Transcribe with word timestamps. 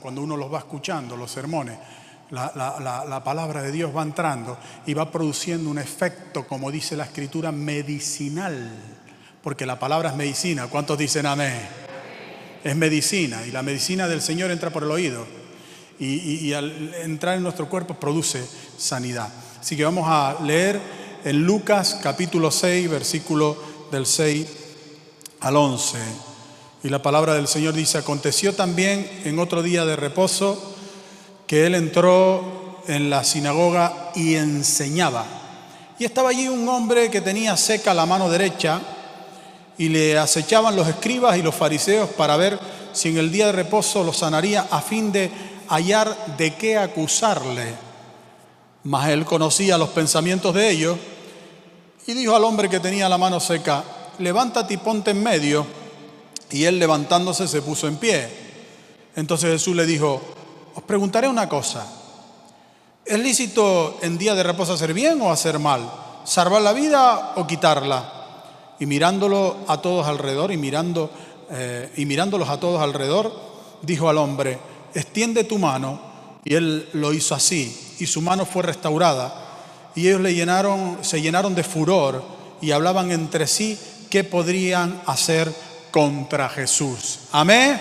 cuando 0.00 0.22
uno 0.22 0.36
los 0.36 0.52
va 0.52 0.58
escuchando, 0.58 1.16
los 1.16 1.30
sermones, 1.30 1.78
la, 2.30 3.04
la, 3.08 3.24
palabra 3.24 3.62
de 3.62 3.72
Dios 3.72 3.94
va 3.96 4.02
entrando 4.02 4.58
y 4.86 4.94
va 4.94 5.10
produciendo 5.10 5.70
un 5.70 5.78
efecto, 5.78 6.46
como 6.46 6.70
dice 6.70 6.96
la 6.96 7.04
escritura, 7.04 7.52
medicinal. 7.52 8.70
Porque 9.42 9.64
la 9.64 9.78
palabra 9.78 10.10
es 10.10 10.16
medicina. 10.16 10.66
¿Cuántos 10.66 10.98
dicen 10.98 11.26
amén? 11.26 11.56
Es 12.62 12.76
medicina 12.76 13.46
y 13.46 13.50
la 13.50 13.62
medicina 13.62 14.08
del 14.08 14.20
Señor 14.20 14.50
entra 14.50 14.70
por 14.70 14.82
el 14.82 14.90
oído 14.90 15.26
y, 15.98 16.46
y 16.46 16.52
al 16.52 16.94
entrar 16.96 17.36
en 17.36 17.42
nuestro 17.42 17.68
cuerpo 17.68 17.94
produce 17.94 18.46
sanidad. 18.76 19.28
Así 19.60 19.76
que 19.76 19.84
vamos 19.84 20.04
a 20.06 20.38
leer 20.42 20.80
en 21.24 21.44
Lucas 21.44 21.98
capítulo 22.02 22.50
6, 22.50 22.90
versículo 22.90 23.56
del 23.90 24.06
6 24.06 24.46
al 25.40 25.56
11. 25.56 26.27
Y 26.82 26.88
la 26.88 27.02
palabra 27.02 27.34
del 27.34 27.48
Señor 27.48 27.74
dice, 27.74 27.98
aconteció 27.98 28.54
también 28.54 29.22
en 29.24 29.38
otro 29.38 29.62
día 29.62 29.84
de 29.84 29.96
reposo 29.96 30.76
que 31.46 31.66
él 31.66 31.74
entró 31.74 32.82
en 32.86 33.10
la 33.10 33.24
sinagoga 33.24 34.12
y 34.14 34.36
enseñaba. 34.36 35.24
Y 35.98 36.04
estaba 36.04 36.30
allí 36.30 36.46
un 36.46 36.68
hombre 36.68 37.10
que 37.10 37.20
tenía 37.20 37.56
seca 37.56 37.94
la 37.94 38.06
mano 38.06 38.30
derecha 38.30 38.80
y 39.76 39.88
le 39.88 40.16
acechaban 40.18 40.76
los 40.76 40.86
escribas 40.86 41.36
y 41.36 41.42
los 41.42 41.54
fariseos 41.54 42.10
para 42.10 42.36
ver 42.36 42.58
si 42.92 43.08
en 43.08 43.18
el 43.18 43.32
día 43.32 43.46
de 43.46 43.52
reposo 43.52 44.04
lo 44.04 44.12
sanaría 44.12 44.66
a 44.70 44.80
fin 44.80 45.10
de 45.10 45.30
hallar 45.68 46.36
de 46.36 46.54
qué 46.54 46.78
acusarle. 46.78 47.74
Mas 48.84 49.08
él 49.08 49.24
conocía 49.24 49.76
los 49.78 49.90
pensamientos 49.90 50.54
de 50.54 50.70
ellos 50.70 50.96
y 52.06 52.14
dijo 52.14 52.34
al 52.34 52.44
hombre 52.44 52.68
que 52.68 52.80
tenía 52.80 53.08
la 53.08 53.18
mano 53.18 53.40
seca, 53.40 53.84
levántate 54.18 54.74
y 54.74 54.78
ponte 54.78 55.10
en 55.10 55.22
medio. 55.22 55.66
Y 56.50 56.64
él 56.64 56.78
levantándose 56.78 57.46
se 57.48 57.62
puso 57.62 57.88
en 57.88 57.96
pie. 57.96 58.28
Entonces 59.16 59.50
Jesús 59.52 59.76
le 59.76 59.86
dijo, 59.86 60.20
os 60.74 60.82
preguntaré 60.82 61.28
una 61.28 61.48
cosa. 61.48 61.86
¿Es 63.04 63.18
lícito 63.18 63.98
en 64.02 64.18
día 64.18 64.34
de 64.34 64.42
reposo 64.42 64.74
hacer 64.74 64.92
bien 64.92 65.20
o 65.20 65.30
hacer 65.30 65.58
mal? 65.58 65.90
¿Salvar 66.24 66.62
la 66.62 66.72
vida 66.72 67.32
o 67.36 67.46
quitarla? 67.46 68.14
Y 68.78 68.86
mirándolo 68.86 69.56
a 69.66 69.80
todos 69.80 70.06
alrededor 70.06 70.52
y, 70.52 70.56
mirando, 70.56 71.10
eh, 71.50 71.92
y 71.96 72.06
mirándolos 72.06 72.48
a 72.48 72.60
todos 72.60 72.80
alrededor, 72.80 73.32
dijo 73.82 74.08
al 74.08 74.18
hombre, 74.18 74.58
extiende 74.94 75.44
tu 75.44 75.58
mano. 75.58 76.00
Y 76.44 76.54
él 76.54 76.88
lo 76.92 77.12
hizo 77.12 77.34
así, 77.34 77.96
y 77.98 78.06
su 78.06 78.22
mano 78.22 78.46
fue 78.46 78.62
restaurada 78.62 79.48
y 79.98 80.08
ellos 80.08 80.20
se 81.02 81.20
llenaron 81.20 81.56
de 81.56 81.64
furor 81.64 82.22
y 82.60 82.70
hablaban 82.70 83.10
entre 83.10 83.48
sí 83.48 83.76
qué 84.10 84.22
podrían 84.22 85.02
hacer 85.06 85.52
contra 85.90 86.48
Jesús. 86.48 87.20
Amén. 87.32 87.80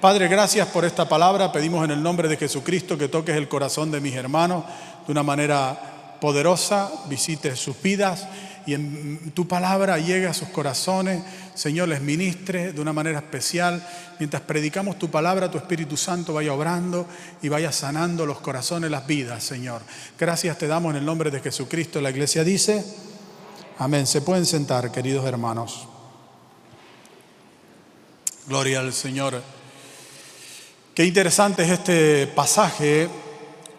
Padre, 0.00 0.28
gracias 0.28 0.66
por 0.68 0.84
esta 0.84 1.08
palabra. 1.08 1.52
Pedimos 1.52 1.84
en 1.84 1.92
el 1.92 2.02
nombre 2.02 2.28
de 2.28 2.36
Jesucristo 2.36 2.98
que 2.98 3.08
toques 3.08 3.36
el 3.36 3.48
corazón 3.48 3.90
de 3.90 4.00
mis 4.00 4.14
hermanos 4.14 4.64
de 5.06 5.12
una 5.12 5.22
manera 5.22 6.18
poderosa, 6.20 6.90
visites 7.08 7.58
sus 7.58 7.80
vidas 7.80 8.26
y 8.66 8.74
en 8.74 9.32
tu 9.32 9.48
palabra 9.48 9.98
llegue 9.98 10.26
a 10.26 10.34
sus 10.34 10.48
corazones. 10.48 11.22
Señor, 11.54 11.88
les 11.88 12.00
ministre 12.00 12.72
de 12.72 12.80
una 12.80 12.92
manera 12.92 13.18
especial. 13.18 13.84
Mientras 14.18 14.42
predicamos 14.42 14.98
tu 14.98 15.10
palabra, 15.10 15.50
tu 15.50 15.58
Espíritu 15.58 15.96
Santo 15.96 16.34
vaya 16.34 16.52
obrando 16.52 17.06
y 17.42 17.48
vaya 17.48 17.72
sanando 17.72 18.24
los 18.24 18.40
corazones, 18.40 18.90
las 18.90 19.06
vidas, 19.06 19.42
Señor. 19.42 19.82
Gracias 20.18 20.58
te 20.58 20.66
damos 20.66 20.92
en 20.92 20.98
el 20.98 21.04
nombre 21.04 21.30
de 21.30 21.40
Jesucristo. 21.40 22.00
La 22.00 22.10
iglesia 22.10 22.44
dice, 22.44 22.84
amén. 23.78 24.06
Se 24.06 24.22
pueden 24.22 24.46
sentar, 24.46 24.90
queridos 24.92 25.26
hermanos. 25.26 25.91
Gloria 28.44 28.80
al 28.80 28.92
Señor. 28.92 29.40
Qué 30.92 31.04
interesante 31.04 31.62
es 31.62 31.70
este 31.70 32.26
pasaje, 32.26 33.08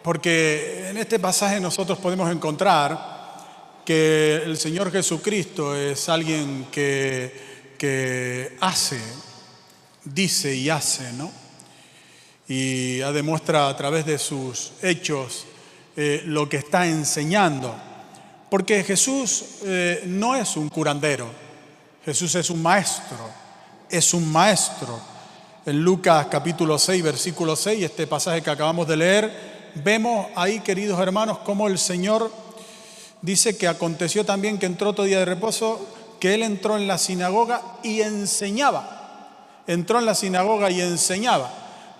porque 0.02 0.88
en 0.88 0.96
este 0.96 1.18
pasaje 1.18 1.60
nosotros 1.60 1.98
podemos 1.98 2.32
encontrar 2.32 3.82
que 3.84 4.36
el 4.36 4.56
Señor 4.56 4.90
Jesucristo 4.90 5.76
es 5.76 6.08
alguien 6.08 6.68
que, 6.72 7.74
que 7.76 8.56
hace, 8.60 8.98
dice 10.02 10.54
y 10.56 10.70
hace, 10.70 11.12
¿no? 11.12 11.30
Y 12.48 13.00
demuestra 13.00 13.68
a 13.68 13.76
través 13.76 14.06
de 14.06 14.18
sus 14.18 14.72
hechos 14.80 15.44
eh, 15.94 16.22
lo 16.24 16.48
que 16.48 16.56
está 16.56 16.86
enseñando. 16.86 17.74
Porque 18.48 18.82
Jesús 18.82 19.44
eh, 19.64 20.04
no 20.06 20.34
es 20.34 20.56
un 20.56 20.70
curandero, 20.70 21.28
Jesús 22.02 22.34
es 22.34 22.48
un 22.48 22.62
maestro, 22.62 23.43
es 23.96 24.12
un 24.12 24.30
maestro. 24.30 24.98
En 25.64 25.80
Lucas 25.80 26.26
capítulo 26.28 26.78
6, 26.78 27.02
versículo 27.02 27.54
6, 27.54 27.84
este 27.84 28.06
pasaje 28.06 28.42
que 28.42 28.50
acabamos 28.50 28.88
de 28.88 28.96
leer, 28.96 29.72
vemos 29.76 30.26
ahí, 30.34 30.60
queridos 30.60 30.98
hermanos, 30.98 31.38
cómo 31.38 31.68
el 31.68 31.78
Señor 31.78 32.30
dice 33.22 33.56
que 33.56 33.68
aconteció 33.68 34.24
también 34.24 34.58
que 34.58 34.66
entró 34.66 34.90
otro 34.90 35.04
día 35.04 35.20
de 35.20 35.24
reposo, 35.24 35.86
que 36.18 36.34
él 36.34 36.42
entró 36.42 36.76
en 36.76 36.88
la 36.88 36.98
sinagoga 36.98 37.62
y 37.84 38.00
enseñaba. 38.00 39.30
Entró 39.66 40.00
en 40.00 40.06
la 40.06 40.14
sinagoga 40.14 40.70
y 40.70 40.80
enseñaba. 40.80 41.50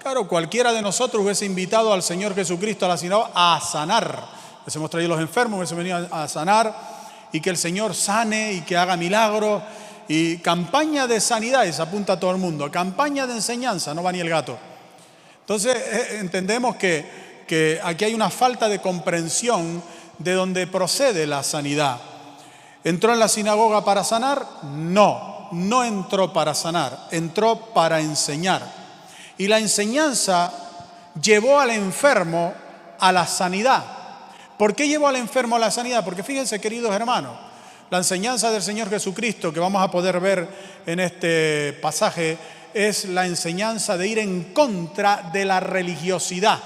Claro, 0.03 0.27
cualquiera 0.29 0.73
de 0.73 0.83
nosotros 0.83 1.23
hubiese 1.23 1.47
invitado 1.47 1.93
al 1.93 2.03
Señor 2.03 2.35
Jesucristo 2.35 2.87
a 2.87 2.91
la 2.91 2.99
sinagoga 2.99 3.31
a 3.35 3.61
sanar. 3.61 4.27
Hemos 4.75 4.91
traído 4.91 5.11
los 5.11 5.21
enfermos, 5.21 5.59
hubiese 5.59 5.75
venido 5.77 6.09
a 6.11 6.27
sanar 6.27 6.75
y 7.33 7.41
que 7.41 7.51
el 7.51 7.57
Señor 7.57 7.95
sane 7.95 8.53
y 8.53 8.61
que 8.63 8.77
haga 8.77 8.97
milagros. 8.97 9.63
Y 10.09 10.39
campaña 10.39 11.07
de 11.07 11.21
sanidades 11.21 11.81
apunta 11.81 12.15
a 12.15 12.21
todo 12.21 12.31
el 12.31 12.39
mundo. 12.39 12.71
Campaña 12.71 13.27
de 13.27 13.35
enseñanza, 13.35 13.95
no 13.95 14.03
va 14.03 14.13
ni 14.13 14.21
el 14.21 14.29
gato. 14.29 14.59
Entonces 15.41 15.77
eh, 15.77 16.19
entendemos 16.21 16.77
que, 16.77 17.45
que 17.47 17.81
aquí 17.83 18.05
hay 18.05 18.15
una 18.15 18.31
falta 18.31 18.69
de 18.69 18.81
comprensión 18.81 19.83
de 20.19 20.33
donde 20.33 20.67
procede 20.67 21.27
la 21.27 21.43
sanidad. 21.43 21.99
¿Entró 22.83 23.13
en 23.13 23.19
la 23.19 23.29
sinagoga 23.29 23.85
para 23.85 24.05
sanar? 24.05 24.47
No, 24.63 25.49
no 25.53 25.85
entró 25.85 26.33
para 26.33 26.55
sanar, 26.55 27.09
entró 27.11 27.57
para 27.73 28.01
enseñar. 28.01 28.63
Y 29.39 29.49
la 29.49 29.59
enseñanza 29.59 30.53
llevó 31.21 31.59
al 31.59 31.71
enfermo 31.71 32.53
a 32.99 33.11
la 33.13 33.27
sanidad. 33.27 33.85
¿Por 34.59 34.75
qué 34.75 34.87
llevó 34.87 35.09
al 35.09 35.17
enfermo 35.17 35.57
a 35.57 35.59
la 35.59 35.71
sanidad? 35.71 36.05
Porque 36.05 36.23
fíjense, 36.23 36.61
queridos 36.61 36.95
hermanos, 36.95 37.33
la 37.95 37.99
enseñanza 37.99 38.51
del 38.51 38.61
Señor 38.61 38.91
Jesucristo 38.91 39.53
que 39.53 39.61
vamos 39.61 39.81
a 39.81 39.89
poder 39.89 40.19
ver 40.19 40.49
en 40.85 40.99
este 40.99 41.79
pasaje 41.81 42.37
es 42.75 43.05
la 43.05 43.25
enseñanza 43.25 43.97
de 43.97 44.09
ir 44.09 44.19
en 44.19 44.53
contra 44.53 45.31
de 45.33 45.45
la 45.45 45.61
religiosidad 45.61 46.59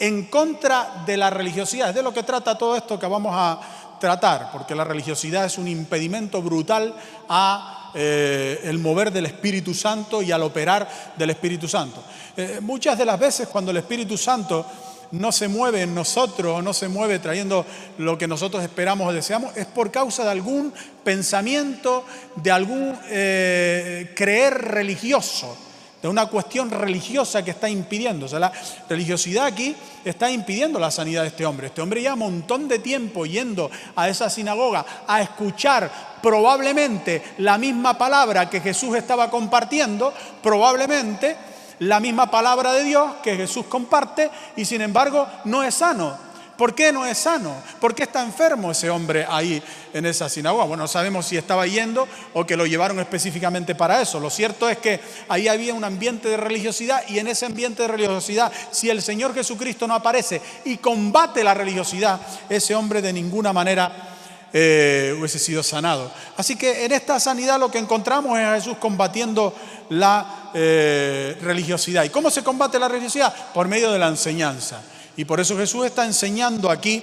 en 0.00 0.26
contra 0.26 1.04
de 1.06 1.16
la 1.16 1.30
religiosidad. 1.30 1.90
Es 1.90 1.94
de 1.94 2.02
lo 2.02 2.14
que 2.14 2.22
trata 2.22 2.58
todo 2.58 2.76
esto 2.76 2.98
que 2.98 3.06
vamos 3.06 3.32
a 3.36 3.60
tratar, 4.00 4.50
porque 4.52 4.74
la 4.74 4.84
religiosidad 4.84 5.44
es 5.44 5.58
un 5.58 5.66
impedimento 5.66 6.40
brutal 6.40 6.94
a 7.28 7.90
eh, 7.94 8.60
el 8.64 8.78
mover 8.78 9.12
del 9.12 9.26
Espíritu 9.26 9.74
Santo 9.74 10.22
y 10.22 10.30
al 10.30 10.42
operar 10.42 10.88
del 11.16 11.30
Espíritu 11.30 11.66
Santo. 11.66 12.02
Eh, 12.36 12.58
muchas 12.62 12.98
de 12.98 13.04
las 13.04 13.18
veces 13.18 13.48
cuando 13.48 13.70
el 13.70 13.78
Espíritu 13.78 14.16
Santo 14.16 14.64
no 15.12 15.32
se 15.32 15.48
mueve 15.48 15.82
en 15.82 15.94
nosotros 15.94 16.62
no 16.62 16.72
se 16.72 16.88
mueve 16.88 17.18
trayendo 17.18 17.64
lo 17.98 18.18
que 18.18 18.28
nosotros 18.28 18.62
esperamos 18.62 19.08
o 19.08 19.12
deseamos, 19.12 19.56
es 19.56 19.66
por 19.66 19.90
causa 19.90 20.24
de 20.24 20.30
algún 20.30 20.72
pensamiento, 21.04 22.04
de 22.36 22.50
algún 22.50 22.98
eh, 23.08 24.12
creer 24.14 24.54
religioso 24.54 25.56
de 26.02 26.08
una 26.08 26.26
cuestión 26.26 26.70
religiosa 26.70 27.42
que 27.44 27.50
está 27.50 27.68
impidiendo. 27.68 28.26
O 28.26 28.28
sea, 28.28 28.38
la 28.38 28.52
religiosidad 28.88 29.46
aquí 29.46 29.74
está 30.04 30.30
impidiendo 30.30 30.78
la 30.78 30.90
sanidad 30.90 31.22
de 31.22 31.28
este 31.28 31.44
hombre. 31.44 31.66
Este 31.68 31.82
hombre 31.82 32.00
lleva 32.00 32.14
un 32.14 32.20
montón 32.20 32.68
de 32.68 32.78
tiempo 32.78 33.26
yendo 33.26 33.70
a 33.96 34.08
esa 34.08 34.30
sinagoga 34.30 34.84
a 35.06 35.20
escuchar 35.20 35.90
probablemente 36.22 37.22
la 37.38 37.58
misma 37.58 37.98
palabra 37.98 38.48
que 38.48 38.60
Jesús 38.60 38.96
estaba 38.96 39.28
compartiendo, 39.30 40.12
probablemente 40.42 41.36
la 41.80 42.00
misma 42.00 42.30
palabra 42.30 42.72
de 42.72 42.84
Dios 42.84 43.12
que 43.22 43.36
Jesús 43.36 43.66
comparte 43.66 44.30
y 44.56 44.64
sin 44.64 44.80
embargo 44.80 45.26
no 45.44 45.62
es 45.62 45.74
sano. 45.74 46.28
¿Por 46.58 46.74
qué 46.74 46.92
no 46.92 47.06
es 47.06 47.16
sano? 47.18 47.54
¿Por 47.80 47.94
qué 47.94 48.02
está 48.02 48.20
enfermo 48.20 48.72
ese 48.72 48.90
hombre 48.90 49.24
ahí 49.30 49.62
en 49.92 50.04
esa 50.06 50.28
sinagoga? 50.28 50.64
Bueno, 50.64 50.82
no 50.82 50.88
sabemos 50.88 51.24
si 51.24 51.36
estaba 51.36 51.64
yendo 51.68 52.08
o 52.34 52.44
que 52.44 52.56
lo 52.56 52.66
llevaron 52.66 52.98
específicamente 52.98 53.76
para 53.76 54.02
eso. 54.02 54.18
Lo 54.18 54.28
cierto 54.28 54.68
es 54.68 54.78
que 54.78 55.00
ahí 55.28 55.46
había 55.46 55.72
un 55.72 55.84
ambiente 55.84 56.28
de 56.28 56.36
religiosidad 56.36 57.04
y 57.08 57.20
en 57.20 57.28
ese 57.28 57.46
ambiente 57.46 57.82
de 57.82 57.88
religiosidad, 57.88 58.52
si 58.72 58.90
el 58.90 59.02
Señor 59.02 59.34
Jesucristo 59.34 59.86
no 59.86 59.94
aparece 59.94 60.42
y 60.64 60.78
combate 60.78 61.44
la 61.44 61.54
religiosidad, 61.54 62.20
ese 62.48 62.74
hombre 62.74 63.02
de 63.02 63.12
ninguna 63.12 63.52
manera 63.52 64.17
eh, 64.52 65.14
hubiese 65.18 65.38
sido 65.38 65.62
sanado. 65.62 66.10
Así 66.36 66.56
que 66.56 66.84
en 66.84 66.92
esta 66.92 67.20
sanidad 67.20 67.58
lo 67.58 67.70
que 67.70 67.78
encontramos 67.78 68.38
es 68.38 68.44
a 68.44 68.54
Jesús 68.54 68.76
combatiendo 68.78 69.54
la 69.90 70.50
eh, 70.54 71.36
religiosidad. 71.40 72.04
¿Y 72.04 72.10
cómo 72.10 72.30
se 72.30 72.42
combate 72.42 72.78
la 72.78 72.88
religiosidad? 72.88 73.34
Por 73.52 73.68
medio 73.68 73.90
de 73.90 73.98
la 73.98 74.08
enseñanza. 74.08 74.80
Y 75.16 75.24
por 75.24 75.40
eso 75.40 75.56
Jesús 75.56 75.84
está 75.86 76.04
enseñando 76.04 76.70
aquí 76.70 77.02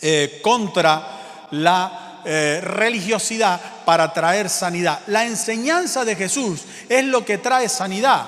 eh, 0.00 0.40
contra 0.42 1.48
la 1.52 2.20
eh, 2.24 2.60
religiosidad 2.62 3.60
para 3.84 4.12
traer 4.12 4.48
sanidad. 4.48 5.00
La 5.06 5.24
enseñanza 5.24 6.04
de 6.04 6.14
Jesús 6.14 6.62
es 6.88 7.04
lo 7.04 7.24
que 7.24 7.38
trae 7.38 7.68
sanidad. 7.68 8.26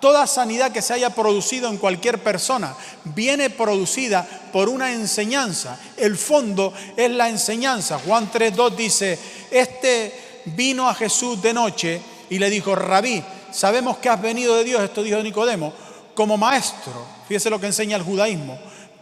Toda 0.00 0.26
sanidad 0.26 0.70
que 0.70 0.82
se 0.82 0.94
haya 0.94 1.10
producido 1.10 1.68
en 1.68 1.76
cualquier 1.76 2.22
persona 2.22 2.74
viene 3.04 3.50
producida 3.50 4.26
por 4.52 4.68
una 4.68 4.92
enseñanza. 4.92 5.78
El 5.96 6.16
fondo 6.16 6.72
es 6.96 7.10
la 7.10 7.28
enseñanza. 7.28 7.98
Juan 8.06 8.30
3.2 8.30 8.76
dice, 8.76 9.18
este 9.50 10.42
vino 10.46 10.88
a 10.88 10.94
Jesús 10.94 11.42
de 11.42 11.52
noche 11.52 12.00
y 12.30 12.38
le 12.38 12.48
dijo, 12.48 12.74
rabí, 12.74 13.22
sabemos 13.50 13.98
que 13.98 14.08
has 14.08 14.22
venido 14.22 14.54
de 14.56 14.64
Dios, 14.64 14.82
esto 14.82 15.02
dijo 15.02 15.20
Nicodemo, 15.22 15.72
como 16.14 16.36
maestro. 16.36 17.06
Fíjese 17.26 17.50
lo 17.50 17.60
que 17.60 17.66
enseña 17.66 17.96
el 17.96 18.02
judaísmo. 18.02 18.58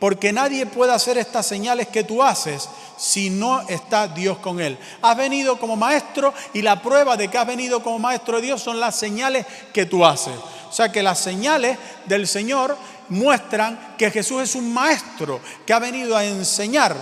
Porque 0.06 0.32
nadie 0.32 0.67
puede 0.67 0.93
hacer 0.93 1.19
estas 1.19 1.44
señales 1.47 1.88
que 1.88 2.05
tú 2.05 2.23
haces 2.23 2.69
si 2.97 3.29
no 3.29 3.69
está 3.69 4.06
Dios 4.06 4.38
con 4.38 4.61
él. 4.61 4.79
Has 5.03 5.17
venido 5.17 5.58
como 5.58 5.75
maestro 5.75 6.32
y 6.55 6.62
la 6.62 6.81
prueba 6.81 7.17
de 7.17 7.26
que 7.26 7.37
has 7.37 7.47
venido 7.49 7.82
como 7.82 7.99
maestro 7.99 8.37
de 8.37 8.43
Dios 8.43 8.62
son 8.62 8.79
las 8.79 8.94
señales 8.94 9.44
que 9.73 9.85
tú 9.85 10.06
haces. 10.06 10.37
O 10.69 10.73
sea 10.73 10.93
que 10.93 11.03
las 11.03 11.19
señales 11.19 11.76
del 12.05 12.29
Señor 12.29 12.76
muestran 13.08 13.97
que 13.99 14.12
Jesús 14.12 14.43
es 14.43 14.55
un 14.55 14.73
maestro 14.73 15.41
que 15.67 15.73
ha 15.73 15.81
venido 15.81 16.17
a 16.17 16.25
enseñar. 16.25 16.94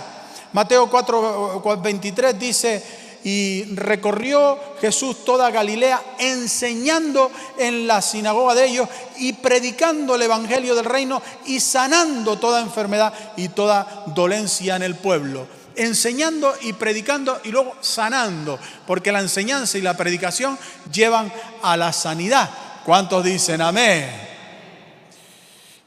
Mateo 0.51 0.89
4, 0.89 1.61
23 1.77 2.39
dice, 2.39 2.83
y 3.25 3.63
recorrió 3.73 4.59
Jesús 4.79 5.25
toda 5.25 5.49
Galilea 5.49 5.99
enseñando 6.19 7.31
en 7.57 7.87
la 7.87 7.99
sinagoga 7.99 8.53
de 8.53 8.67
ellos 8.67 8.87
y 9.17 9.33
predicando 9.33 10.13
el 10.13 10.21
Evangelio 10.21 10.75
del 10.75 10.85
reino 10.85 11.19
y 11.47 11.59
sanando 11.59 12.37
toda 12.37 12.61
enfermedad 12.61 13.11
y 13.35 13.47
toda 13.47 14.03
dolencia 14.13 14.75
en 14.75 14.83
el 14.83 14.93
pueblo. 14.93 15.47
Enseñando 15.75 16.53
y 16.61 16.73
predicando 16.73 17.41
y 17.43 17.49
luego 17.49 17.75
sanando, 17.81 18.59
porque 18.85 19.11
la 19.11 19.21
enseñanza 19.21 19.79
y 19.79 19.81
la 19.81 19.97
predicación 19.97 20.55
llevan 20.93 21.33
a 21.63 21.75
la 21.75 21.91
sanidad. 21.91 22.47
¿Cuántos 22.85 23.23
dicen 23.23 23.59
amén? 23.59 24.07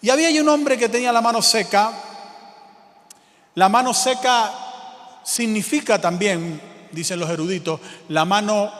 Y 0.02 0.10
había 0.10 0.42
un 0.42 0.48
hombre 0.48 0.76
que 0.76 0.88
tenía 0.88 1.12
la 1.12 1.20
mano 1.20 1.40
seca. 1.40 1.92
La 3.54 3.68
mano 3.68 3.94
seca 3.94 4.52
significa 5.24 6.00
también, 6.00 6.67
dicen 6.92 7.20
los 7.20 7.30
eruditos, 7.30 7.80
la 8.08 8.24
mano 8.24 8.70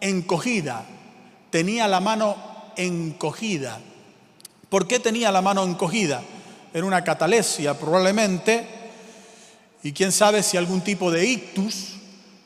encogida. 0.00 0.84
Tenía 1.50 1.88
la 1.88 2.00
mano 2.00 2.36
encogida. 2.76 3.80
¿Por 4.68 4.86
qué 4.86 5.00
tenía 5.00 5.32
la 5.32 5.42
mano 5.42 5.64
encogida? 5.64 6.22
Era 6.72 6.86
una 6.86 7.02
catalesia 7.02 7.78
probablemente, 7.78 8.66
y 9.82 9.92
quién 9.92 10.12
sabe 10.12 10.42
si 10.42 10.56
algún 10.56 10.82
tipo 10.82 11.10
de 11.10 11.26
ictus 11.26 11.96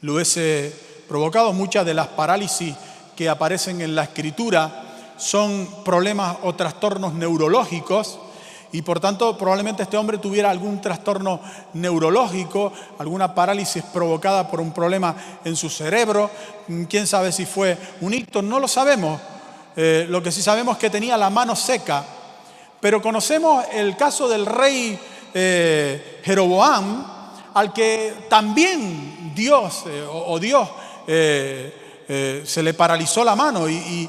lo 0.03 0.15
hubiese 0.15 0.73
provocado. 1.09 1.53
Muchas 1.53 1.85
de 1.85 1.95
las 1.95 2.09
parálisis 2.09 2.75
que 3.17 3.29
aparecen 3.29 3.81
en 3.81 3.95
la 3.95 4.05
escritura 4.05 5.15
son 5.17 5.69
problemas 5.85 6.39
o 6.43 6.55
trastornos 6.55 7.15
neurológicos 7.15 8.19
y 8.75 8.82
por 8.82 8.99
tanto 8.99 9.38
probablemente 9.38 9.85
este 9.85 9.97
hombre 9.97 10.19
tuviera 10.19 10.50
algún 10.50 10.81
trastorno 10.81 11.41
neurológico, 11.75 12.73
alguna 12.99 13.32
parálisis 13.32 13.85
provocada 13.85 14.50
por 14.50 14.61
un 14.61 14.73
problema 14.73 15.15
en 15.44 15.55
su 15.55 15.71
cerebro, 15.71 16.29
quién 16.88 17.06
sabe 17.06 17.31
si 17.31 17.47
fue 17.47 17.79
un 18.00 18.12
ictus, 18.12 18.43
no 18.43 18.59
lo 18.59 18.67
sabemos. 18.67 19.21
Eh, 19.76 20.06
lo 20.09 20.21
que 20.25 20.32
sí 20.32 20.43
sabemos 20.43 20.75
es 20.75 20.81
que 20.81 20.91
tenía 20.91 21.17
la 21.17 21.31
mano 21.31 21.55
seca, 21.55 22.05
pero 22.81 23.00
conocemos 23.00 23.65
el 23.73 23.97
caso 23.97 24.29
del 24.29 24.44
rey 24.44 24.99
eh, 25.32 26.20
Jeroboam, 26.25 27.06
al 27.55 27.73
que 27.73 28.27
también 28.29 29.32
Dios 29.37 29.85
eh, 29.87 30.05
o, 30.11 30.37
Dios 30.41 30.69
eh, 32.06 32.43
se 32.45 32.62
le 32.62 32.75
paralizó 32.75 33.25
la 33.25 33.35
mano 33.35 33.69
y, 33.69 34.09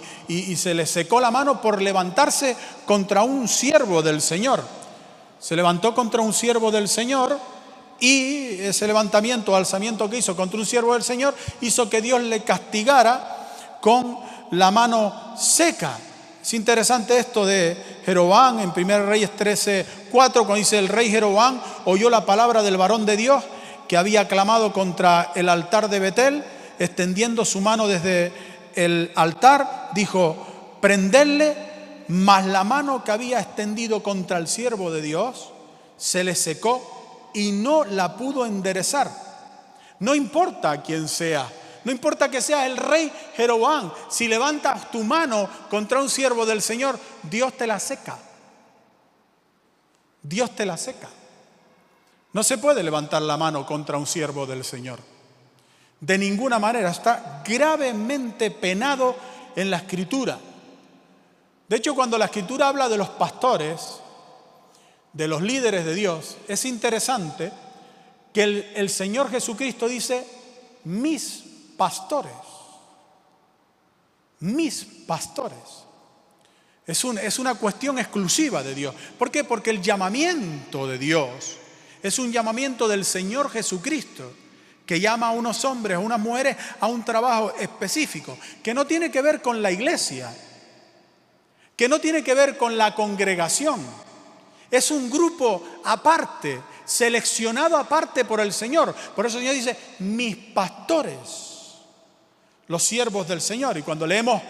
se 0.56 0.74
le 0.74 0.86
secó 0.86 1.20
la 1.22 1.32
mano 1.32 1.62
por 1.62 1.82
levantarse 1.82 2.56
contra 2.86 3.24
un 3.24 3.48
siervo 3.48 4.02
del 4.02 4.22
Señor. 4.22 4.64
Se 5.40 5.56
levantó 5.56 5.94
contra 5.94 6.22
un 6.22 6.34
siervo 6.34 6.72
del 6.72 6.90
Señor 6.90 7.40
y 8.00 8.60
ese 8.60 8.88
levantamiento, 8.88 9.56
alzamiento 9.56 10.10
que 10.10 10.18
hizo 10.18 10.36
contra 10.36 10.60
un 10.60 10.66
siervo 10.66 10.94
del 10.94 11.04
Señor, 11.04 11.34
hizo 11.62 11.90
que 11.90 12.02
Dios 12.02 12.22
le 12.22 12.44
castigara 12.44 13.48
con 13.80 14.18
la 14.52 14.72
mano 14.72 15.36
seca. 15.38 15.98
Es 16.42 16.54
interesante 16.54 17.18
esto 17.18 17.46
de 17.46 17.78
Jeroboam 18.06 18.60
en 18.60 18.74
1 18.76 19.06
Reyes 19.06 19.36
13, 19.36 19.86
4, 20.12 20.42
cuando 20.46 20.60
dice 20.60 20.78
el 20.78 20.90
rey 20.90 21.10
Jeroboam 21.10 21.60
oyó 21.86 22.10
la 22.10 22.26
palabra 22.26 22.62
del 22.62 22.78
varón 22.78 23.06
de 23.06 23.18
Dios 23.18 23.44
que 23.88 23.98
había 23.98 24.28
clamado 24.28 24.74
contra 24.74 25.32
el 25.36 25.50
altar 25.50 25.90
de 25.90 26.00
Betel 26.00 26.44
extendiendo 26.80 27.46
su 27.46 27.62
mano 27.62 27.88
desde 27.88 28.32
el 28.76 29.12
altar, 29.16 29.90
dijo, 29.94 30.78
prenderle, 30.82 31.56
mas 32.08 32.46
la 32.46 32.64
mano 32.64 33.04
que 33.04 33.12
había 33.12 33.40
extendido 33.40 34.04
contra 34.04 34.38
el 34.38 34.48
siervo 34.48 34.92
de 34.92 35.02
Dios 35.02 35.52
se 35.98 36.24
le 36.24 36.36
secó 36.36 37.32
y 37.34 37.52
no 37.52 37.84
la 37.84 38.16
pudo 38.18 38.46
enderezar. 38.46 39.10
No 40.00 40.14
importa 40.14 40.82
quién 40.82 41.08
sea, 41.08 41.50
no 41.86 41.92
importa 41.92 42.30
que 42.30 42.42
sea 42.42 42.66
el 42.66 42.78
rey 42.78 43.12
Jeroboam, 43.36 43.92
si 44.10 44.28
levantas 44.28 44.90
tu 44.92 45.04
mano 45.04 45.48
contra 45.70 46.02
un 46.02 46.10
siervo 46.10 46.46
del 46.46 46.62
Señor, 46.62 47.00
Dios 47.24 47.54
te 47.54 47.68
la 47.68 47.80
seca. 47.80 48.18
Dios 50.24 50.56
te 50.56 50.66
la 50.66 50.78
seca. 50.78 51.08
No 52.34 52.44
se 52.44 52.58
puede 52.58 52.82
levantar 52.82 53.22
la 53.22 53.38
mano 53.38 53.66
contra 53.68 53.98
un 53.98 54.08
siervo 54.08 54.48
del 54.48 54.66
Señor. 54.66 55.00
De 56.06 56.20
ninguna 56.20 56.60
manera, 56.60 56.92
está 56.92 57.42
gravemente 57.44 58.52
penado 58.52 59.16
en 59.56 59.72
la 59.72 59.78
escritura. 59.78 60.38
De 61.68 61.78
hecho, 61.78 61.96
cuando 61.96 62.16
la 62.20 62.26
escritura 62.26 62.68
habla 62.68 62.88
de 62.88 62.98
los 62.98 63.10
pastores, 63.10 64.02
de 65.14 65.28
los 65.28 65.42
líderes 65.42 65.84
de 65.84 65.96
Dios, 65.96 66.38
es 66.48 66.64
interesante 66.66 67.52
que 68.32 68.44
el, 68.76 68.90
Señor 68.92 69.32
Jesucristo 69.32 69.88
dice, 69.88 70.28
mis 70.84 71.44
pastores, 71.76 72.34
mis 74.42 74.86
pastores. 75.08 75.58
Es, 76.86 77.04
es 77.04 77.40
una 77.40 77.56
cuestión 77.56 77.98
exclusiva 77.98 78.62
de 78.62 78.76
Dios. 78.76 78.94
¿Por 79.18 79.32
qué? 79.32 79.44
Porque 79.44 79.72
el 79.72 79.82
llamamiento 79.82 80.86
de 80.86 81.00
Dios 81.00 81.58
es 82.04 82.20
un 82.20 82.32
llamamiento 82.32 82.88
del 82.88 83.06
Señor 83.06 83.50
Jesucristo 83.50 84.45
que 84.86 85.00
llama 85.00 85.28
a 85.28 85.32
unos 85.32 85.66
hombres, 85.66 85.98
a 85.98 86.00
unas 86.00 86.20
mujeres 86.20 86.56
a 86.80 86.88
un 86.88 87.04
trabajo 87.04 87.54
específico, 87.60 88.38
que 88.64 88.74
no 88.74 88.86
tiene 88.86 89.12
que 89.12 89.22
ver 89.22 89.42
con 89.42 89.62
la 89.62 89.72
iglesia, 89.72 90.34
que 91.76 91.90
no 91.90 92.00
tiene 92.00 92.24
que 92.24 92.34
ver 92.34 92.58
con 92.58 92.78
la 92.78 92.94
congregación. 92.94 93.82
Es 94.70 94.92
un 94.92 95.10
grupo 95.10 95.64
aparte, 95.84 96.62
seleccionado 96.86 97.78
aparte 97.78 98.26
por 98.26 98.40
el 98.40 98.54
Señor. 98.54 98.94
Por 99.16 99.26
eso 99.26 99.38
el 99.38 99.44
Señor 99.44 99.56
dice, 99.56 99.78
mis 100.00 100.36
pastores, 100.36 101.20
los 102.68 102.84
siervos 102.84 103.28
del 103.28 103.42
Señor. 103.42 103.78
Y 103.78 103.84
cuando 103.84 104.08
leemos 104.08 104.42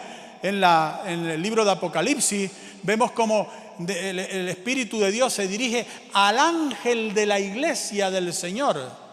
en, 0.41 0.59
la, 0.59 1.03
en 1.05 1.25
el 1.25 1.41
libro 1.41 1.65
de 1.65 1.71
Apocalipsis, 1.71 2.51
vemos 2.83 3.11
como 3.11 3.51
el 3.79 4.49
Espíritu 4.49 4.99
de 4.99 5.11
Dios 5.11 5.33
se 5.33 5.47
dirige 5.47 5.85
al 6.13 6.39
ángel 6.39 7.13
de 7.13 7.25
la 7.25 7.39
iglesia 7.39 8.09
del 8.09 8.33
Señor 8.33 9.04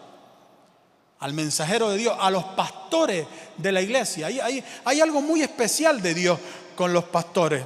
al 1.23 1.31
mensajero 1.31 1.89
de 1.89 1.97
Dios, 1.97 2.17
a 2.19 2.29
los 2.29 2.43
pastores 2.43 3.25
de 3.55 3.71
la 3.71 3.81
iglesia. 3.81 4.27
Hay, 4.27 4.61
hay, 4.83 4.99
algo 4.99 5.21
muy 5.21 5.41
especial 5.41 6.01
de 6.01 6.13
Dios 6.13 6.37
con 6.75 6.91
los 6.91 7.05
pastores. 7.05 7.63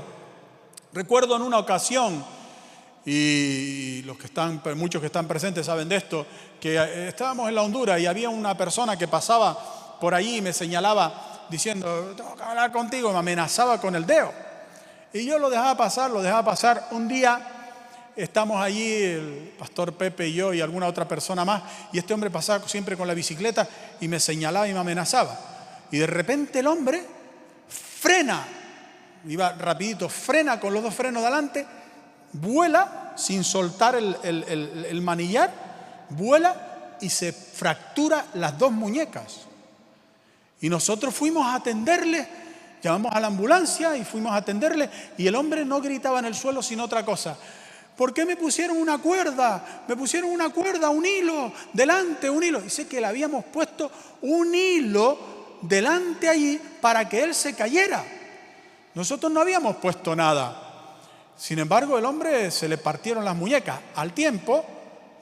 Recuerdo 0.94 1.36
en 1.36 1.42
una 1.42 1.58
ocasión, 1.58 2.24
y 3.04 4.04
los 4.04 4.16
que 4.16 4.28
están, 4.28 4.62
muchos 4.76 5.02
que 5.02 5.08
están 5.08 5.28
presentes 5.28 5.66
saben 5.66 5.90
de 5.90 5.96
esto, 5.96 6.28
que 6.62 6.76
eh, 6.76 7.08
estábamos 7.08 7.50
en 7.50 7.56
la 7.56 7.64
Honduras 7.64 8.00
y 8.00 8.06
había 8.06 8.30
una 8.30 8.56
persona 8.56 8.96
que 8.96 9.08
pasaba 9.08 9.98
por 10.00 10.14
allí 10.14 10.38
y 10.38 10.42
me 10.44 10.54
señalaba 10.54 11.48
diciendo, 11.50 12.14
tengo 12.16 12.36
que 12.36 12.44
hablar 12.44 12.72
contigo, 12.72 13.12
me 13.12 13.18
amenazaba 13.18 13.82
con 13.82 13.96
el 13.96 14.06
dedo. 14.06 14.32
Y 15.14 15.26
yo 15.26 15.40
lo 15.40 15.50
dejaba 15.50 15.76
pasar, 15.76 16.12
lo 16.12 16.22
dejaba 16.22 16.46
pasar. 16.46 16.90
Un 16.92 17.08
día 17.08 17.57
estamos 18.18 18.62
allí, 18.62 18.94
el 19.04 19.54
pastor 19.58 19.94
Pepe 19.94 20.28
y 20.28 20.34
yo 20.34 20.54
y 20.54 20.62
alguna 20.62 20.88
otra 20.88 21.08
persona 21.08 21.46
más, 21.46 21.64
y 21.94 22.00
este 22.00 22.14
hombre 22.14 22.30
pasaba 22.30 22.68
siempre 22.68 22.98
con 22.98 23.08
la 23.08 23.14
bicicleta 23.14 23.68
y 24.02 24.08
me 24.08 24.20
señalaba 24.20 24.68
y 24.68 24.74
me 24.74 24.80
amenazaba. 24.80 25.40
Y 25.92 26.00
de 26.00 26.08
repente 26.08 26.60
el 26.60 26.68
hombre 26.68 27.06
frena, 27.70 28.46
iba 29.28 29.54
rapidito, 29.54 30.10
frena 30.10 30.60
con 30.60 30.74
los 30.74 30.84
dos 30.84 30.94
frenos 30.94 31.24
delante, 31.24 31.66
vuela 32.34 33.14
sin 33.16 33.44
soltar 33.44 33.96
el, 33.96 34.16
el 34.24 35.02
manillar, 35.02 35.52
vuela 36.10 36.98
y 37.00 37.10
se 37.10 37.32
fractura 37.32 38.26
las 38.34 38.58
dos 38.58 38.72
muñecas. 38.72 39.42
Y 40.60 40.70
nosotros 40.70 41.14
fuimos 41.14 41.46
a 41.46 41.56
atenderle, 41.56 42.28
llamamos 42.82 43.14
a 43.14 43.20
la 43.20 43.28
ambulancia 43.28 43.96
y 43.96 44.04
fuimos 44.04 44.32
a 44.32 44.38
atenderle, 44.38 44.90
y 45.18 45.28
el 45.28 45.36
hombre 45.36 45.64
no 45.64 45.80
gritaba 45.82 46.20
en 46.20 46.26
el 46.26 46.36
suelo 46.36 46.64
sino 46.64 46.84
otra 46.84 47.06
cosa. 47.06 47.38
¿Por 47.98 48.14
qué 48.14 48.26
me 48.26 48.38
pusieron 48.38 48.78
una 48.78 49.00
cuerda? 49.00 49.84
Me 49.88 49.96
pusieron 49.96 50.30
una 50.30 50.50
cuerda, 50.50 50.92
un 50.92 51.04
hilo, 51.04 51.52
delante, 51.74 52.30
un 52.30 52.44
hilo. 52.44 52.62
Dice 52.62 52.88
que 52.88 53.02
le 53.02 53.08
habíamos 53.08 53.44
puesto 53.46 53.92
un 54.22 54.54
hilo 54.54 55.18
delante 55.62 56.30
allí 56.30 56.62
para 56.80 57.10
que 57.10 57.24
él 57.24 57.34
se 57.34 57.56
cayera. 57.56 58.04
Nosotros 58.94 59.32
no 59.32 59.42
habíamos 59.42 59.78
puesto 59.78 60.16
nada. 60.16 60.64
Sin 61.36 61.58
embargo, 61.58 61.98
el 61.98 62.06
hombre 62.06 62.52
se 62.52 62.70
le 62.70 62.78
partieron 62.78 63.26
las 63.26 63.36
muñecas. 63.36 63.80
Al 63.96 64.14
tiempo, 64.14 64.64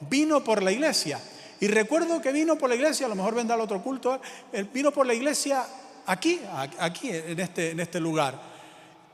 vino 0.00 0.44
por 0.44 0.62
la 0.62 0.70
iglesia. 0.70 1.18
Y 1.60 1.68
recuerdo 1.68 2.20
que 2.20 2.32
vino 2.32 2.56
por 2.56 2.68
la 2.68 2.74
iglesia, 2.74 3.06
a 3.06 3.08
lo 3.08 3.14
mejor 3.14 3.34
vendrá 3.34 3.54
al 3.54 3.62
otro 3.62 3.82
culto, 3.82 4.20
vino 4.74 4.90
por 4.92 5.06
la 5.06 5.14
iglesia 5.14 5.64
aquí, 6.04 6.40
aquí, 6.78 7.08
en 7.10 7.40
este, 7.40 7.70
en 7.70 7.80
este 7.80 8.00
lugar. 8.00 8.38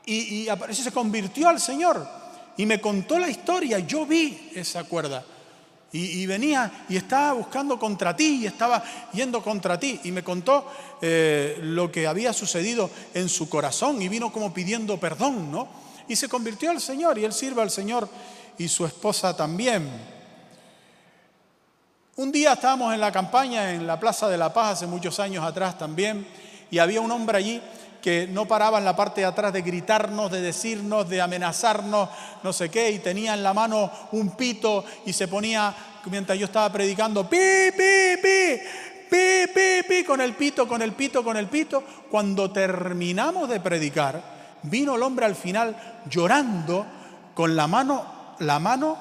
Y, 0.05 0.49
y 0.49 0.75
se 0.75 0.91
convirtió 0.91 1.47
al 1.47 1.61
Señor. 1.61 2.22
Y 2.57 2.65
me 2.65 2.79
contó 2.79 3.17
la 3.19 3.29
historia, 3.29 3.79
yo 3.79 4.05
vi 4.05 4.51
esa 4.55 4.83
cuerda. 4.83 5.23
Y, 5.95 6.25
venía 6.25 6.85
y 6.89 6.97
estaba 6.97 7.33
buscando 7.33 7.77
contra 7.77 8.15
ti 8.15 8.39
y 8.41 8.47
estaba 8.47 8.83
yendo 9.13 9.43
contra 9.43 9.79
ti. 9.79 9.99
Y 10.03 10.11
me 10.11 10.23
contó 10.23 10.65
eh, 10.99 11.59
lo 11.61 11.91
que 11.91 12.07
había 12.07 12.33
sucedido 12.33 12.89
en 13.13 13.29
su 13.29 13.47
corazón 13.47 14.01
y 14.01 14.09
vino 14.09 14.31
como 14.31 14.51
pidiendo 14.51 14.99
perdón, 14.99 15.51
¿no? 15.51 15.67
Y 16.07 16.15
se 16.15 16.27
convirtió 16.27 16.71
al 16.71 16.81
Señor 16.81 17.19
y 17.19 17.25
él 17.25 17.31
sirve 17.31 17.61
al 17.61 17.69
Señor 17.69 18.09
y 18.57 18.67
su 18.69 18.87
esposa 18.87 19.37
también. 19.37 19.87
Un 22.15 22.31
día 22.31 22.53
estábamos 22.53 22.93
en 22.93 22.99
la 22.99 23.11
campaña 23.11 23.71
en 23.71 23.87
la 23.87 23.99
Plaza 23.99 24.29
de 24.29 24.37
la 24.37 24.53
Paz, 24.53 24.73
hace 24.73 24.87
muchos 24.87 25.19
años 25.19 25.43
atrás 25.43 25.77
también, 25.77 26.27
y 26.69 26.79
había 26.79 27.01
un 27.01 27.11
hombre 27.11 27.37
allí 27.37 27.61
que 28.03 28.27
no 28.27 28.45
paraba 28.45 28.79
en 28.79 28.85
la 28.85 28.97
parte 28.97 29.21
de 29.21 29.27
atrás 29.27 29.53
de 29.53 29.61
gritarnos, 29.61 30.29
de 30.29 30.41
decirnos, 30.41 31.07
de 31.07 31.21
amenazarnos, 31.21 32.09
no 32.43 32.51
sé 32.51 32.69
qué, 32.69 32.91
y 32.91 32.99
tenía 32.99 33.33
en 33.33 33.41
la 33.41 33.53
mano 33.53 33.89
un 34.11 34.31
pito 34.31 34.83
y 35.05 35.13
se 35.13 35.29
ponía, 35.29 35.73
mientras 36.07 36.37
yo 36.37 36.47
estaba 36.47 36.69
predicando, 36.69 37.29
pi, 37.29 37.37
pi, 37.71 38.21
pi, 38.21 38.61
pi, 39.09 39.53
pi, 39.53 39.87
pi, 39.87 40.03
con 40.03 40.19
el 40.19 40.33
pito, 40.33 40.67
con 40.67 40.81
el 40.81 40.91
pito, 40.91 41.23
con 41.23 41.37
el 41.37 41.47
pito. 41.47 41.81
Cuando 42.11 42.51
terminamos 42.51 43.47
de 43.47 43.61
predicar, 43.61 44.21
vino 44.63 44.95
el 44.95 45.01
hombre 45.01 45.25
al 45.25 45.35
final 45.35 46.01
llorando 46.09 46.85
con 47.33 47.55
la 47.55 47.67
mano, 47.67 48.35
la 48.39 48.59
mano 48.59 48.97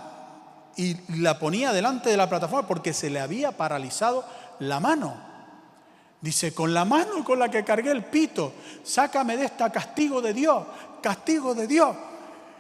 y 0.77 0.97
la 1.21 1.41
ponía 1.41 1.73
delante 1.73 2.09
de 2.09 2.17
la 2.17 2.29
plataforma 2.29 2.69
porque 2.69 2.93
se 2.93 3.11
le 3.11 3.19
había 3.19 3.51
paralizado 3.51 4.25
la 4.61 4.79
mano. 4.79 5.32
Dice, 6.23 6.55
con 6.55 6.73
la 6.73 6.85
mano 6.85 7.25
con 7.25 7.41
la 7.41 7.51
que 7.51 7.65
cargué 7.65 7.91
el 7.91 8.05
pito, 8.05 8.53
sácame 8.85 9.37
de 9.37 9.47
esta 9.47 9.71
castigo 9.71 10.23
de 10.23 10.33
Dios, 10.33 10.65
castigo 11.03 11.53
de 11.53 11.67
Dios. 11.67 11.97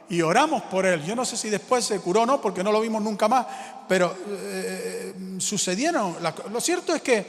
Y 0.08 0.20
oramos 0.20 0.62
por 0.64 0.84
él. 0.84 1.04
Yo 1.04 1.14
no 1.14 1.24
sé 1.24 1.36
si 1.36 1.48
después 1.48 1.84
se 1.84 2.00
curó 2.00 2.22
o 2.22 2.26
no, 2.26 2.40
porque 2.40 2.64
no 2.64 2.72
lo 2.72 2.80
vimos 2.80 3.00
nunca 3.00 3.28
más, 3.28 3.46
pero 3.88 4.16
eh, 4.28 5.14
sucedieron. 5.38 6.16
lo 6.50 6.60
cierto 6.60 6.92
es 6.92 7.02
que 7.02 7.24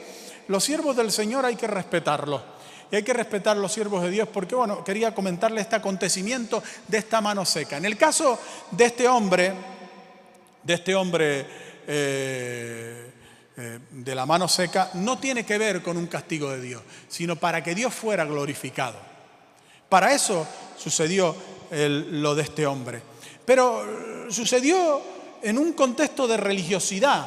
los 0.48 0.64
siervos 0.64 0.96
del 0.96 1.12
Señor 1.12 1.44
hay 1.44 1.54
que 1.54 1.68
respetarlos. 1.68 2.42
Y 2.90 2.96
hay 2.96 3.04
que 3.04 3.12
respetar 3.12 3.56
los 3.56 3.72
siervos 3.72 4.02
de 4.02 4.10
Dios 4.10 4.28
porque, 4.28 4.56
bueno, 4.56 4.84
quería 4.84 5.14
comentarle 5.14 5.60
este 5.60 5.76
acontecimiento 5.76 6.62
de 6.88 6.98
esta 6.98 7.20
mano 7.20 7.44
seca. 7.44 7.76
En 7.76 7.84
el 7.84 7.96
caso 7.96 8.38
de 8.72 8.84
este 8.84 9.08
hombre, 9.08 9.52
de 10.62 10.74
este 10.74 10.94
hombre 10.94 11.46
eh, 11.86 13.13
eh, 13.56 13.78
de 13.90 14.14
la 14.16 14.26
mano 14.26 14.48
seca 14.48 14.90
no 14.94 15.18
tiene 15.18 15.46
que 15.46 15.58
ver 15.58 15.80
con 15.80 15.96
un 15.96 16.08
castigo 16.08 16.50
de 16.50 16.60
Dios, 16.60 16.82
sino 17.08 17.36
para 17.36 17.62
que 17.62 17.74
Dios 17.74 17.94
fuera 17.94 18.24
glorificado. 18.24 18.96
Para 19.88 20.12
eso 20.12 20.44
sucedió 20.76 21.36
lo 21.70 22.34
de 22.34 22.42
este 22.42 22.66
hombre. 22.66 23.00
Pero 23.44 24.28
sucedió 24.28 25.00
en 25.42 25.58
un 25.58 25.72
contexto 25.74 26.26
de 26.26 26.36
religiosidad. 26.36 27.26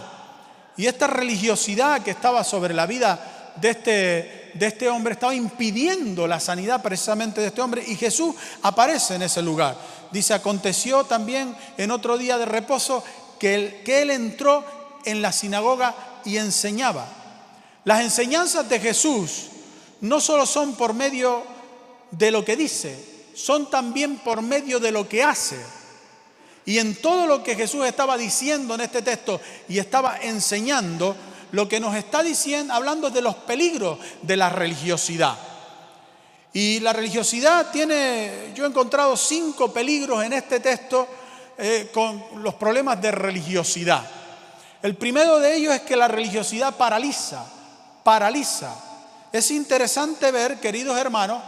Y 0.75 0.85
esta 0.85 1.07
religiosidad 1.07 2.01
que 2.01 2.11
estaba 2.11 2.43
sobre 2.43 2.73
la 2.73 2.85
vida 2.85 3.53
de 3.55 3.69
este, 3.69 4.51
de 4.53 4.67
este 4.67 4.89
hombre 4.89 5.13
estaba 5.13 5.33
impidiendo 5.33 6.27
la 6.27 6.39
sanidad 6.39 6.81
precisamente 6.81 7.41
de 7.41 7.47
este 7.47 7.61
hombre. 7.61 7.83
Y 7.87 7.95
Jesús 7.95 8.35
aparece 8.63 9.15
en 9.15 9.21
ese 9.21 9.41
lugar. 9.41 9.77
Dice, 10.11 10.33
aconteció 10.33 11.03
también 11.05 11.55
en 11.77 11.91
otro 11.91 12.17
día 12.17 12.37
de 12.37 12.45
reposo 12.45 13.03
que 13.39 13.81
que 13.85 14.01
él 14.01 14.11
entró 14.11 14.63
en 15.05 15.21
la 15.21 15.31
sinagoga 15.31 15.95
y 16.27 16.37
enseñaba. 16.37 17.07
Las 17.85 18.01
enseñanzas 18.01 18.67
de 18.69 18.79
Jesús 18.79 19.45
no 20.01 20.19
solo 20.19 20.45
son 20.45 20.75
por 20.75 20.93
medio 20.93 21.43
de 22.11 22.31
lo 22.31 22.43
que 22.45 22.55
dice, 22.55 22.97
son 23.33 23.69
también 23.69 24.17
por 24.17 24.41
medio 24.41 24.79
de 24.79 24.91
lo 24.91 25.07
que 25.07 25.23
hace. 25.23 25.57
Y 26.65 26.79
en 26.79 26.95
todo 27.01 27.25
lo 27.25 27.43
que 27.43 27.55
Jesús 27.55 27.85
estaba 27.85 28.17
diciendo 28.17 28.75
en 28.75 28.81
este 28.81 29.01
texto 29.01 29.39
y 29.69 29.79
estaba 29.79 30.17
enseñando, 30.21 31.15
lo 31.51 31.67
que 31.69 31.79
nos 31.79 31.95
está 31.95 32.23
diciendo, 32.23 32.73
hablando 32.73 33.09
de 33.09 33.21
los 33.21 33.35
peligros 33.35 33.97
de 34.21 34.35
la 34.35 34.49
religiosidad. 34.49 35.37
Y 36.53 36.79
la 36.79 36.91
religiosidad 36.91 37.71
tiene, 37.71 38.51
yo 38.53 38.65
he 38.65 38.67
encontrado 38.67 39.15
cinco 39.15 39.71
peligros 39.71 40.23
en 40.23 40.33
este 40.33 40.59
texto 40.59 41.07
eh, 41.57 41.89
con 41.93 42.21
los 42.43 42.55
problemas 42.55 43.01
de 43.01 43.11
religiosidad. 43.11 44.16
El 44.81 44.95
primero 44.95 45.39
de 45.39 45.55
ellos 45.55 45.73
es 45.73 45.81
que 45.81 45.95
la 45.95 46.07
religiosidad 46.07 46.75
paraliza, 46.75 47.45
paraliza. 48.03 48.73
Es 49.31 49.51
interesante 49.51 50.31
ver, 50.31 50.59
queridos 50.59 50.97
hermanos, 50.97 51.41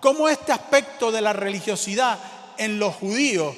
cómo 0.00 0.28
este 0.28 0.52
aspecto 0.52 1.12
de 1.12 1.20
la 1.20 1.32
religiosidad 1.32 2.18
en 2.56 2.78
los 2.78 2.94
judíos, 2.94 3.54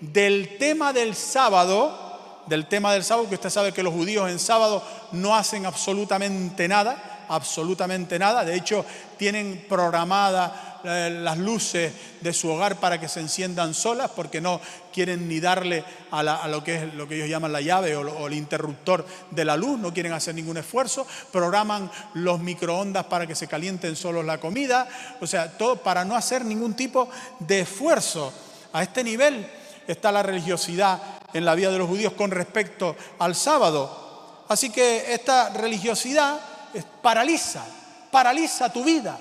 del 0.00 0.58
tema 0.58 0.92
del 0.92 1.14
sábado, 1.14 2.42
del 2.46 2.66
tema 2.66 2.92
del 2.92 3.04
sábado, 3.04 3.28
que 3.28 3.34
usted 3.36 3.50
sabe 3.50 3.72
que 3.72 3.82
los 3.82 3.94
judíos 3.94 4.30
en 4.30 4.38
sábado 4.38 4.82
no 5.12 5.34
hacen 5.34 5.66
absolutamente 5.66 6.68
nada, 6.68 7.15
absolutamente 7.28 8.18
nada, 8.18 8.44
de 8.44 8.56
hecho 8.56 8.84
tienen 9.16 9.64
programada 9.68 10.80
eh, 10.84 11.10
las 11.10 11.36
luces 11.38 11.92
de 12.20 12.32
su 12.32 12.48
hogar 12.48 12.76
para 12.76 13.00
que 13.00 13.08
se 13.08 13.18
enciendan 13.18 13.74
solas 13.74 14.10
porque 14.14 14.40
no 14.40 14.60
quieren 14.92 15.28
ni 15.28 15.40
darle 15.40 15.84
a, 16.12 16.46
lo 16.46 16.62
que 16.62 16.76
es 16.76 16.94
lo 16.94 17.08
que 17.08 17.16
ellos 17.16 17.28
llaman 17.28 17.52
la 17.52 17.60
llave 17.60 17.96
o, 17.96 18.26
el 18.26 18.34
interruptor 18.34 19.04
de 19.30 19.44
la 19.44 19.56
luz, 19.56 19.78
no 19.78 19.92
quieren 19.92 20.12
hacer 20.12 20.34
ningún 20.34 20.58
esfuerzo, 20.58 21.06
programan 21.32 21.90
los 22.14 22.38
microondas 22.38 23.06
para 23.06 23.26
que 23.26 23.34
se 23.34 23.48
calienten 23.48 23.96
solo 23.96 24.22
la 24.22 24.38
comida, 24.38 24.86
o 25.20 25.26
sea, 25.26 25.58
todo 25.58 25.76
para 25.76 26.04
no 26.04 26.14
hacer 26.14 26.44
ningún 26.44 26.74
tipo 26.74 27.08
de 27.40 27.60
esfuerzo. 27.60 28.32
A 28.72 28.82
este 28.82 29.02
nivel 29.02 29.44
está 29.88 30.12
la 30.12 30.22
religiosidad 30.22 31.00
en 31.32 31.44
la 31.44 31.54
vida 31.54 31.70
de 31.70 31.78
los 31.78 31.88
judíos 31.88 32.12
con 32.12 32.30
respecto 32.30 32.94
al 33.18 33.34
sábado. 33.34 34.44
Así 34.48 34.70
que 34.70 35.12
esta 35.12 35.50
religiosidad 35.50 36.38
paraliza, 36.84 37.64
paraliza 38.10 38.72
tu 38.72 38.84
vida 38.84 39.18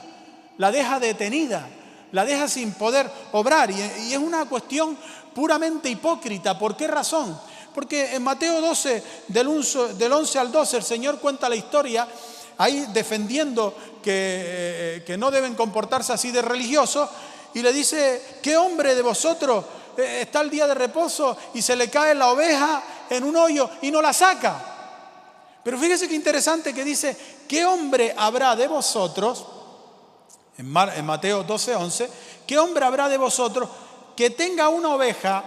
la 0.57 0.71
deja 0.71 0.99
detenida, 0.99 1.67
la 2.11 2.25
deja 2.25 2.47
sin 2.47 2.73
poder 2.73 3.09
obrar. 3.31 3.69
Y, 3.71 4.13
es 4.13 4.17
una 4.17 4.45
cuestión 4.45 4.97
puramente 5.33 5.89
hipócrita. 5.89 6.57
¿Por 6.57 6.77
qué 6.77 6.87
razón? 6.87 7.37
Porque 7.73 8.15
en 8.15 8.23
Mateo 8.23 8.61
12, 8.61 9.03
del 9.27 9.47
11, 9.47 10.39
al 10.39 10.51
12, 10.51 10.77
el 10.77 10.83
Señor 10.83 11.19
cuenta 11.19 11.49
la 11.49 11.55
historia 11.55 12.07
ahí 12.57 12.85
defendiendo 12.93 13.75
que, 14.01 15.03
que, 15.05 15.17
no 15.17 15.29
deben 15.29 15.55
comportarse 15.55 16.13
así 16.13 16.31
de 16.31 16.41
religiosos, 16.41 17.09
y 17.53 17.61
le 17.61 17.73
dice, 17.73 18.39
¿qué 18.41 18.55
hombre 18.55 18.95
de 18.95 19.01
vosotros 19.01 19.63
eh, 19.97 20.19
está 20.21 20.41
el 20.41 20.49
día 20.49 20.67
de 20.67 20.73
reposo 20.73 21.37
y 21.53 21.61
se 21.61 21.75
le 21.75 21.89
cae 21.89 22.13
la 22.15 22.29
oveja 22.29 22.83
en 23.09 23.23
un 23.23 23.35
hoyo 23.35 23.69
y 23.81 23.91
no 23.91 24.01
la 24.01 24.13
saca? 24.13 24.74
Pero 25.65 25.79
fíjese 25.79 26.07
qué 26.07 26.13
interesante 26.13 26.75
que 26.75 26.83
dice, 26.83 27.17
¿qué 27.47 27.65
hombre 27.65 28.13
habrá 28.15 28.55
de 28.55 28.67
vosotros 28.67 29.47
en 30.59 30.69
Mateo 31.05 31.41
12, 31.41 31.75
11, 31.75 32.09
¿qué 32.45 32.59
hombre 32.59 32.85
habrá 32.85 33.09
de 33.09 33.17
vosotros 33.17 33.67
que 34.15 34.29
tenga 34.29 34.69
una 34.69 34.89
oveja 34.89 35.43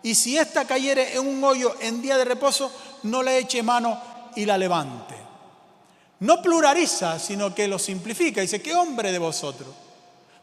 y 0.00 0.14
si 0.14 0.38
ésta 0.38 0.64
cayere 0.64 1.14
en 1.16 1.26
un 1.26 1.42
hoyo 1.42 1.74
en 1.80 2.00
día 2.00 2.16
de 2.16 2.24
reposo, 2.24 2.70
no 3.02 3.20
le 3.20 3.38
eche 3.38 3.64
mano 3.64 4.00
y 4.36 4.46
la 4.46 4.56
levante? 4.56 5.16
No 6.20 6.40
pluraliza, 6.40 7.18
sino 7.18 7.52
que 7.52 7.66
lo 7.66 7.80
simplifica. 7.80 8.42
Dice, 8.42 8.62
¿qué 8.62 8.76
hombre 8.76 9.10
de 9.10 9.18
vosotros? 9.18 9.70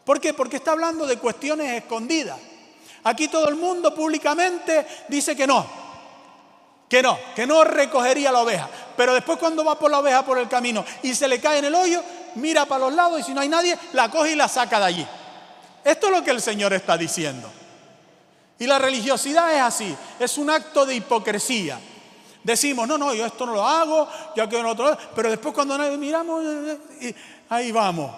¿Por 0.03 0.20
qué? 0.20 0.34
Porque 0.34 0.58
está 0.58 0.74
hablando 0.74 1.08
de 1.08 1.20
cuestiones 1.20 1.72
escondidas. 1.72 2.38
Aquí 3.06 3.29
todo 3.29 3.48
el 3.48 3.56
mundo 3.56 3.96
públicamente 3.96 4.86
dice 5.08 5.38
que 5.38 5.48
no, 5.48 5.65
que 6.89 7.03
no, 7.03 7.17
que 7.36 7.46
no 7.46 7.63
recogería 7.63 8.31
la 8.31 8.41
oveja. 8.41 8.67
Pero 8.98 9.13
después 9.13 9.38
cuando 9.38 9.63
va 9.63 9.77
por 9.77 9.91
la 9.91 10.00
oveja 10.00 10.25
por 10.25 10.39
el 10.39 10.50
camino 10.50 10.84
y 11.03 11.13
se 11.13 11.27
le 11.27 11.39
cae 11.39 11.60
en 11.60 11.65
el 11.65 11.75
hoyo, 11.75 12.03
mira 12.36 12.65
para 12.65 12.86
los 12.86 12.93
lados 12.93 13.19
y 13.19 13.24
si 13.24 13.34
no 13.34 13.41
hay 13.41 13.48
nadie, 13.48 13.77
la 13.93 14.10
coge 14.10 14.31
y 14.31 14.36
la 14.36 14.48
saca 14.48 14.79
de 14.79 14.86
allí. 14.86 15.08
Esto 15.84 16.08
es 16.08 16.12
lo 16.12 16.24
que 16.24 16.31
el 16.31 16.41
Señor 16.41 16.74
está 16.74 16.98
diciendo. 16.98 17.50
Y 18.58 18.67
la 18.67 18.79
religiosidad 18.79 19.53
es 19.55 19.62
así, 19.62 19.96
es 20.19 20.38
un 20.38 20.50
acto 20.50 20.86
de 20.86 20.96
hipocresía. 20.96 21.79
Decimos, 22.43 22.88
no, 22.88 22.98
no, 22.98 23.13
yo 23.13 23.25
esto 23.25 23.46
no 23.46 23.53
lo 23.53 23.65
hago, 23.65 24.10
yo 24.36 24.50
quiero 24.50 24.72
otro, 24.72 24.98
pero 25.15 25.29
después 25.29 25.53
cuando 25.53 25.77
miramos, 25.98 26.43
ahí 27.50 27.72
vamos. 27.72 28.12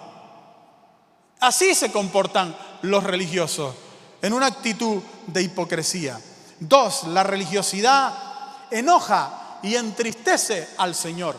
Así 1.38 1.74
se 1.74 1.92
comportan 1.92 2.56
los 2.82 3.04
religiosos, 3.04 3.74
en 4.22 4.32
una 4.32 4.46
actitud 4.46 5.02
de 5.26 5.42
hipocresía. 5.42 6.20
Dos, 6.58 7.04
la 7.08 7.22
religiosidad 7.22 8.31
enoja 8.72 9.58
y 9.62 9.76
entristece 9.76 10.68
al 10.78 10.94
Señor. 10.94 11.36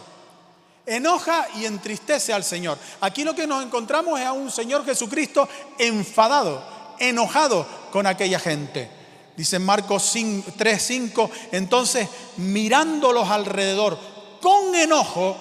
Enoja 0.86 1.48
y 1.56 1.66
entristece 1.66 2.34
al 2.34 2.44
Señor. 2.44 2.78
Aquí 3.02 3.24
lo 3.24 3.36
que 3.36 3.48
nos 3.48 3.64
encontramos 3.64 4.20
es 4.20 4.26
a 4.26 4.34
un 4.34 4.52
Señor 4.52 4.86
Jesucristo 4.86 5.48
enfadado, 5.78 6.64
enojado 7.00 7.66
con 7.92 8.06
aquella 8.06 8.40
gente. 8.40 8.90
Dice 9.36 9.60
Marcos 9.60 10.14
3:5, 10.16 11.30
entonces 11.52 12.08
mirándolos 12.38 13.30
alrededor 13.30 13.98
con 14.42 14.76
enojo, 14.76 15.38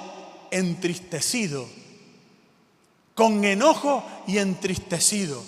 entristecido. 0.51 1.69
Con 3.15 3.45
enojo 3.45 4.03
y 4.27 4.39
entristecido 4.39 5.43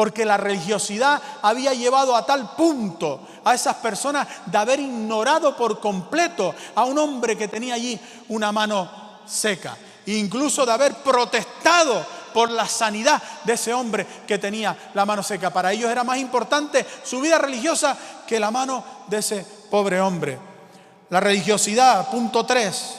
porque 0.00 0.24
la 0.24 0.38
religiosidad 0.38 1.20
había 1.42 1.74
llevado 1.74 2.16
a 2.16 2.24
tal 2.24 2.56
punto 2.56 3.20
a 3.44 3.54
esas 3.54 3.76
personas 3.76 4.26
de 4.46 4.56
haber 4.56 4.80
ignorado 4.80 5.54
por 5.54 5.78
completo 5.78 6.54
a 6.74 6.86
un 6.86 6.98
hombre 6.98 7.36
que 7.36 7.48
tenía 7.48 7.74
allí 7.74 8.00
una 8.30 8.50
mano 8.50 8.90
seca, 9.26 9.76
incluso 10.06 10.64
de 10.64 10.72
haber 10.72 10.94
protestado 10.94 12.02
por 12.32 12.50
la 12.50 12.66
sanidad 12.66 13.22
de 13.44 13.52
ese 13.52 13.74
hombre 13.74 14.06
que 14.26 14.38
tenía 14.38 14.74
la 14.94 15.04
mano 15.04 15.22
seca. 15.22 15.50
Para 15.50 15.70
ellos 15.70 15.90
era 15.90 16.02
más 16.02 16.16
importante 16.16 16.86
su 17.04 17.20
vida 17.20 17.36
religiosa 17.36 17.94
que 18.26 18.40
la 18.40 18.50
mano 18.50 18.82
de 19.06 19.18
ese 19.18 19.46
pobre 19.70 20.00
hombre. 20.00 20.38
La 21.10 21.20
religiosidad, 21.20 22.08
punto 22.10 22.46
3, 22.46 22.94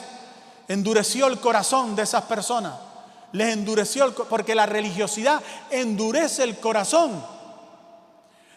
endureció 0.68 1.26
el 1.26 1.40
corazón 1.40 1.96
de 1.96 2.02
esas 2.02 2.22
personas 2.22 2.91
les 3.32 3.52
endureció, 3.52 4.14
porque 4.28 4.54
la 4.54 4.66
religiosidad 4.66 5.42
endurece 5.70 6.42
el 6.42 6.58
corazón. 6.58 7.24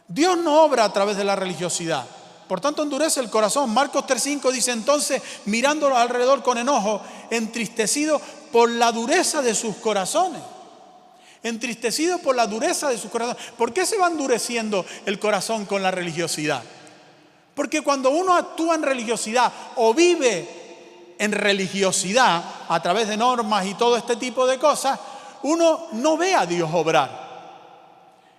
Dios 0.07 0.37
no 0.37 0.63
obra 0.63 0.83
a 0.83 0.93
través 0.93 1.17
de 1.17 1.23
la 1.23 1.35
religiosidad. 1.35 2.05
Por 2.47 2.61
tanto, 2.61 2.83
endurece 2.83 3.19
el 3.19 3.29
corazón. 3.29 3.73
Marcos 3.73 4.05
3.5 4.05 4.51
dice 4.51 4.71
entonces, 4.71 5.21
mirándolo 5.45 5.97
alrededor 5.97 6.43
con 6.43 6.57
enojo, 6.57 7.01
entristecido 7.31 8.21
por 8.51 8.69
la 8.69 8.91
dureza 8.91 9.41
de 9.41 9.55
sus 9.55 9.77
corazones. 9.77 10.41
Entristecido 11.41 12.19
por 12.19 12.35
la 12.35 12.45
dureza 12.45 12.89
de 12.89 12.97
sus 12.97 13.09
corazones. 13.09 13.41
¿Por 13.57 13.73
qué 13.73 13.85
se 13.85 13.97
va 13.97 14.07
endureciendo 14.07 14.85
el 15.05 15.19
corazón 15.19 15.65
con 15.65 15.81
la 15.81 15.91
religiosidad? 15.91 16.63
Porque 17.55 17.81
cuando 17.81 18.09
uno 18.11 18.35
actúa 18.35 18.75
en 18.75 18.83
religiosidad 18.83 19.51
o 19.77 19.93
vive 19.93 20.64
en 21.17 21.31
religiosidad, 21.31 22.43
a 22.67 22.81
través 22.81 23.07
de 23.07 23.17
normas 23.17 23.65
y 23.65 23.73
todo 23.75 23.97
este 23.97 24.15
tipo 24.15 24.45
de 24.47 24.57
cosas, 24.57 24.99
uno 25.43 25.87
no 25.93 26.17
ve 26.17 26.35
a 26.35 26.45
Dios 26.45 26.69
obrar. 26.73 27.25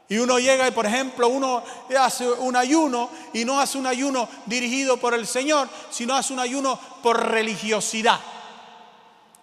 Y 0.09 0.18
uno 0.18 0.38
llega 0.38 0.68
y, 0.68 0.71
por 0.71 0.87
ejemplo, 0.87 1.28
uno 1.28 1.62
hace 1.99 2.28
un 2.28 2.54
ayuno 2.54 3.11
y 3.33 3.45
no 3.45 3.61
hace 3.61 3.76
un 3.76 3.87
ayuno 3.87 4.28
dirigido 4.47 4.99
por 4.99 5.14
el 5.14 5.26
Señor, 5.26 5.68
sino 5.90 6.14
hace 6.14 6.33
un 6.33 6.38
ayuno 6.38 6.78
por 7.02 7.28
religiosidad. 7.28 8.21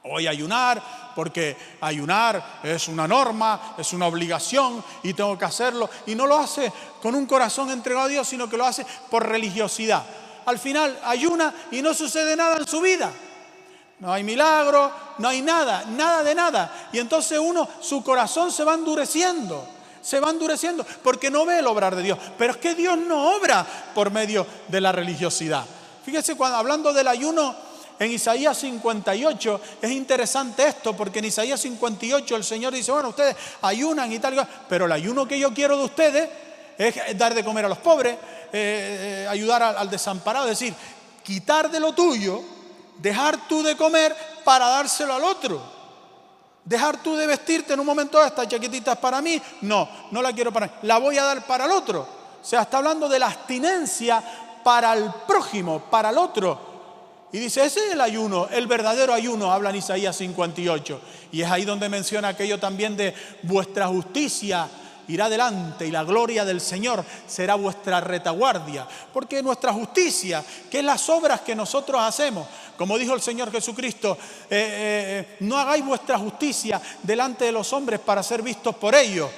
Voy 0.04 0.28
a 0.28 0.32
ayunar 0.32 0.82
porque 1.16 1.58
ayunar 1.82 2.62
es 2.64 2.88
una 2.88 3.08
norma, 3.08 3.76
es 3.78 3.92
una 3.94 4.08
obligación 4.08 4.84
y 5.04 5.14
tengo 5.14 5.38
que 5.38 5.46
hacerlo. 5.46 5.90
Y 6.06 6.16
no 6.16 6.28
lo 6.28 6.38
hace 6.38 6.72
con 7.02 7.14
un 7.14 7.26
corazón 7.26 7.70
entregado 7.70 8.06
a 8.06 8.10
Dios, 8.10 8.28
sino 8.28 8.50
que 8.50 8.58
lo 8.58 8.66
hace 8.66 8.86
por 9.10 9.28
religiosidad 9.28 10.04
al 10.46 10.60
final 10.60 11.00
ayuna 11.04 11.54
y 11.72 11.82
no 11.82 11.94
sucede 11.94 12.36
nada 12.36 12.58
en 12.58 12.68
su 12.68 12.82
vida. 12.82 13.12
No 14.04 14.12
hay 14.12 14.22
milagro, 14.22 14.92
no 15.20 15.30
hay 15.30 15.42
nada, 15.42 15.86
nada 15.88 16.24
de 16.24 16.36
nada. 16.36 16.90
Y 16.92 17.00
entonces 17.00 17.40
uno, 17.40 17.66
su 17.80 18.04
corazón 18.04 18.52
se 18.52 18.66
va 18.66 18.74
endureciendo, 18.74 19.66
se 20.02 20.20
va 20.20 20.30
endureciendo 20.30 20.86
porque 21.02 21.32
no 21.32 21.46
ve 21.46 21.60
el 21.60 21.68
obrar 21.68 21.96
de 21.96 22.04
Dios. 22.04 22.20
Pero 22.38 22.52
es 22.52 22.58
que 22.58 22.76
Dios 22.76 22.98
no 22.98 23.34
obra 23.38 23.66
por 23.96 24.12
medio 24.12 24.46
de 24.68 24.82
la 24.82 24.92
religiosidad. 24.92 25.64
Fíjese, 26.04 26.36
cuando 26.36 26.58
hablando 26.58 26.92
del 26.92 27.08
ayuno 27.08 27.56
en 27.98 28.12
Isaías 28.12 28.58
58, 28.58 29.62
es 29.82 29.92
interesante 29.92 30.68
esto, 30.68 30.94
porque 30.98 31.20
en 31.20 31.26
Isaías 31.26 31.62
58 31.62 32.36
el 32.36 32.44
Señor 32.44 32.74
dice, 32.74 32.92
bueno, 32.92 33.08
ustedes 33.08 33.38
ayunan 33.62 34.12
y 34.12 34.20
tal, 34.20 34.46
pero 34.68 34.84
el 34.84 34.92
ayuno 34.92 35.26
que 35.26 35.40
yo 35.40 35.54
quiero 35.54 35.78
de 35.78 35.86
ustedes 35.86 36.30
es 36.78 37.18
dar 37.18 37.34
de 37.34 37.42
comer 37.42 37.64
a 37.64 37.70
los 37.70 37.78
pobres, 37.78 38.16
eh, 38.16 38.18
eh, 38.52 39.28
ayudar 39.30 39.64
al, 39.64 39.90
desamparado, 39.90 40.50
es 40.50 40.60
decir, 40.60 40.74
quitar 41.24 41.72
de 41.72 41.80
lo 41.80 41.94
tuyo, 41.94 42.44
dejar 42.98 43.48
tú 43.48 43.64
de 43.64 43.76
comer 43.76 44.16
para 44.44 44.68
dárselo 44.68 45.14
al 45.14 45.24
otro. 45.24 45.62
Dejar 46.66 47.02
tú 47.04 47.16
de 47.16 47.28
vestirte 47.28 47.74
en 47.74 47.80
un 47.80 47.86
momento, 47.86 48.24
esta 48.24 48.48
chaquetita 48.48 48.94
es 48.94 48.98
para 48.98 49.22
mí, 49.22 49.42
no, 49.62 49.88
no 50.12 50.22
la 50.22 50.32
quiero 50.32 50.52
para 50.52 50.68
mí, 50.68 50.74
la 50.84 50.98
voy 50.98 51.18
a 51.18 51.24
dar 51.24 51.46
para 51.46 51.66
el 51.66 51.72
otro. 51.72 52.08
O 52.42 52.46
sea, 52.46 52.62
está 52.62 52.78
hablando 52.78 53.10
de 53.10 53.20
la 53.20 53.28
abstinencia 53.28 54.24
para 54.64 54.94
el 54.94 55.12
prójimo, 55.28 55.80
para 55.90 56.10
el 56.10 56.18
otro. 56.18 56.74
Y 57.34 57.40
dice, 57.40 57.66
ese 57.66 57.88
es 57.88 57.94
el 57.94 58.02
ayuno, 58.02 58.48
el 58.50 58.68
verdadero 58.68 59.14
ayuno, 59.14 59.52
habla 59.52 59.72
en 59.72 59.78
Isaías 59.78 60.16
58. 60.16 61.02
Y 61.32 61.42
es 61.42 61.50
ahí 61.50 61.66
donde 61.66 61.90
menciona 61.90 62.30
aquello 62.30 62.60
también 62.60 62.96
de 62.96 63.14
vuestra 63.42 63.88
justicia 63.88 64.70
irá 65.08 65.30
delante 65.30 65.86
y 65.86 65.92
la 65.92 66.04
gloria 66.04 66.46
del 66.46 66.62
Señor 66.62 67.04
será 67.28 67.56
vuestra 67.56 68.00
retaguardia. 68.02 68.88
Porque 69.12 69.44
nuestra 69.44 69.74
justicia, 69.74 70.44
que 70.70 70.80
es 70.80 70.86
las 70.86 71.08
obras 71.10 71.42
que 71.42 71.56
nosotros 71.56 72.02
hacemos, 72.02 72.48
como 72.78 72.98
dijo 72.98 73.14
el 73.14 73.22
Señor 73.22 73.52
Jesucristo, 73.52 74.18
eh, 74.50 74.58
eh, 74.58 75.28
eh, 75.32 75.38
no 75.42 75.58
hagáis 75.58 75.86
vuestra 75.86 76.18
justicia 76.18 76.82
delante 77.02 77.46
de 77.46 77.52
los 77.52 77.72
hombres 77.74 78.00
para 78.00 78.24
ser 78.24 78.42
vistos 78.42 78.76
por 78.76 78.96
ellos. 78.96 79.30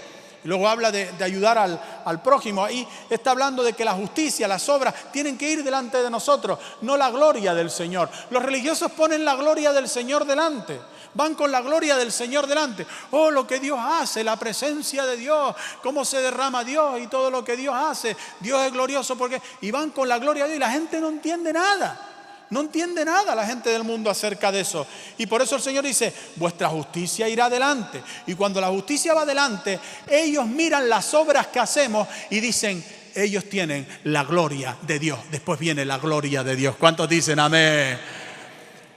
Luego 0.44 0.70
habla 0.70 0.92
de, 0.92 1.12
ayudar 1.22 1.58
al, 1.58 1.82
al, 2.06 2.22
prójimo. 2.22 2.64
Ahí 2.64 2.88
está 3.10 3.32
hablando 3.32 3.64
de 3.64 3.74
que 3.74 3.84
la 3.84 3.94
justicia, 3.94 4.48
las 4.48 4.70
obras, 4.70 4.94
tienen 5.12 5.40
que 5.40 5.50
ir 5.50 5.64
delante 5.64 6.04
de 6.04 6.10
nosotros, 6.10 6.60
no 6.82 6.96
la 6.96 7.10
gloria 7.10 7.56
del 7.56 7.72
Señor. 7.72 8.10
Los 8.30 8.44
religiosos 8.44 8.92
ponen 8.92 9.26
la 9.26 9.34
gloria 9.36 9.74
del 9.74 9.90
Señor 9.90 10.24
delante 10.24 10.80
van 11.16 11.34
con 11.34 11.52
la 11.52 11.62
gloria 11.62 11.96
del 11.96 12.12
Señor 12.12 12.46
delante. 12.46 12.86
Oh, 13.12 13.32
lo 13.32 13.48
que 13.48 13.60
Dios 13.60 13.80
hace, 13.82 14.24
la 14.24 14.38
presencia 14.38 15.06
de 15.06 15.18
Dios, 15.18 15.56
cómo 15.82 16.06
se 16.06 16.22
derrama 16.22 16.64
Dios 16.64 17.02
y 17.02 17.08
todo 17.08 17.32
lo 17.32 17.44
que 17.44 17.58
Dios 17.58 17.74
hace. 17.76 18.16
Dios 18.40 18.64
es 18.66 18.72
glorioso 18.72 19.18
porque... 19.18 19.42
Y 19.62 19.72
van 19.72 19.90
con 19.90 20.08
la 20.08 20.20
gloria 20.20 20.44
de 20.44 20.52
Dios 20.52 20.58
y 20.58 20.60
la 20.60 20.72
gente 20.72 21.00
no 21.00 21.10
entiende 21.10 21.52
nada. 21.52 22.12
No 22.50 22.62
entiende 22.62 23.04
nada 23.04 23.34
la 23.34 23.46
gente 23.46 23.72
del 23.72 23.84
mundo 23.84 24.10
acerca 24.10 24.52
de 24.52 24.60
eso. 24.60 24.86
Y 25.18 25.26
por 25.26 25.42
eso 25.42 25.56
el 25.56 25.62
Señor 25.62 25.84
dice, 25.84 26.14
vuestra 26.36 26.70
justicia 26.70 27.28
irá 27.28 27.46
adelante. 27.46 28.04
Y 28.28 28.36
cuando 28.36 28.62
la 28.62 28.68
justicia 28.68 29.14
va 29.14 29.22
adelante, 29.22 29.80
ellos 30.08 30.46
miran 30.46 30.88
las 30.88 31.14
obras 31.16 31.48
que 31.48 31.60
hacemos 31.60 32.08
y 32.30 32.40
dicen, 32.40 32.86
ellos 33.16 33.46
tienen 33.50 33.88
la 34.04 34.26
gloria 34.26 34.78
de 34.82 35.00
Dios. 35.00 35.20
Después 35.32 35.60
viene 35.60 35.86
la 35.86 35.98
gloria 35.98 36.44
de 36.44 36.56
Dios. 36.56 36.76
¿Cuántos 36.76 37.10
dicen 37.10 37.40
amén? 37.40 37.98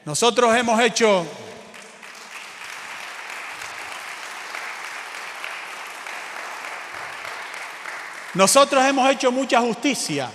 Nosotros 0.04 0.54
hemos 0.56 0.80
hecho 0.80 1.24
Nosotros 8.38 8.84
hemos 8.84 9.10
hecho 9.10 9.32
mucha 9.32 9.60
justicia. 9.60 10.30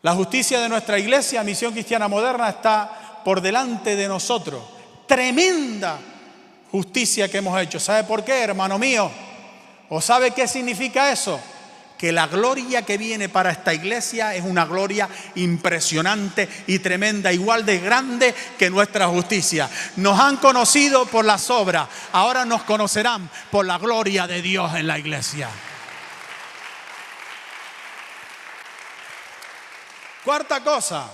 La 0.00 0.14
justicia 0.14 0.62
de 0.62 0.70
nuestra 0.70 0.98
iglesia, 0.98 1.44
Misión 1.44 1.74
Cristiana 1.74 2.08
Moderna, 2.08 2.48
está 2.48 3.20
por 3.22 3.42
delante 3.42 3.94
de 3.94 4.08
nosotros. 4.08 4.62
Tremenda 5.06 5.98
justicia 6.72 7.30
que 7.30 7.36
hemos 7.36 7.60
hecho. 7.60 7.78
¿Sabe 7.78 8.04
por 8.04 8.24
qué, 8.24 8.42
hermano 8.42 8.78
mío? 8.78 9.10
¿O 9.90 10.00
sabe 10.00 10.30
qué 10.30 10.48
significa 10.48 11.12
eso? 11.12 11.38
Que 11.98 12.12
la 12.12 12.28
gloria 12.28 12.80
que 12.80 12.96
viene 12.96 13.28
para 13.28 13.50
esta 13.50 13.74
iglesia 13.74 14.34
es 14.34 14.42
una 14.42 14.64
gloria 14.64 15.06
impresionante 15.34 16.48
y 16.66 16.78
tremenda, 16.78 17.30
igual 17.30 17.66
de 17.66 17.78
grande 17.78 18.34
que 18.58 18.70
nuestra 18.70 19.06
justicia. 19.08 19.68
Nos 19.96 20.18
han 20.18 20.38
conocido 20.38 21.04
por 21.04 21.26
las 21.26 21.50
obras, 21.50 21.88
ahora 22.12 22.46
nos 22.46 22.62
conocerán 22.62 23.28
por 23.50 23.66
la 23.66 23.76
gloria 23.76 24.26
de 24.26 24.40
Dios 24.40 24.74
en 24.74 24.86
la 24.86 24.98
iglesia. 24.98 25.50
Cuarta 30.24 30.64
cosa, 30.64 31.06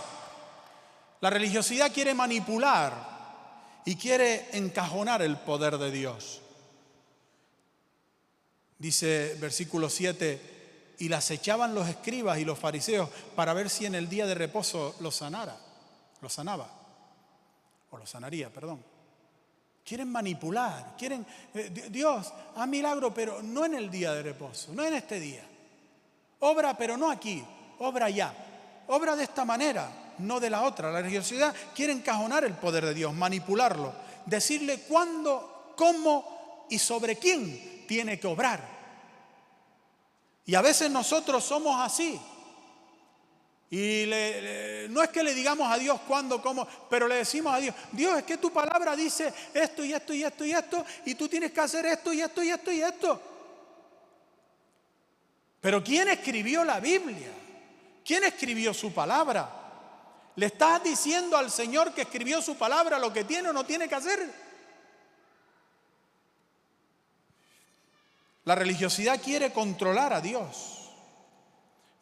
la 1.21 1.31
religiosidad 1.31 1.93
quiere 1.93 2.15
manipular 2.15 2.95
y 3.85 3.97
quiere 3.97 4.57
encajonar 4.57 5.21
el 5.23 5.37
poder 5.37 5.79
de 5.79 5.91
Dios. 5.91 6.41
Dice 8.79 9.37
versículo 9.41 9.91
7, 9.91 10.95
y 11.01 11.09
las 11.09 11.29
echaban 11.33 11.75
los 11.75 11.89
escribas 11.89 12.39
y 12.39 12.45
los 12.45 12.57
fariseos 12.57 13.11
para 13.35 13.53
ver 13.53 13.69
si 13.69 13.85
en 13.85 13.97
el 13.97 14.09
día 14.09 14.27
de 14.27 14.35
reposo 14.37 14.95
los 15.01 15.17
sanara, 15.17 15.59
los 16.21 16.33
sanaba, 16.33 16.71
o 17.91 17.99
los 17.99 18.09
sanaría, 18.09 18.49
perdón. 18.49 18.81
Quieren 19.85 20.13
manipular, 20.13 20.95
quieren, 20.97 21.27
eh, 21.55 21.89
Dios, 21.91 22.33
a 22.55 22.65
milagro, 22.65 23.13
pero 23.13 23.43
no 23.43 23.65
en 23.65 23.75
el 23.75 23.91
día 23.91 24.13
de 24.13 24.23
reposo, 24.23 24.73
no 24.73 24.85
en 24.85 24.95
este 24.95 25.19
día. 25.19 25.43
Obra, 26.39 26.79
pero 26.79 26.97
no 26.97 27.11
aquí, 27.11 27.45
obra 27.81 28.09
ya 28.09 28.47
obra 28.91 29.17
de 29.17 29.25
esta 29.25 29.45
manera, 29.45 29.89
no 30.19 30.41
de 30.41 30.51
la 30.51 30.63
otra. 30.63 30.91
La 30.91 31.01
religiosidad 31.01 31.55
quiere 31.75 31.93
encajonar 31.93 32.45
el 32.45 32.55
poder 32.55 32.85
de 32.85 32.95
Dios, 32.95 33.15
manipularlo, 33.15 33.93
decirle 34.27 34.81
cuándo, 34.81 35.75
cómo 35.77 36.67
y 36.69 36.79
sobre 36.79 37.17
quién 37.17 37.87
tiene 37.87 38.19
que 38.19 38.27
obrar. 38.27 38.61
Y 40.45 40.55
a 40.55 40.63
veces 40.63 40.91
nosotros 40.91 41.45
somos 41.45 41.81
así. 41.81 42.21
Y 43.71 44.11
no 44.91 45.01
es 45.01 45.11
que 45.11 45.23
le 45.23 45.33
digamos 45.33 45.71
a 45.71 45.79
Dios 45.79 46.01
cuándo, 46.09 46.43
cómo, 46.43 46.67
pero 46.89 47.07
le 47.07 47.17
decimos 47.17 47.55
a 47.55 47.59
Dios, 47.59 47.75
Dios, 47.93 48.19
es 48.19 48.25
que 48.25 48.37
tu 48.37 48.53
palabra 48.53 48.97
dice 48.97 49.33
esto 49.55 49.85
y 49.85 49.93
esto 49.93 50.13
y 50.13 50.25
esto 50.25 50.45
y 50.45 50.51
esto, 50.51 50.85
y 51.05 51.15
tú 51.15 51.29
tienes 51.29 51.53
que 51.53 51.61
hacer 51.61 51.87
esto 51.87 52.13
y 52.13 52.21
esto 52.21 52.43
y 52.43 52.51
esto 52.51 52.73
y 52.73 52.81
esto. 52.81 53.23
Pero 55.61 55.85
¿quién 55.85 56.09
escribió 56.09 56.65
la 56.65 56.81
Biblia? 56.81 57.31
¿Quién 58.11 58.25
escribió 58.25 58.75
su 58.75 58.93
palabra? 58.93 59.49
¿Le 60.35 60.47
estás 60.47 60.83
diciendo 60.83 61.37
al 61.37 61.49
Señor 61.49 61.95
que 61.95 62.03
escribió 62.03 62.43
su 62.43 62.57
palabra 62.57 62.99
lo 62.99 63.13
que 63.13 63.23
tiene 63.23 63.51
o 63.51 63.53
no 63.53 63.63
tiene 63.63 63.89
que 63.89 63.95
hacer? 63.95 64.35
La 68.47 68.57
religiosidad 68.57 69.23
quiere 69.23 69.53
controlar 69.53 70.13
a 70.13 70.21
Dios. 70.21 70.91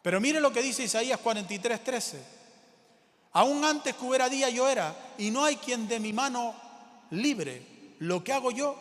Pero 0.01 0.19
mire 0.19 0.41
lo 0.41 0.51
que 0.51 0.63
dice 0.63 0.81
Isaías 0.81 1.19
43, 1.19 1.83
13. 1.83 2.25
Aún 3.33 3.63
antes 3.63 3.93
que 3.93 4.03
hubiera 4.03 4.29
día 4.29 4.49
yo 4.49 4.67
era, 4.67 5.13
y 5.19 5.29
no 5.29 5.45
hay 5.45 5.57
quien 5.57 5.87
de 5.87 5.99
mi 5.99 6.11
mano 6.11 6.55
libre. 7.11 7.95
Lo 7.99 8.23
que 8.23 8.33
hago 8.33 8.49
yo, 8.49 8.75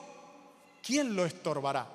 ¿quién 0.83 1.15
lo 1.15 1.27
estorbará? 1.27 1.87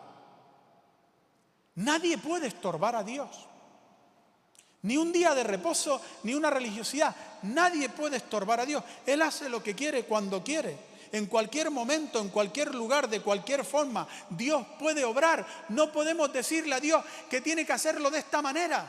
Nadie 1.73 2.19
puede 2.19 2.45
estorbar 2.45 2.95
a 2.95 3.03
Dios. 3.03 3.47
Ni 4.83 4.97
un 4.97 5.11
día 5.11 5.33
de 5.33 5.43
reposo, 5.43 6.01
ni 6.23 6.33
una 6.33 6.49
religiosidad. 6.49 7.15
Nadie 7.43 7.89
puede 7.89 8.17
estorbar 8.17 8.59
a 8.59 8.65
Dios. 8.65 8.83
Él 9.05 9.21
hace 9.21 9.49
lo 9.49 9.63
que 9.63 9.75
quiere 9.75 10.03
cuando 10.03 10.43
quiere. 10.43 10.77
En 11.11 11.27
cualquier 11.27 11.69
momento, 11.69 12.19
en 12.19 12.29
cualquier 12.29 12.73
lugar, 12.73 13.07
de 13.07 13.21
cualquier 13.21 13.63
forma, 13.63 14.07
Dios 14.29 14.65
puede 14.79 15.05
obrar. 15.05 15.45
No 15.69 15.91
podemos 15.91 16.33
decirle 16.33 16.75
a 16.75 16.79
Dios 16.79 17.03
que 17.29 17.39
tiene 17.39 17.65
que 17.65 17.73
hacerlo 17.73 18.09
de 18.09 18.19
esta 18.19 18.41
manera. 18.41 18.85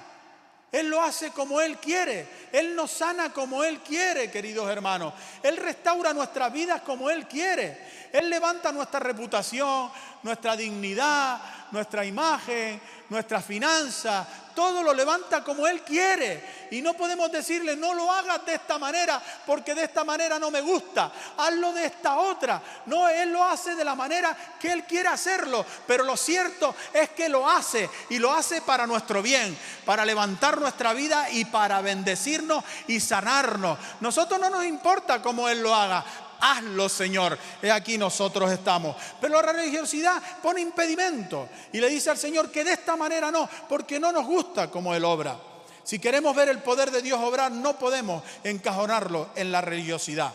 Él 0.72 0.88
lo 0.88 1.00
hace 1.00 1.30
como 1.30 1.60
Él 1.60 1.78
quiere. 1.78 2.26
Él 2.50 2.74
nos 2.74 2.90
sana 2.90 3.32
como 3.32 3.62
Él 3.62 3.78
quiere, 3.78 4.28
queridos 4.32 4.68
hermanos. 4.68 5.14
Él 5.40 5.56
restaura 5.56 6.12
nuestras 6.12 6.52
vidas 6.52 6.80
como 6.80 7.08
Él 7.08 7.28
quiere. 7.28 7.78
Él 8.12 8.28
levanta 8.28 8.72
nuestra 8.72 8.98
reputación, 8.98 9.88
nuestra 10.24 10.56
dignidad, 10.56 11.40
nuestra 11.70 12.04
imagen, 12.04 12.80
nuestra 13.08 13.40
finanza, 13.40 14.26
todo 14.54 14.82
lo 14.82 14.94
levanta 14.94 15.42
como 15.42 15.66
Él 15.66 15.82
quiere. 15.82 16.66
Y 16.70 16.82
no 16.82 16.94
podemos 16.94 17.30
decirle, 17.30 17.76
no 17.76 17.94
lo 17.94 18.10
hagas 18.10 18.44
de 18.46 18.54
esta 18.54 18.78
manera, 18.78 19.20
porque 19.46 19.74
de 19.74 19.84
esta 19.84 20.04
manera 20.04 20.38
no 20.38 20.50
me 20.50 20.60
gusta. 20.60 21.12
Hazlo 21.36 21.72
de 21.72 21.86
esta 21.86 22.16
otra. 22.16 22.60
No, 22.86 23.08
Él 23.08 23.32
lo 23.32 23.44
hace 23.44 23.74
de 23.74 23.84
la 23.84 23.94
manera 23.94 24.36
que 24.58 24.72
Él 24.72 24.84
quiere 24.84 25.08
hacerlo. 25.08 25.64
Pero 25.86 26.04
lo 26.04 26.16
cierto 26.16 26.74
es 26.92 27.10
que 27.10 27.28
lo 27.28 27.48
hace 27.48 27.88
y 28.08 28.18
lo 28.18 28.32
hace 28.32 28.62
para 28.62 28.86
nuestro 28.86 29.22
bien, 29.22 29.56
para 29.84 30.04
levantar 30.04 30.60
nuestra 30.60 30.92
vida 30.92 31.30
y 31.30 31.44
para 31.44 31.80
bendecirnos 31.80 32.64
y 32.88 33.00
sanarnos. 33.00 33.78
Nosotros 34.00 34.40
no 34.40 34.50
nos 34.50 34.64
importa 34.64 35.20
cómo 35.20 35.48
Él 35.48 35.62
lo 35.62 35.74
haga 35.74 36.04
hazlo 36.44 36.88
Señor. 36.88 37.38
He 37.62 37.70
aquí 37.70 37.96
nosotros 37.96 38.50
estamos. 38.50 38.96
Pero 39.20 39.40
la 39.40 39.52
religiosidad 39.52 40.22
pone 40.42 40.60
impedimento 40.60 41.48
y 41.72 41.80
le 41.80 41.88
dice 41.88 42.10
al 42.10 42.18
Señor 42.18 42.50
que 42.50 42.64
de 42.64 42.72
esta 42.72 42.96
manera 42.96 43.30
no, 43.30 43.48
porque 43.68 43.98
no 43.98 44.12
nos 44.12 44.26
gusta 44.26 44.70
como 44.70 44.94
Él 44.94 45.04
obra. 45.04 45.38
Si 45.82 45.98
queremos 45.98 46.34
ver 46.36 46.48
el 46.48 46.62
poder 46.62 46.90
de 46.90 47.02
Dios 47.02 47.20
obrar, 47.20 47.50
no 47.50 47.78
podemos 47.78 48.22
encajonarlo 48.42 49.30
en 49.34 49.52
la 49.52 49.60
religiosidad. 49.60 50.32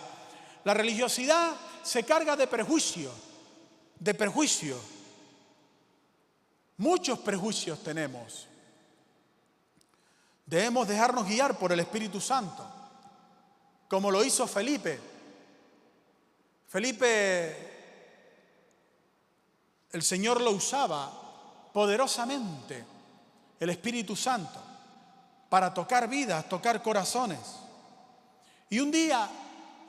La 0.63 0.73
religiosidad 0.73 1.53
se 1.83 2.03
carga 2.03 2.35
de 2.35 2.47
prejuicio, 2.47 3.11
de 3.99 4.13
prejuicio. 4.13 4.77
Muchos 6.77 7.19
prejuicios 7.19 7.83
tenemos. 7.83 8.47
Debemos 10.45 10.87
dejarnos 10.87 11.27
guiar 11.27 11.57
por 11.57 11.71
el 11.71 11.79
Espíritu 11.79 12.19
Santo, 12.19 12.65
como 13.87 14.09
lo 14.09 14.23
hizo 14.23 14.47
Felipe 14.47 15.18
Felipe, 16.69 17.55
el 19.91 20.03
Señor 20.03 20.39
lo 20.39 20.51
usaba 20.51 21.11
poderosamente, 21.73 22.85
el 23.59 23.71
Espíritu 23.71 24.15
Santo, 24.15 24.61
para 25.49 25.73
tocar 25.73 26.07
vidas, 26.07 26.47
tocar 26.47 26.83
corazones. 26.83 27.39
Y 28.69 28.79
un 28.79 28.91
día 28.91 29.27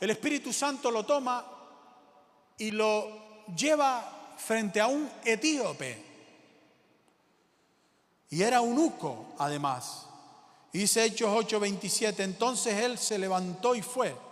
el 0.01 0.09
Espíritu 0.09 0.55
Santo 0.55 0.91
lo 0.91 1.05
toma 1.05 1.45
y 2.57 2.71
lo 2.71 3.45
lleva 3.55 4.35
frente 4.39 4.81
a 4.81 4.87
un 4.87 5.07
etíope. 5.23 6.03
Y 8.31 8.41
era 8.41 8.57
eunuco, 8.57 9.35
además. 9.37 10.07
Dice 10.73 11.05
Hechos 11.05 11.29
8:27, 11.29 12.25
entonces 12.25 12.75
él 12.75 12.97
se 12.97 13.19
levantó 13.19 13.75
y 13.75 13.83
fue 13.83 14.30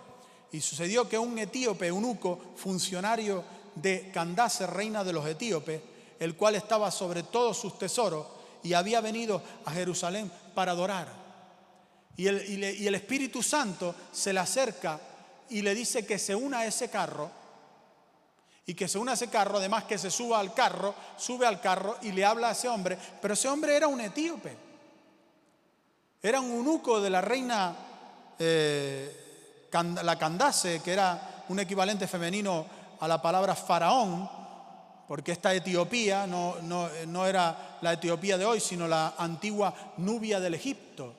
y 0.52 0.60
sucedió 0.60 1.08
que 1.08 1.18
un 1.18 1.38
etíope 1.38 1.88
eunuco, 1.88 2.38
funcionario 2.56 3.44
de 3.74 4.10
Candace, 4.12 4.66
reina 4.66 5.04
de 5.04 5.12
los 5.12 5.26
etíopes, 5.26 5.80
el 6.18 6.34
cual 6.36 6.54
estaba 6.54 6.90
sobre 6.90 7.22
todos 7.22 7.56
sus 7.58 7.78
tesoros 7.78 8.26
y 8.62 8.72
había 8.72 9.00
venido 9.00 9.42
a 9.64 9.70
Jerusalén 9.72 10.30
para 10.54 10.72
adorar. 10.72 11.08
Y 12.16 12.26
el, 12.26 12.94
Espíritu 12.94 13.42
Santo 13.42 13.94
se 14.10 14.32
le 14.32 14.40
acerca 14.40 14.98
y 15.50 15.62
le 15.62 15.74
dice 15.74 16.04
que 16.04 16.18
se 16.18 16.34
una 16.34 16.60
a 16.60 16.66
ese 16.66 16.90
carro 16.90 17.30
y 18.66 18.74
que 18.74 18.88
se 18.88 18.98
una 18.98 19.12
a 19.12 19.14
ese 19.14 19.28
carro, 19.28 19.58
además 19.58 19.84
que 19.84 19.96
se 19.96 20.10
suba 20.10 20.40
al 20.40 20.52
carro, 20.52 20.94
sube 21.16 21.46
al 21.46 21.60
carro 21.60 21.96
y 22.02 22.10
le 22.10 22.24
habla 22.24 22.48
a 22.48 22.52
ese 22.52 22.68
hombre, 22.68 22.98
pero 23.22 23.34
ese 23.34 23.48
hombre 23.48 23.76
era 23.76 23.86
un 23.86 24.00
etíope, 24.00 24.56
era 26.20 26.40
un 26.40 26.50
eunuco 26.50 27.00
de 27.00 27.10
la 27.10 27.20
reina 27.20 27.76
eh, 28.38 29.27
la 29.70 30.18
Candace, 30.18 30.80
que 30.80 30.92
era 30.92 31.44
un 31.48 31.60
equivalente 31.60 32.06
femenino 32.06 32.66
a 33.00 33.08
la 33.08 33.20
palabra 33.20 33.54
faraón, 33.54 34.28
porque 35.06 35.32
esta 35.32 35.54
Etiopía 35.54 36.26
no, 36.26 36.56
no, 36.62 37.26
era 37.26 37.78
la 37.80 37.94
Etiopía 37.94 38.36
de 38.36 38.44
hoy, 38.44 38.60
sino 38.60 38.86
la 38.86 39.14
antigua 39.16 39.74
Nubia 39.98 40.40
del 40.40 40.54
Egipto. 40.54 41.14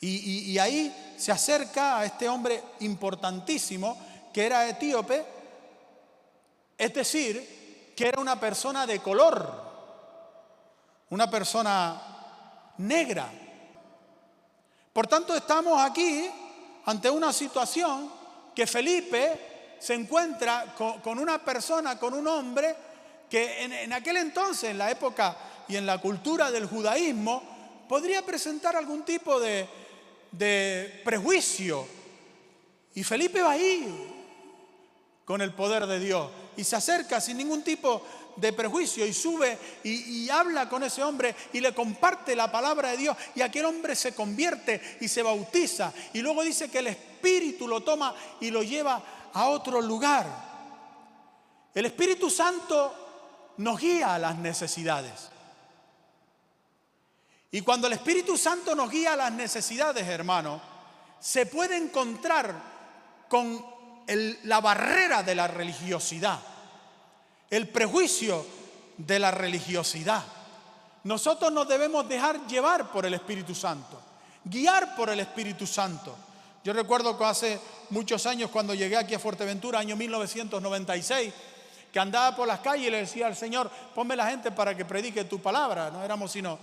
Y, 0.00 0.50
y, 0.50 0.58
ahí 0.58 1.14
se 1.16 1.30
acerca 1.30 1.98
a 1.98 2.04
este 2.04 2.28
hombre 2.28 2.60
importantísimo 2.80 3.96
que 4.32 4.44
era 4.44 4.68
etíope, 4.68 5.24
es 6.76 6.92
decir, 6.92 7.92
que 7.96 8.08
era 8.08 8.20
una 8.20 8.40
persona 8.40 8.84
de 8.84 8.98
color, 8.98 9.62
una 11.10 11.30
persona 11.30 12.02
negra. 12.78 13.30
Por 14.92 15.06
tanto, 15.06 15.36
estamos 15.36 15.80
aquí 15.80 16.28
ante 16.84 17.08
una 17.10 17.32
situación 17.32 18.10
que 18.54 18.66
Felipe 18.66 19.76
se 19.78 19.94
encuentra 19.94 20.74
con, 21.02 21.18
una 21.18 21.44
persona, 21.44 21.98
con 21.98 22.14
un 22.14 22.26
hombre 22.26 22.74
que 23.28 23.64
en, 23.64 23.92
aquel 23.92 24.18
entonces, 24.18 24.70
en 24.70 24.78
la 24.78 24.90
época 24.90 25.36
y 25.66 25.76
en 25.76 25.86
la 25.86 25.98
cultura 25.98 26.50
del 26.50 26.66
judaísmo, 26.66 27.42
podría 27.88 28.22
presentar 28.22 28.76
algún 28.76 29.02
tipo 29.04 29.40
de, 29.40 29.68
prejuicio. 31.04 31.86
Y 32.94 33.02
Felipe 33.02 33.42
va 33.42 33.52
ahí 33.52 34.08
con 35.24 35.40
el 35.40 35.52
poder 35.52 35.86
de 35.86 35.98
Dios 35.98 36.30
y 36.56 36.64
se 36.64 36.76
acerca 36.76 37.20
sin 37.20 37.38
ningún 37.38 37.62
tipo 37.62 37.90
de 37.98 38.02
prejuicio 38.52 39.06
y 39.06 39.12
sube 39.12 39.58
y, 39.84 40.28
habla 40.30 40.68
con 40.68 40.82
ese 40.82 41.02
hombre 41.02 41.34
y 41.52 41.60
le 41.60 41.74
comparte 41.74 42.34
la 42.34 42.50
palabra 42.50 42.90
de 42.90 42.96
Dios 42.96 43.16
y 43.34 43.42
aquel 43.42 43.66
hombre 43.66 43.94
se 43.94 44.14
convierte 44.14 44.98
y 45.00 45.08
se 45.08 45.22
bautiza 45.22 45.92
y 46.12 46.20
luego 46.20 46.42
dice 46.42 46.70
que 46.70 46.78
el 46.78 46.88
Espíritu 46.88 47.68
lo 47.68 47.82
toma 47.82 48.14
y 48.40 48.50
lo 48.50 48.62
lleva 48.62 49.02
a 49.32 49.48
otro 49.48 49.80
lugar. 49.80 50.26
El 51.74 51.86
Espíritu 51.86 52.30
Santo 52.30 53.54
nos 53.58 53.80
guía 53.80 54.14
a 54.14 54.18
las 54.18 54.36
necesidades. 54.36 55.30
Y 57.50 57.60
cuando 57.60 57.86
el 57.86 57.92
Espíritu 57.92 58.36
Santo 58.38 58.74
nos 58.74 58.90
guía 58.90 59.12
a 59.12 59.16
las 59.16 59.32
necesidades, 59.32 60.06
hermano, 60.06 60.60
se 61.20 61.46
puede 61.46 61.76
encontrar 61.76 62.54
con 63.28 63.64
la 64.44 64.60
barrera 64.60 65.22
de 65.22 65.34
la 65.34 65.46
religiosidad 65.48 66.51
el 67.52 67.68
prejuicio 67.68 68.46
de 68.96 69.18
la 69.18 69.30
religiosidad. 69.30 70.24
Nosotros 71.04 71.52
nos 71.52 71.68
debemos 71.68 72.08
dejar 72.08 72.46
llevar 72.46 72.90
por 72.90 73.04
el 73.04 73.12
Espíritu 73.12 73.54
Santo, 73.54 74.00
guiar 74.42 74.96
por 74.96 75.10
el 75.10 75.20
Espíritu 75.20 75.66
Santo. 75.66 76.16
Yo 76.64 76.72
recuerdo 76.72 77.18
que 77.18 77.24
hace 77.24 77.60
muchos 77.90 78.24
años 78.24 78.48
cuando 78.50 78.72
llegué 78.72 78.96
aquí 78.96 79.14
a 79.14 79.18
Fuerteventura, 79.18 79.80
año 79.80 79.96
1996, 79.96 81.34
que 81.92 82.00
andaba 82.00 82.34
por 82.34 82.48
las 82.48 82.60
calles 82.60 82.86
y 82.86 82.90
le 82.90 82.98
decía 82.98 83.26
al 83.26 83.36
Señor, 83.36 83.70
ponme 83.94 84.16
la 84.16 84.30
gente 84.30 84.50
para 84.50 84.74
que 84.74 84.86
predique 84.86 85.24
tu 85.24 85.38
palabra. 85.38 85.90
No 85.90 86.02
éramos 86.02 86.32
sino 86.32 86.58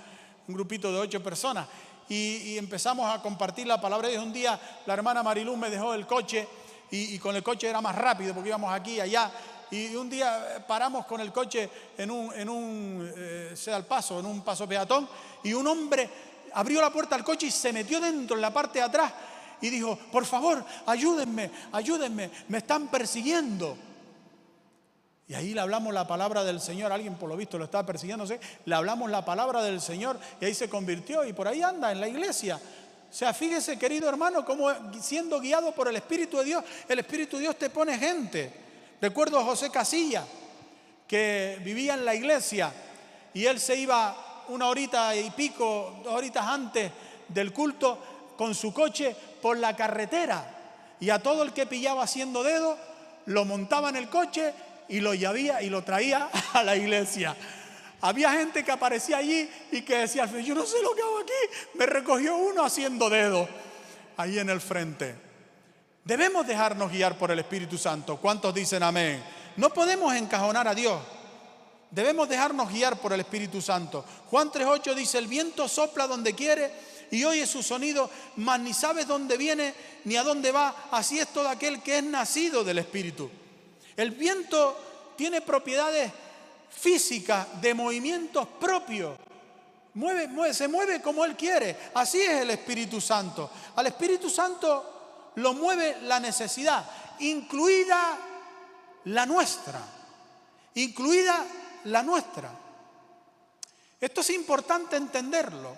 un 0.47 0.55
grupito 0.55 0.91
de 0.91 0.97
ocho 0.97 1.21
personas. 1.21 1.67
Y, 2.07 2.57
empezamos 2.57 3.13
a 3.13 3.21
compartir 3.21 3.67
la 3.67 3.79
palabra 3.79 4.07
de. 4.07 4.17
Un 4.17 4.33
día 4.33 4.59
la 4.87 4.95
hermana 4.95 5.21
Marilú 5.21 5.55
me 5.55 5.69
dejó 5.69 5.93
el 5.93 6.07
coche 6.07 6.47
y, 6.89 7.13
y, 7.13 7.19
con 7.19 7.35
el 7.35 7.43
coche 7.43 7.69
era 7.69 7.79
más 7.79 7.95
rápido 7.95 8.33
porque 8.33 8.49
íbamos 8.49 8.73
aquí 8.73 8.93
y 8.93 9.01
allá 9.01 9.31
y 9.71 9.95
un 9.95 10.09
día 10.09 10.57
eh, 10.57 10.59
paramos 10.67 11.05
con 11.05 11.21
el 11.21 11.31
coche 11.31 11.69
en 11.97 12.11
un, 12.11 12.33
en 12.33 12.49
un 12.49 13.11
eh, 13.15 13.55
el 13.65 13.85
paso, 13.85 14.19
en 14.19 14.25
un 14.25 14.41
paso 14.41 14.67
peatón, 14.67 15.07
y 15.43 15.53
un 15.53 15.67
hombre 15.67 16.09
abrió 16.53 16.81
la 16.81 16.91
puerta 16.91 17.15
al 17.15 17.23
coche 17.23 17.47
y 17.47 17.51
se 17.51 17.71
metió 17.71 17.99
dentro 17.99 18.35
en 18.35 18.41
la 18.41 18.51
parte 18.51 18.79
de 18.79 18.85
atrás 18.85 19.13
y 19.61 19.69
dijo, 19.69 19.97
por 20.11 20.25
favor, 20.25 20.63
ayúdenme, 20.85 21.51
ayúdenme, 21.71 22.31
me 22.47 22.59
están 22.59 22.87
persiguiendo. 22.87 23.77
Y 25.27 25.35
ahí 25.35 25.53
le 25.53 25.61
hablamos 25.61 25.93
la 25.93 26.07
palabra 26.07 26.43
del 26.43 26.59
Señor, 26.59 26.91
alguien 26.91 27.15
por 27.15 27.29
lo 27.29 27.37
visto 27.37 27.59
lo 27.59 27.65
estaba 27.65 27.85
persiguiendo, 27.85 28.25
le 28.65 28.75
hablamos 28.75 29.11
la 29.11 29.23
palabra 29.23 29.61
del 29.61 29.79
Señor 29.79 30.19
y 30.41 30.45
ahí 30.45 30.55
se 30.55 30.69
convirtió 30.69 31.23
y 31.23 31.33
por 31.33 31.47
ahí 31.47 31.61
anda 31.61 31.91
en 31.91 32.01
la 32.01 32.07
iglesia. 32.07 32.59
O 33.09 33.13
sea, 33.13 33.33
fíjese 33.33 33.77
querido 33.77 34.09
hermano, 34.09 34.45
como 34.45 34.69
siendo 34.99 35.39
guiado 35.39 35.71
por 35.71 35.87
el 35.87 35.95
Espíritu 35.95 36.37
de 36.37 36.45
Dios, 36.45 36.63
el 36.87 36.99
Espíritu 36.99 37.37
de 37.37 37.43
Dios 37.43 37.57
te 37.57 37.69
pone 37.69 37.97
gente. 37.97 38.68
Recuerdo 39.01 39.39
a 39.39 39.43
José 39.43 39.69
Casilla, 39.69 40.25
que 41.07 41.57
vivía 41.63 41.93
en 41.93 42.05
la 42.05 42.13
iglesia 42.13 42.71
y 43.33 43.45
él 43.45 43.59
se 43.59 43.75
iba 43.75 44.43
una 44.49 44.67
horita 44.67 45.15
y 45.15 45.29
pico, 45.31 46.01
dos 46.03 46.13
horitas 46.13 46.45
antes 46.45 46.91
del 47.27 47.53
culto 47.53 48.33
con 48.37 48.53
su 48.53 48.73
coche 48.73 49.15
por 49.41 49.57
la 49.57 49.75
carretera 49.75 50.95
y 50.99 51.09
a 51.09 51.19
todo 51.19 51.43
el 51.43 51.53
que 51.53 51.65
pillaba 51.65 52.03
haciendo 52.03 52.43
dedo 52.43 52.77
lo 53.25 53.45
montaba 53.45 53.89
en 53.89 53.95
el 53.95 54.09
coche 54.09 54.53
y 54.87 54.99
lo 54.99 55.13
llevaba 55.13 55.61
y 55.61 55.69
lo 55.69 55.83
traía 55.83 56.29
a 56.53 56.63
la 56.63 56.75
iglesia. 56.75 57.35
Había 58.01 58.31
gente 58.33 58.63
que 58.63 58.71
aparecía 58.71 59.17
allí 59.17 59.49
y 59.71 59.81
que 59.81 59.97
decía, 59.97 60.25
yo 60.25 60.55
no 60.55 60.65
sé 60.65 60.81
lo 60.81 60.95
que 60.95 61.01
hago 61.01 61.19
aquí, 61.19 61.57
me 61.75 61.85
recogió 61.85 62.37
uno 62.37 62.63
haciendo 62.63 63.09
dedo 63.09 63.47
ahí 64.17 64.39
en 64.39 64.49
el 64.49 64.61
frente. 64.61 65.28
Debemos 66.09 66.47
dejarnos 66.47 66.91
guiar 66.91 67.19
por 67.19 67.29
el 67.29 67.37
Espíritu 67.37 67.77
Santo. 67.77 68.17
¿Cuántos 68.17 68.51
dicen 68.51 68.81
amén? 68.81 69.23
No 69.57 69.69
podemos 69.69 70.11
encajonar 70.15 70.67
a 70.67 70.73
Dios. 70.73 70.99
Debemos 71.91 72.27
dejarnos 72.27 72.67
guiar 72.67 72.99
por 72.99 73.13
el 73.13 73.19
Espíritu 73.19 73.61
Santo. 73.61 74.03
Juan 74.31 74.51
3.8 74.51 74.95
dice, 74.95 75.19
el 75.19 75.27
viento 75.27 75.67
sopla 75.67 76.07
donde 76.07 76.33
quiere 76.33 76.71
y 77.11 77.23
oye 77.25 77.45
su 77.45 77.61
sonido, 77.61 78.09
mas 78.37 78.59
ni 78.59 78.73
sabes 78.73 79.05
dónde 79.05 79.37
viene 79.37 79.75
ni 80.05 80.15
a 80.15 80.23
dónde 80.23 80.51
va. 80.51 80.87
Así 80.89 81.19
es 81.19 81.27
todo 81.27 81.47
aquel 81.47 81.83
que 81.83 81.99
es 81.99 82.03
nacido 82.03 82.63
del 82.63 82.79
Espíritu. 82.79 83.29
El 83.95 84.09
viento 84.09 85.13
tiene 85.15 85.41
propiedades 85.41 86.11
físicas 86.71 87.61
de 87.61 87.75
movimientos 87.75 88.47
propios. 88.59 89.15
Se 90.53 90.67
mueve 90.67 91.03
como 91.03 91.23
Él 91.23 91.35
quiere. 91.35 91.77
Así 91.93 92.19
es 92.19 92.41
el 92.41 92.49
Espíritu 92.49 92.99
Santo. 92.99 93.51
Al 93.75 93.85
Espíritu 93.85 94.27
Santo 94.27 94.95
lo 95.35 95.53
mueve 95.53 95.97
la 96.03 96.19
necesidad, 96.19 96.85
incluida 97.19 98.17
la 99.05 99.25
nuestra. 99.25 99.81
Incluida 100.75 101.45
la 101.85 102.03
nuestra. 102.03 102.51
Esto 103.99 104.21
es 104.21 104.29
importante 104.29 104.95
entenderlo, 104.95 105.75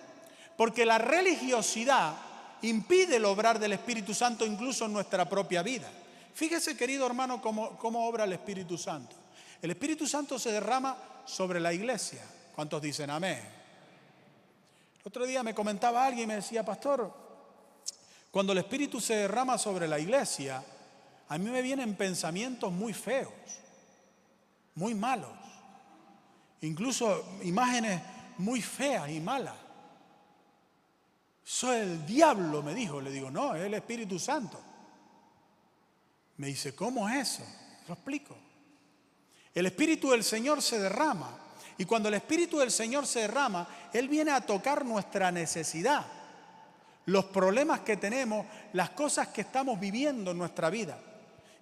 porque 0.58 0.86
la 0.86 0.98
religiosidad 0.98 2.14
impide 2.62 3.16
el 3.16 3.26
obrar 3.26 3.58
del 3.58 3.74
Espíritu 3.74 4.14
Santo 4.14 4.46
incluso 4.46 4.86
en 4.86 4.94
nuestra 4.94 5.28
propia 5.28 5.64
vida. 5.64 5.90
Fíjese, 6.34 6.78
querido 6.78 7.06
hermano, 7.06 7.42
cómo, 7.42 7.78
cómo 7.78 8.08
obra 8.08 8.26
el 8.26 8.34
Espíritu 8.34 8.78
Santo. 8.78 9.16
El 9.62 9.72
Espíritu 9.72 10.08
Santo 10.08 10.38
se 10.38 10.52
derrama 10.52 10.96
sobre 11.26 11.60
la 11.60 11.74
iglesia. 11.74 12.24
¿Cuántos 12.56 12.82
dicen 12.82 13.10
amén? 13.10 13.40
El 15.00 15.08
otro 15.08 15.26
día 15.26 15.42
me 15.42 15.56
comentaba 15.56 16.06
alguien 16.06 16.26
y 16.26 16.28
me 16.28 16.36
decía, 16.36 16.64
pastor, 16.64 17.12
cuando 18.32 18.54
el 18.54 18.60
Espíritu 18.60 19.00
se 19.00 19.16
derrama 19.16 19.58
sobre 19.58 19.88
la 19.88 20.00
iglesia, 20.00 20.64
a 21.28 21.38
mí 21.38 21.50
me 21.50 21.62
vienen 21.62 21.96
pensamientos 21.96 22.72
muy 22.72 22.94
feos, 22.94 23.34
muy 24.76 24.96
malos, 24.96 25.32
incluso 26.62 27.40
imágenes 27.44 28.02
muy 28.38 28.62
feas 28.62 29.10
y 29.10 29.20
malas. 29.20 29.56
Soy 31.44 31.78
el 31.78 32.06
diablo, 32.06 32.64
me 32.64 32.74
dijo. 32.74 33.02
Le 33.02 33.12
digo, 33.12 33.30
no, 33.30 33.56
es 33.56 33.64
el 33.64 33.74
Espíritu 33.74 34.18
Santo. 34.18 34.60
Me 36.38 36.48
dice, 36.48 36.74
¿cómo 36.74 37.08
es 37.10 37.34
eso? 37.34 37.44
Lo 37.88 37.94
explico. 37.94 38.36
El 39.54 39.66
Espíritu 39.66 40.12
del 40.12 40.24
Señor 40.24 40.62
se 40.62 40.80
derrama. 40.80 41.38
Y 41.78 41.86
cuando 41.86 42.10
el 42.10 42.16
Espíritu 42.16 42.60
del 42.60 42.72
Señor 42.72 43.06
se 43.06 43.22
derrama, 43.22 43.68
Él 43.94 44.08
viene 44.08 44.32
a 44.32 44.42
tocar 44.42 44.86
nuestra 44.86 45.32
necesidad, 45.32 46.06
los 47.06 47.26
problemas 47.26 47.82
que 47.82 47.98
tenemos, 47.98 48.46
las 48.74 48.92
cosas 48.92 49.30
que 49.30 49.42
estamos 49.42 49.80
viviendo 49.80 50.32
en 50.32 50.38
nuestra 50.38 50.70
vida. 50.70 50.98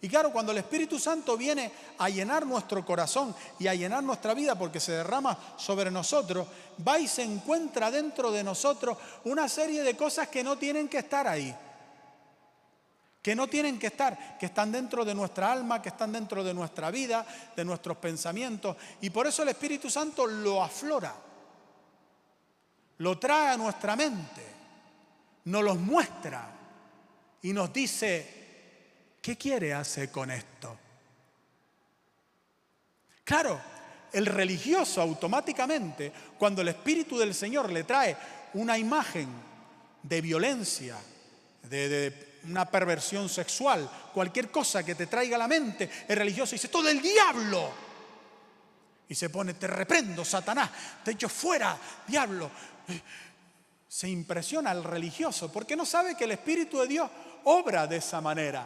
Y 0.01 0.07
claro, 0.07 0.31
cuando 0.31 0.53
el 0.53 0.59
Espíritu 0.59 0.97
Santo 0.97 1.35
viene 1.35 1.71
a 1.97 2.09
llenar 2.09 2.45
nuestro 2.45 2.85
corazón 2.85 3.35
y 3.59 3.67
a 3.67 3.75
llenar 3.75 4.01
nuestra 4.01 4.33
vida 4.33 4.55
porque 4.55 4.79
se 4.79 4.93
derrama 4.93 5.37
sobre 5.57 5.91
nosotros, 5.91 6.47
va 6.87 6.99
y 6.99 7.07
se 7.07 7.23
encuentra 7.23 7.91
dentro 7.91 8.31
de 8.31 8.43
nosotros 8.43 8.97
una 9.25 9.49
serie 9.49 9.83
de 9.83 9.97
cosas 9.97 10.29
que 10.29 10.43
no 10.43 10.57
tienen 10.57 10.87
que 10.87 10.99
estar 10.99 11.27
ahí 11.27 11.53
que 13.21 13.35
no 13.35 13.47
tienen 13.47 13.77
que 13.77 13.87
estar, 13.87 14.37
que 14.37 14.45
están 14.45 14.71
dentro 14.71 15.03
de 15.03 15.13
nuestra 15.13 15.51
alma, 15.51 15.81
que 15.81 15.89
están 15.89 16.11
dentro 16.11 16.43
de 16.43 16.53
nuestra 16.53 16.89
vida, 16.89 17.25
de 17.55 17.65
nuestros 17.65 17.97
pensamientos. 17.97 18.77
Y 19.01 19.09
por 19.09 19.27
eso 19.27 19.43
el 19.43 19.49
Espíritu 19.49 19.89
Santo 19.89 20.25
lo 20.25 20.63
aflora, 20.63 21.13
lo 22.97 23.19
trae 23.19 23.49
a 23.49 23.57
nuestra 23.57 23.95
mente, 23.95 24.58
nos 25.49 25.63
los 25.63 25.79
muestra 25.79 26.47
y 27.41 27.53
nos 27.53 27.73
dice, 27.73 29.17
¿qué 29.21 29.35
quiere 29.35 29.73
hacer 29.73 30.11
con 30.11 30.29
esto? 30.29 30.77
Claro, 33.23 33.59
el 34.13 34.25
religioso 34.25 35.01
automáticamente, 35.01 36.11
cuando 36.37 36.61
el 36.61 36.69
Espíritu 36.69 37.17
del 37.17 37.33
Señor 37.33 37.71
le 37.71 37.83
trae 37.83 38.15
una 38.53 38.77
imagen 38.77 39.27
de 40.03 40.21
violencia, 40.21 40.97
de, 41.63 42.39
una 42.43 42.65
perversión 42.65 43.27
sexual, 43.27 43.89
cualquier 44.13 44.49
cosa 44.49 44.83
que 44.83 44.95
te 44.95 45.07
traiga 45.07 45.35
a 45.35 45.39
la 45.39 45.47
mente, 45.47 45.89
el 46.07 46.15
religioso 46.15 46.53
dice, 46.53 46.67
todo 46.67 46.89
el 46.89 47.01
diablo. 47.01 47.71
Y 49.07 49.15
se 49.15 49.29
pone, 49.29 49.55
te 49.55 49.65
reprendo, 49.65 50.23
Satanás, 50.23 50.69
te 51.03 51.11
echo 51.11 51.27
fuera, 51.27 51.75
diablo. 52.07 52.51
Se 53.89 54.07
impresiona 54.07 54.71
al 54.71 54.85
religioso 54.85 55.51
porque 55.51 55.75
no 55.75 55.85
sabe 55.85 56.15
que 56.15 56.23
el 56.23 56.31
Espíritu 56.31 56.79
de 56.79 56.87
Dios 56.87 57.09
obra 57.43 57.87
de 57.87 57.97
esa 57.97 58.21
manera. 58.21 58.65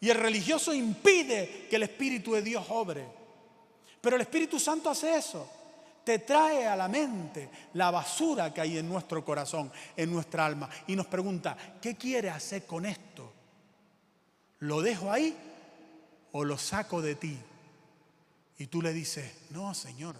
Y 0.00 0.10
el 0.10 0.16
religioso 0.16 0.74
impide 0.74 1.68
que 1.70 1.76
el 1.76 1.84
Espíritu 1.84 2.32
de 2.32 2.42
Dios 2.42 2.66
obre. 2.70 3.06
Pero 4.00 4.16
el 4.16 4.22
Espíritu 4.22 4.58
Santo 4.58 4.90
hace 4.90 5.16
eso 5.16 5.60
te 6.04 6.18
trae 6.20 6.66
a 6.66 6.76
la 6.76 6.88
mente 6.88 7.50
la 7.74 7.90
basura 7.90 8.52
que 8.52 8.60
hay 8.60 8.78
en 8.78 8.88
nuestro 8.88 9.24
corazón, 9.24 9.70
en 9.96 10.10
nuestra 10.10 10.46
alma, 10.46 10.68
y 10.86 10.96
nos 10.96 11.06
pregunta, 11.06 11.56
¿qué 11.80 11.94
quiere 11.94 12.30
hacer 12.30 12.66
con 12.66 12.86
esto? 12.86 13.32
¿Lo 14.60 14.82
dejo 14.82 15.12
ahí 15.12 15.36
o 16.32 16.44
lo 16.44 16.58
saco 16.58 17.00
de 17.00 17.14
ti? 17.14 17.38
Y 18.58 18.66
tú 18.66 18.82
le 18.82 18.92
dices, 18.92 19.30
no, 19.50 19.74
Señor, 19.74 20.16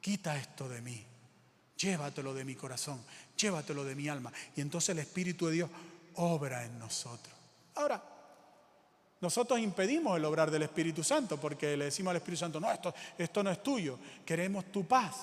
quita 0.00 0.36
esto 0.36 0.68
de 0.68 0.80
mí, 0.80 1.04
llévatelo 1.80 2.34
de 2.34 2.44
mi 2.44 2.54
corazón, 2.54 3.00
llévatelo 3.36 3.84
de 3.84 3.94
mi 3.94 4.08
alma. 4.08 4.32
Y 4.56 4.60
entonces 4.60 4.90
el 4.90 4.98
Espíritu 4.98 5.46
de 5.46 5.52
Dios 5.52 5.70
obra 6.16 6.64
en 6.64 6.78
nosotros. 6.78 7.34
Ahora, 7.76 8.02
nosotros 9.20 9.60
impedimos 9.60 10.16
el 10.16 10.24
obrar 10.24 10.50
del 10.50 10.62
Espíritu 10.62 11.04
Santo 11.04 11.38
porque 11.38 11.76
le 11.76 11.86
decimos 11.86 12.10
al 12.10 12.16
Espíritu 12.16 12.40
Santo, 12.40 12.60
no, 12.60 12.70
esto, 12.70 12.94
esto 13.18 13.42
no 13.42 13.50
es 13.50 13.62
tuyo, 13.62 13.98
queremos 14.24 14.66
tu 14.72 14.86
paz, 14.86 15.16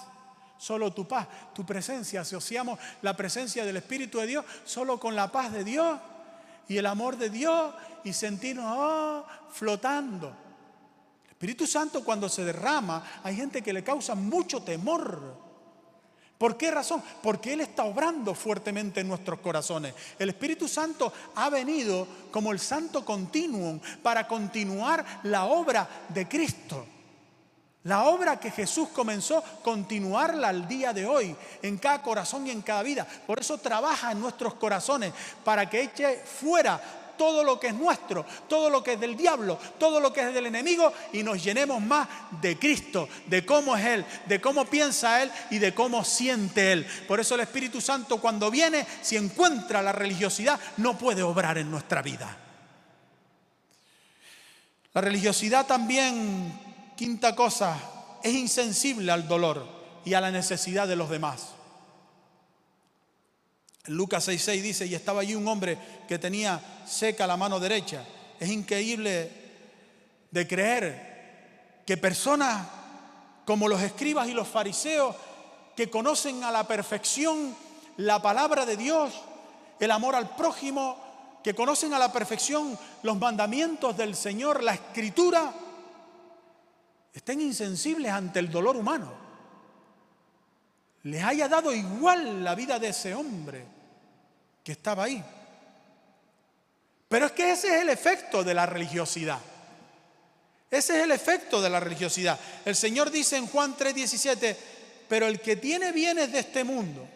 solo 0.58 0.94
tu 0.94 1.08
paz, 1.08 1.28
tu 1.54 1.66
presencia. 1.66 2.22
Asociamos 2.22 2.80
la 3.02 3.16
presencia 3.16 3.66
del 3.66 3.78
Espíritu 3.78 4.20
de 4.20 4.28
Dios 4.28 4.46
solo 4.66 5.00
con 5.00 5.16
la 5.16 5.32
paz 5.32 5.52
de 5.52 5.64
Dios 5.64 6.00
y 6.68 6.78
el 6.78 6.86
amor 6.86 7.18
de 7.18 7.30
Dios 7.30 7.74
y 8.04 8.14
sentirnos 8.14 8.66
oh, 8.68 9.26
flotando. 9.52 10.28
El 11.26 11.32
Espíritu 11.32 11.68
Santo 11.68 12.04
cuando 12.04 12.30
se 12.30 12.44
derrama 12.44 13.22
hay 13.24 13.36
gente 13.36 13.62
que 13.62 13.74
le 13.74 13.84
causa 13.84 14.16
mucho 14.16 14.62
temor. 14.62 15.47
¿Por 16.38 16.56
qué 16.56 16.70
razón? 16.70 17.04
Porque 17.24 17.54
Él 17.54 17.62
está 17.62 17.84
obrando 17.84 18.36
fuertemente 18.36 19.02
en 19.02 19.08
nuestros 19.08 19.40
corazones. 19.40 19.94
El 20.20 20.30
Espíritu 20.30 20.68
Santo 20.68 21.12
ha 21.36 21.50
venido 21.50 22.08
como 22.32 22.52
el 22.52 22.60
santo 22.60 23.04
continuum 23.04 23.80
para 24.04 24.28
continuar 24.28 25.04
la 25.24 25.46
obra 25.46 25.88
de 26.10 26.28
Cristo. 26.28 26.86
La 27.84 28.04
obra 28.04 28.40
que 28.40 28.52
Jesús 28.52 28.90
comenzó, 28.90 29.42
continuarla 29.64 30.50
al 30.50 30.68
día 30.68 30.92
de 30.92 31.06
hoy, 31.06 31.34
en 31.62 31.78
cada 31.78 32.02
corazón 32.02 32.46
y 32.46 32.52
en 32.52 32.62
cada 32.62 32.84
vida. 32.84 33.08
Por 33.26 33.40
eso 33.40 33.58
trabaja 33.58 34.12
en 34.12 34.20
nuestros 34.20 34.56
corazones, 34.56 35.14
para 35.44 35.70
que 35.70 35.84
eche 35.84 36.18
fuera 36.18 36.80
todo 37.18 37.44
lo 37.44 37.60
que 37.60 37.68
es 37.68 37.74
nuestro, 37.74 38.26
todo 38.48 38.70
lo 38.70 38.84
que 38.84 38.94
es 38.94 39.00
del 39.00 39.18
diablo, 39.18 39.58
todo 39.80 40.00
lo 40.00 40.14
que 40.14 40.22
es 40.22 40.34
del 40.34 40.46
enemigo 40.46 40.94
y 41.14 41.24
nos 41.24 41.44
llenemos 41.44 41.82
más 41.82 42.08
de 42.42 42.58
Cristo, 42.58 43.10
de 43.26 43.46
cómo 43.46 43.76
es 43.76 43.86
Él, 43.86 44.06
de 44.26 44.40
cómo 44.40 44.66
piensa 44.66 45.22
Él 45.24 45.32
y 45.50 45.60
de 45.60 45.74
cómo 45.74 46.04
siente 46.04 46.72
Él. 46.72 46.88
Por 47.08 47.20
eso 47.20 47.36
el 47.36 47.42
Espíritu 47.42 47.82
Santo 47.82 48.22
cuando 48.22 48.52
viene, 48.52 48.86
si 49.02 49.18
encuentra 49.18 49.82
la 49.82 49.92
religiosidad, 49.92 50.60
no 50.78 50.98
puede 50.98 51.24
obrar 51.24 51.58
en 51.58 51.70
nuestra 51.72 52.02
vida. 52.02 52.38
La 54.94 55.02
religiosidad 55.02 55.68
también, 55.68 56.94
quinta 56.96 57.36
cosa, 57.36 57.78
es 58.24 58.34
insensible 58.34 59.12
al 59.12 59.28
dolor 59.28 59.68
y 60.06 60.14
a 60.14 60.22
la 60.22 60.32
necesidad 60.32 60.88
de 60.88 60.96
los 60.96 61.10
demás. 61.10 61.57
Lucas 63.88 64.28
6:6 64.28 64.62
dice, 64.62 64.86
y 64.86 64.96
estaba 64.96 65.22
allí 65.22 65.36
un 65.36 65.48
hombre 65.48 65.78
que 66.08 66.20
tenía 66.20 66.62
seca 66.86 67.28
la 67.28 67.38
mano 67.38 67.60
derecha. 67.60 68.04
Es 68.40 68.50
increíble 68.50 69.32
de 70.32 70.48
creer 70.48 71.84
que 71.86 71.98
personas 71.98 72.68
como 73.46 73.68
los 73.68 73.82
escribas 73.82 74.28
y 74.28 74.34
los 74.34 74.48
fariseos 74.48 75.16
que 75.76 75.90
conocen 75.90 76.44
a 76.44 76.52
la 76.52 76.68
perfección 76.68 77.56
la 77.98 78.22
palabra 78.22 78.66
de 78.66 78.78
Dios, 78.78 79.14
el 79.80 79.92
amor 79.92 80.16
al 80.16 80.36
prójimo, 80.36 80.98
que 81.44 81.56
conocen 81.56 81.94
a 81.94 82.00
la 82.00 82.12
perfección 82.12 82.78
los 83.04 83.18
mandamientos 83.18 83.96
del 83.96 84.16
Señor, 84.16 84.64
la 84.64 84.74
escritura, 84.74 85.54
estén 87.14 87.42
insensibles 87.42 88.12
ante 88.12 88.40
el 88.40 88.52
dolor 88.52 88.76
humano. 88.76 89.14
Les 91.04 91.24
haya 91.24 91.48
dado 91.48 91.74
igual 91.74 92.44
la 92.44 92.54
vida 92.54 92.80
de 92.80 92.90
ese 92.90 93.16
hombre 93.16 93.77
que 94.68 94.74
estaba 94.74 95.06
ahí. 95.06 95.24
Pero 97.08 97.28
es 97.28 97.32
que 97.32 97.52
ese 97.52 97.74
es 97.74 97.82
el 97.84 97.88
efecto 97.88 98.44
de 98.44 98.54
la 98.54 98.66
religiosidad. 98.66 99.40
Ese 100.70 100.98
es 100.98 101.04
el 101.06 101.12
efecto 101.12 101.62
de 101.62 101.70
la 101.70 101.80
religiosidad. 101.80 102.38
El 102.66 102.76
Señor 102.76 103.10
dice 103.10 103.38
en 103.38 103.48
Juan 103.48 103.78
3:17, 103.78 104.58
pero 105.08 105.26
el 105.28 105.40
que 105.40 105.56
tiene 105.56 105.94
bienes 105.94 106.34
de 106.34 106.40
este 106.40 106.66
mundo 106.66 107.08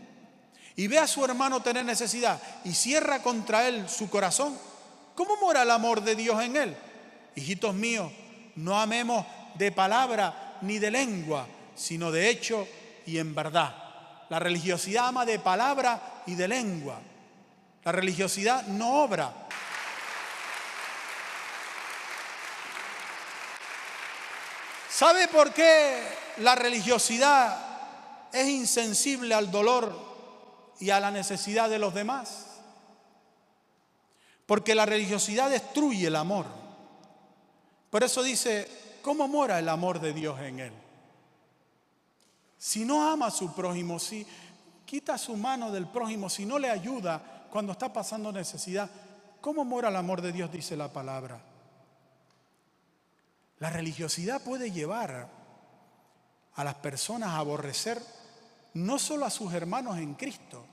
y 0.77 0.87
ve 0.87 0.97
a 0.97 1.07
su 1.07 1.25
hermano 1.25 1.61
tener 1.61 1.83
necesidad 1.83 2.41
y 2.63 2.73
cierra 2.73 3.21
contra 3.21 3.67
él 3.67 3.89
su 3.89 4.09
corazón, 4.09 4.57
¿cómo 5.13 5.35
mora 5.35 5.63
el 5.63 5.71
amor 5.71 6.01
de 6.01 6.15
Dios 6.15 6.41
en 6.41 6.55
él? 6.55 6.77
Hijitos 7.35 7.75
míos, 7.75 8.13
no 8.55 8.79
amemos 8.79 9.25
de 9.55 9.73
palabra 9.73 10.57
ni 10.61 10.79
de 10.79 10.89
lengua, 10.89 11.45
sino 11.75 12.13
de 12.13 12.29
hecho 12.29 12.65
y 13.05 13.17
en 13.17 13.35
verdad. 13.35 13.75
La 14.29 14.39
religiosidad 14.39 15.09
ama 15.09 15.25
de 15.25 15.37
palabra 15.37 16.23
y 16.25 16.35
de 16.35 16.47
lengua. 16.47 17.10
La 17.83 17.91
religiosidad 17.91 18.67
no 18.67 19.03
obra. 19.03 19.33
¿Sabe 24.89 25.27
por 25.27 25.51
qué 25.51 25.99
la 26.37 26.53
religiosidad 26.53 28.29
es 28.31 28.47
insensible 28.47 29.33
al 29.33 29.49
dolor 29.49 29.97
y 30.79 30.91
a 30.91 30.99
la 30.99 31.09
necesidad 31.09 31.69
de 31.69 31.79
los 31.79 31.93
demás? 31.95 32.45
Porque 34.45 34.75
la 34.75 34.85
religiosidad 34.85 35.49
destruye 35.49 36.05
el 36.05 36.15
amor. 36.15 36.45
Por 37.89 38.03
eso 38.03 38.21
dice, 38.21 38.99
¿cómo 39.01 39.27
mora 39.27 39.57
el 39.57 39.69
amor 39.69 39.99
de 39.99 40.13
Dios 40.13 40.39
en 40.39 40.59
él? 40.59 40.73
Si 42.59 42.85
no 42.85 43.09
ama 43.09 43.27
a 43.27 43.31
su 43.31 43.55
prójimo, 43.55 43.97
si 43.97 44.27
quita 44.85 45.17
su 45.17 45.35
mano 45.35 45.71
del 45.71 45.87
prójimo, 45.87 46.29
si 46.29 46.45
no 46.45 46.59
le 46.59 46.69
ayuda 46.69 47.40
cuando 47.51 47.73
está 47.73 47.91
pasando 47.91 48.31
necesidad, 48.31 48.89
¿cómo 49.41 49.63
mora 49.65 49.89
el 49.89 49.95
amor 49.95 50.21
de 50.21 50.31
Dios? 50.31 50.51
Dice 50.51 50.75
la 50.75 50.87
palabra. 50.87 51.39
La 53.59 53.69
religiosidad 53.69 54.41
puede 54.41 54.71
llevar 54.71 55.29
a 56.55 56.63
las 56.63 56.75
personas 56.75 57.29
a 57.29 57.37
aborrecer 57.37 58.01
no 58.73 58.97
solo 58.97 59.25
a 59.25 59.29
sus 59.29 59.53
hermanos 59.53 59.97
en 59.97 60.15
Cristo, 60.15 60.65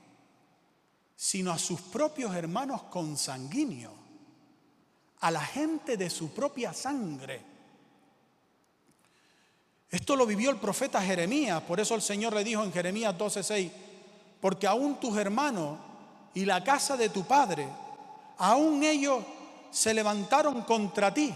sino 1.15 1.51
a 1.51 1.59
sus 1.59 1.81
propios 1.81 2.33
hermanos 2.33 2.83
consanguíneos, 2.83 3.93
a 5.19 5.31
la 5.31 5.41
gente 5.41 5.97
de 5.97 6.09
su 6.09 6.33
propia 6.33 6.73
sangre. 6.73 7.41
Esto 9.91 10.15
lo 10.15 10.25
vivió 10.25 10.49
el 10.49 10.57
profeta 10.57 11.01
Jeremías, 11.01 11.61
por 11.63 11.79
eso 11.79 11.93
el 11.95 12.01
Señor 12.01 12.33
le 12.33 12.43
dijo 12.43 12.63
en 12.63 12.71
Jeremías 12.71 13.17
12:6, 13.17 13.69
porque 14.39 14.65
aún 14.65 14.99
tus 14.99 15.17
hermanos 15.17 15.88
y 16.33 16.45
la 16.45 16.63
casa 16.63 16.95
de 16.95 17.09
tu 17.09 17.25
padre, 17.25 17.67
aún 18.37 18.83
ellos 18.83 19.23
se 19.71 19.93
levantaron 19.93 20.61
contra 20.63 21.13
ti 21.13 21.33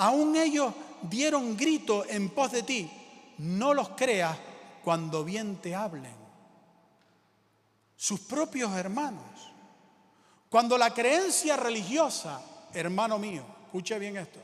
Aún 0.00 0.34
ellos 0.34 0.72
dieron 1.02 1.56
grito 1.58 2.06
en 2.08 2.30
pos 2.30 2.52
de 2.52 2.62
ti. 2.62 2.90
No 3.36 3.74
los 3.74 3.90
creas 3.90 4.34
cuando 4.82 5.24
bien 5.24 5.56
te 5.56 5.74
hablen. 5.74 6.14
Sus 7.96 8.20
propios 8.20 8.72
hermanos. 8.72 9.52
Cuando 10.48 10.78
la 10.78 10.94
creencia 10.94 11.54
religiosa, 11.56 12.40
hermano 12.72 13.18
mío, 13.18 13.44
escuche 13.66 13.98
bien 13.98 14.16
esto. 14.16 14.40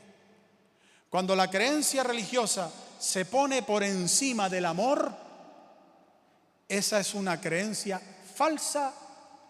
Cuando 1.09 1.35
la 1.35 1.49
creencia 1.49 2.03
religiosa 2.03 2.71
se 2.99 3.25
pone 3.25 3.63
por 3.63 3.81
encima 3.81 4.49
del 4.49 4.65
amor, 4.65 5.11
esa 6.69 6.99
es 6.99 7.15
una 7.15 7.41
creencia 7.41 7.99
falsa 8.35 8.93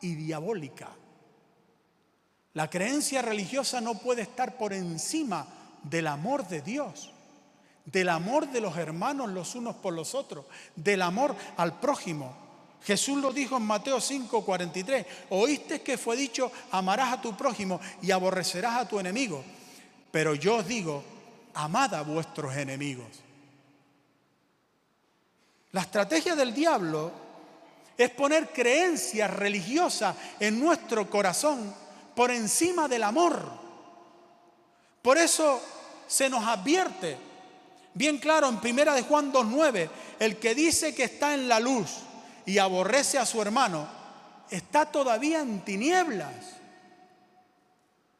y 0.01 0.15
diabólica. 0.15 0.89
La 2.53 2.69
creencia 2.69 3.21
religiosa 3.21 3.81
no 3.81 3.95
puede 3.95 4.23
estar 4.23 4.57
por 4.57 4.73
encima 4.73 5.45
del 5.83 6.07
amor 6.07 6.47
de 6.47 6.61
Dios, 6.61 7.11
del 7.85 8.09
amor 8.09 8.49
de 8.49 8.61
los 8.61 8.75
hermanos 8.77 9.29
los 9.29 9.55
unos 9.55 9.75
por 9.75 9.93
los 9.93 10.15
otros, 10.15 10.45
del 10.75 11.01
amor 11.01 11.35
al 11.57 11.79
prójimo. 11.79 12.35
Jesús 12.83 13.21
lo 13.21 13.31
dijo 13.31 13.57
en 13.57 13.63
Mateo 13.63 14.01
5, 14.01 14.43
43. 14.43 15.05
Oíste 15.29 15.81
que 15.81 15.97
fue 15.97 16.15
dicho, 16.15 16.51
amarás 16.71 17.13
a 17.13 17.21
tu 17.21 17.35
prójimo 17.35 17.79
y 18.01 18.11
aborrecerás 18.11 18.77
a 18.77 18.87
tu 18.87 18.99
enemigo. 18.99 19.43
Pero 20.11 20.35
yo 20.35 20.57
os 20.57 20.67
digo, 20.67 21.03
amad 21.53 21.93
a 21.93 22.01
vuestros 22.01 22.55
enemigos. 22.55 23.07
La 25.71 25.81
estrategia 25.81 26.35
del 26.35 26.53
diablo 26.53 27.26
es 27.97 28.09
poner 28.11 28.49
creencias 28.49 29.31
religiosas 29.31 30.15
en 30.39 30.59
nuestro 30.59 31.09
corazón 31.09 31.73
por 32.15 32.31
encima 32.31 32.87
del 32.87 33.03
amor. 33.03 33.41
Por 35.01 35.17
eso 35.17 35.61
se 36.07 36.29
nos 36.29 36.43
advierte 36.43 37.17
bien 37.93 38.19
claro 38.19 38.47
en 38.47 38.59
primera 38.59 38.93
de 38.93 39.01
Juan 39.01 39.31
2:9, 39.31 39.89
el 40.19 40.37
que 40.37 40.53
dice 40.53 40.93
que 40.93 41.05
está 41.05 41.33
en 41.33 41.47
la 41.47 41.59
luz 41.59 41.89
y 42.45 42.59
aborrece 42.59 43.17
a 43.17 43.25
su 43.25 43.41
hermano, 43.41 43.87
está 44.49 44.85
todavía 44.85 45.39
en 45.39 45.61
tinieblas. 45.61 46.33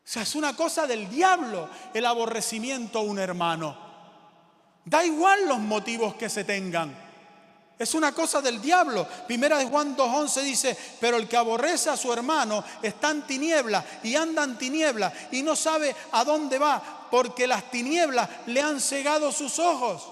O 0.04 0.10
sea, 0.10 0.24
es 0.24 0.36
una 0.36 0.56
cosa 0.56 0.88
del 0.88 1.10
diablo 1.10 1.70
el 1.94 2.06
aborrecimiento 2.06 3.00
a 3.00 3.04
un 3.04 3.20
hermano. 3.20 3.78
Da 4.86 5.06
igual 5.06 5.48
los 5.48 5.60
motivos 5.60 6.16
que 6.16 6.30
se 6.30 6.44
tengan. 6.46 7.07
Es 7.80 7.94
una 7.94 8.12
cosa 8.12 8.42
del 8.42 8.60
diablo. 8.60 9.08
Primera 9.28 9.60
de 9.60 9.66
Juan 9.66 9.96
2.11 9.96 10.42
dice, 10.42 10.78
pero 11.00 11.18
el 11.18 11.28
que 11.28 11.38
aborrece 11.38 11.90
a 11.90 11.98
su 11.98 12.12
hermano 12.12 12.64
está 12.82 13.12
en 13.12 13.22
tiniebla 13.22 13.86
y 14.02 14.16
anda 14.16 14.44
en 14.44 14.58
tiniebla 14.58 15.14
y 15.32 15.44
no 15.44 15.56
sabe 15.56 15.96
a 16.12 16.24
dónde 16.24 16.58
va 16.58 17.08
porque 17.12 17.46
las 17.46 17.70
tinieblas 17.70 18.28
le 18.48 18.62
han 18.62 18.82
cegado 18.82 19.32
sus 19.32 19.60
ojos. 19.60 20.10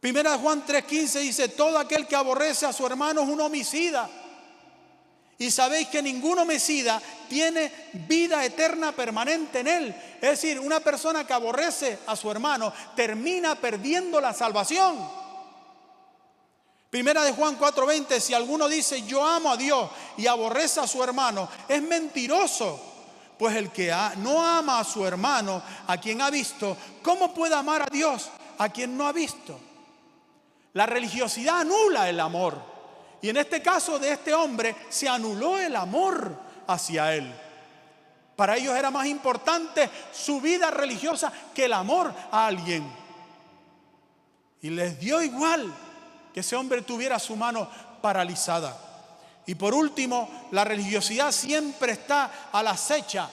Primera 0.00 0.32
de 0.32 0.38
Juan 0.38 0.64
3.15 0.66 1.20
dice, 1.20 1.48
todo 1.48 1.78
aquel 1.78 2.08
que 2.08 2.16
aborrece 2.16 2.66
a 2.66 2.72
su 2.72 2.84
hermano 2.84 3.22
es 3.22 3.28
un 3.28 3.40
homicida. 3.40 4.08
Y 5.38 5.50
sabéis 5.50 5.88
que 5.88 6.02
ningún 6.02 6.38
homicida 6.38 7.00
tiene 7.28 7.72
vida 8.08 8.44
eterna 8.44 8.92
permanente 8.92 9.60
en 9.60 9.68
él. 9.68 9.94
Es 10.20 10.30
decir, 10.30 10.58
una 10.58 10.80
persona 10.80 11.26
que 11.26 11.32
aborrece 11.32 11.98
a 12.06 12.16
su 12.16 12.30
hermano 12.30 12.72
termina 12.94 13.54
perdiendo 13.54 14.20
la 14.20 14.34
salvación. 14.34 15.19
Primera 16.90 17.22
de 17.22 17.32
Juan 17.32 17.56
4:20, 17.56 18.18
si 18.18 18.34
alguno 18.34 18.68
dice 18.68 19.02
yo 19.02 19.24
amo 19.24 19.52
a 19.52 19.56
Dios 19.56 19.88
y 20.16 20.26
aborrece 20.26 20.80
a 20.80 20.88
su 20.88 21.02
hermano, 21.02 21.48
es 21.68 21.80
mentiroso. 21.80 22.88
Pues 23.38 23.56
el 23.56 23.70
que 23.70 23.94
no 24.18 24.44
ama 24.44 24.80
a 24.80 24.84
su 24.84 25.06
hermano, 25.06 25.62
a 25.86 25.96
quien 25.96 26.20
ha 26.20 26.28
visto, 26.28 26.76
¿cómo 27.02 27.32
puede 27.32 27.54
amar 27.54 27.82
a 27.82 27.86
Dios 27.90 28.28
a 28.58 28.68
quien 28.68 28.98
no 28.98 29.06
ha 29.06 29.12
visto? 29.12 29.58
La 30.74 30.84
religiosidad 30.84 31.60
anula 31.60 32.10
el 32.10 32.20
amor. 32.20 32.60
Y 33.22 33.30
en 33.30 33.38
este 33.38 33.62
caso 33.62 33.98
de 33.98 34.12
este 34.12 34.34
hombre 34.34 34.74
se 34.90 35.08
anuló 35.08 35.58
el 35.58 35.74
amor 35.76 36.36
hacia 36.66 37.14
él. 37.14 37.32
Para 38.36 38.56
ellos 38.56 38.76
era 38.76 38.90
más 38.90 39.06
importante 39.06 39.88
su 40.12 40.40
vida 40.40 40.70
religiosa 40.70 41.32
que 41.54 41.64
el 41.64 41.72
amor 41.72 42.12
a 42.30 42.46
alguien. 42.46 42.90
Y 44.60 44.70
les 44.70 44.98
dio 44.98 45.22
igual 45.22 45.72
que 46.32 46.40
ese 46.40 46.56
hombre 46.56 46.82
tuviera 46.82 47.18
su 47.18 47.36
mano 47.36 47.68
paralizada. 48.00 48.76
Y 49.46 49.54
por 49.54 49.74
último, 49.74 50.48
la 50.52 50.64
religiosidad 50.64 51.32
siempre 51.32 51.92
está 51.92 52.48
a 52.52 52.62
la 52.62 52.72
acecha 52.72 53.28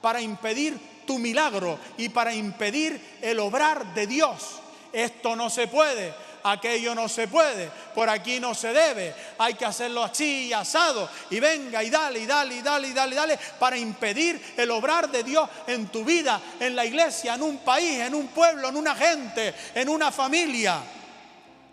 para 0.00 0.20
impedir 0.20 1.04
tu 1.06 1.18
milagro 1.18 1.78
y 1.96 2.08
para 2.08 2.34
impedir 2.34 3.18
el 3.20 3.38
obrar 3.38 3.94
de 3.94 4.06
Dios. 4.06 4.60
Esto 4.92 5.36
no 5.36 5.50
se 5.50 5.68
puede, 5.68 6.12
aquello 6.42 6.94
no 6.94 7.08
se 7.08 7.28
puede, 7.28 7.70
por 7.94 8.08
aquí 8.08 8.40
no 8.40 8.54
se 8.54 8.72
debe, 8.72 9.14
hay 9.38 9.54
que 9.54 9.64
hacerlo 9.64 10.02
así 10.02 10.48
y 10.48 10.52
asado, 10.52 11.08
y 11.30 11.38
venga 11.38 11.82
y 11.82 11.90
dale, 11.90 12.20
y 12.20 12.26
dale, 12.26 12.56
y 12.56 12.62
dale, 12.62 12.88
y 12.88 12.92
dale, 12.92 13.14
y 13.14 13.18
dale, 13.18 13.38
para 13.58 13.76
impedir 13.76 14.54
el 14.56 14.70
obrar 14.70 15.10
de 15.10 15.22
Dios 15.22 15.48
en 15.66 15.88
tu 15.88 16.04
vida, 16.04 16.40
en 16.58 16.74
la 16.74 16.84
iglesia, 16.84 17.34
en 17.34 17.42
un 17.42 17.58
país, 17.58 18.00
en 18.00 18.14
un 18.14 18.28
pueblo, 18.28 18.68
en 18.68 18.76
una 18.76 18.94
gente, 18.94 19.54
en 19.74 19.88
una 19.88 20.10
familia. 20.10 20.80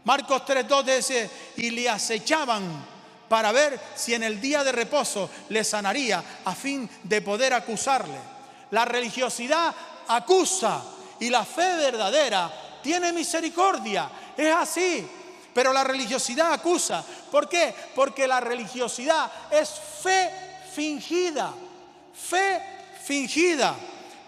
Marcos 0.08 0.44
3.2 0.48 0.84
dice, 0.86 1.30
y 1.58 1.70
le 1.70 1.90
acechaban 1.90 2.64
para 3.28 3.52
ver 3.52 3.78
si 3.94 4.14
en 4.14 4.24
el 4.24 4.40
día 4.40 4.64
de 4.64 4.72
reposo 4.72 5.30
le 5.50 5.66
sanaría 5.66 6.24
a 6.46 6.56
fin 6.56 6.90
de 7.04 7.22
poder 7.22 7.54
acusarle. 7.54 8.18
La 8.72 8.86
religiosidad 8.86 9.76
acusa 10.08 10.82
y 11.20 11.30
la 11.30 11.44
fe 11.44 11.76
verdadera 11.76 12.50
tiene 12.82 13.12
misericordia. 13.12 14.10
Es 14.38 14.56
así. 14.56 15.06
Pero 15.54 15.74
la 15.74 15.84
religiosidad 15.84 16.54
acusa. 16.54 17.04
¿Por 17.30 17.50
qué? 17.50 17.76
Porque 17.94 18.30
la 18.30 18.40
religiosidad 18.40 19.30
es 19.52 19.70
fe 20.02 20.32
fingida. 20.74 21.54
Fe 22.14 22.62
fingida. 23.04 23.76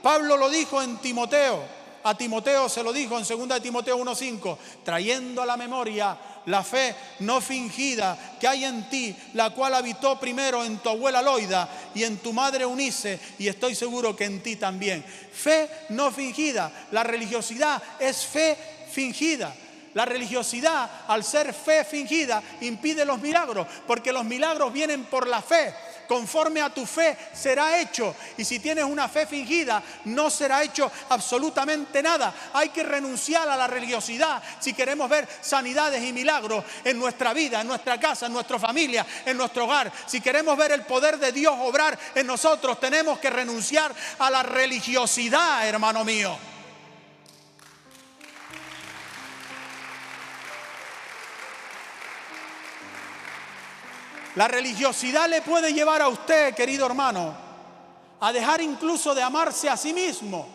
Pablo 0.03 0.35
lo 0.35 0.49
dijo 0.49 0.81
en 0.81 0.97
Timoteo. 0.97 1.78
A 2.03 2.15
Timoteo 2.15 2.69
se 2.69 2.83
lo 2.83 2.93
dijo 2.93 3.17
en 3.19 3.25
2 3.49 3.61
Timoteo 3.61 3.97
1.5, 3.97 4.57
trayendo 4.83 5.41
a 5.41 5.45
la 5.45 5.57
memoria 5.57 6.17
la 6.45 6.63
fe 6.63 6.95
no 7.19 7.41
fingida 7.41 8.17
que 8.39 8.47
hay 8.47 8.65
en 8.65 8.89
ti, 8.89 9.15
la 9.33 9.51
cual 9.51 9.73
habitó 9.73 10.19
primero 10.19 10.63
en 10.63 10.77
tu 10.77 10.89
abuela 10.89 11.21
Loida 11.21 11.69
y 11.93 12.03
en 12.03 12.17
tu 12.17 12.33
madre 12.33 12.65
Unice, 12.65 13.19
y 13.37 13.47
estoy 13.47 13.75
seguro 13.75 14.15
que 14.15 14.25
en 14.25 14.41
ti 14.41 14.55
también. 14.55 15.03
Fe 15.03 15.69
no 15.89 16.11
fingida, 16.11 16.87
la 16.91 17.03
religiosidad 17.03 17.81
es 17.99 18.25
fe 18.25 18.57
fingida. 18.91 19.53
La 19.95 20.05
religiosidad, 20.05 20.89
al 21.07 21.23
ser 21.23 21.51
fe 21.51 21.83
fingida, 21.83 22.43
impide 22.61 23.05
los 23.05 23.19
milagros, 23.19 23.65
porque 23.87 24.13
los 24.13 24.23
milagros 24.23 24.71
vienen 24.71 25.05
por 25.05 25.27
la 25.27 25.41
fe 25.41 25.73
conforme 26.09 26.59
a 26.59 26.71
tu 26.71 26.87
fe 26.87 27.15
será 27.31 27.79
hecho. 27.79 28.15
Y 28.35 28.43
si 28.43 28.57
tienes 28.57 28.83
una 28.83 29.07
fe 29.07 29.27
fingida, 29.27 29.81
no 30.05 30.31
será 30.31 30.63
hecho 30.63 30.91
absolutamente 31.07 32.01
nada. 32.01 32.33
Hay 32.53 32.69
que 32.69 32.81
renunciar 32.81 33.47
a 33.47 33.55
la 33.55 33.67
religiosidad 33.67 34.41
si 34.59 34.73
queremos 34.73 35.07
ver 35.07 35.29
sanidades 35.39 36.03
y 36.03 36.11
milagros 36.11 36.65
en 36.83 36.97
nuestra 36.97 37.31
vida, 37.31 37.61
en 37.61 37.67
nuestra 37.67 37.99
casa, 37.99 38.25
en 38.25 38.33
nuestra 38.33 38.57
familia, 38.57 39.05
en 39.23 39.37
nuestro 39.37 39.65
hogar. 39.65 39.91
Si 40.07 40.19
queremos 40.19 40.57
ver 40.57 40.71
el 40.71 40.81
poder 40.81 41.19
de 41.19 41.31
Dios 41.31 41.53
obrar 41.59 41.97
en 42.15 42.25
nosotros, 42.25 42.79
tenemos 42.79 43.19
que 43.19 43.29
renunciar 43.29 43.93
a 44.17 44.31
la 44.31 44.41
religiosidad, 44.41 45.67
hermano 45.67 46.03
mío. 46.03 46.35
La 54.39 54.47
religiosidad 54.47 55.27
le 55.27 55.41
puede 55.41 55.73
llevar 55.73 56.01
a 56.01 56.07
usted, 56.07 56.55
querido 56.55 56.85
hermano, 56.85 57.35
a 58.21 58.31
dejar 58.31 58.61
incluso 58.61 59.13
de 59.13 59.21
amarse 59.21 59.67
a 59.67 59.75
sí 59.75 59.91
mismo, 59.93 60.47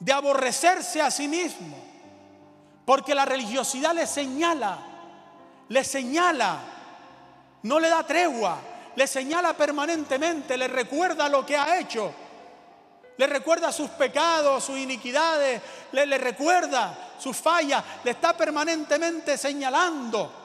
de 0.00 0.12
aborrecerse 0.12 1.00
a 1.00 1.10
sí 1.10 1.28
mismo, 1.28 1.78
porque 2.84 3.14
la 3.14 3.24
religiosidad 3.24 3.94
le 3.94 4.06
señala, 4.06 4.80
le 5.70 5.82
señala, 5.82 6.58
no 7.62 7.80
le 7.80 7.88
da 7.88 8.06
tregua, 8.06 8.58
le 8.96 9.06
señala 9.06 9.54
permanentemente, 9.54 10.58
le 10.58 10.68
recuerda 10.68 11.26
lo 11.30 11.46
que 11.46 11.56
ha 11.56 11.78
hecho, 11.78 12.12
le 13.16 13.26
recuerda 13.26 13.72
sus 13.72 13.88
pecados, 13.88 14.62
sus 14.62 14.76
iniquidades, 14.76 15.62
le, 15.92 16.04
le 16.04 16.18
recuerda 16.18 17.14
sus 17.18 17.34
fallas, 17.34 17.82
le 18.04 18.10
está 18.10 18.36
permanentemente 18.36 19.38
señalando. 19.38 20.43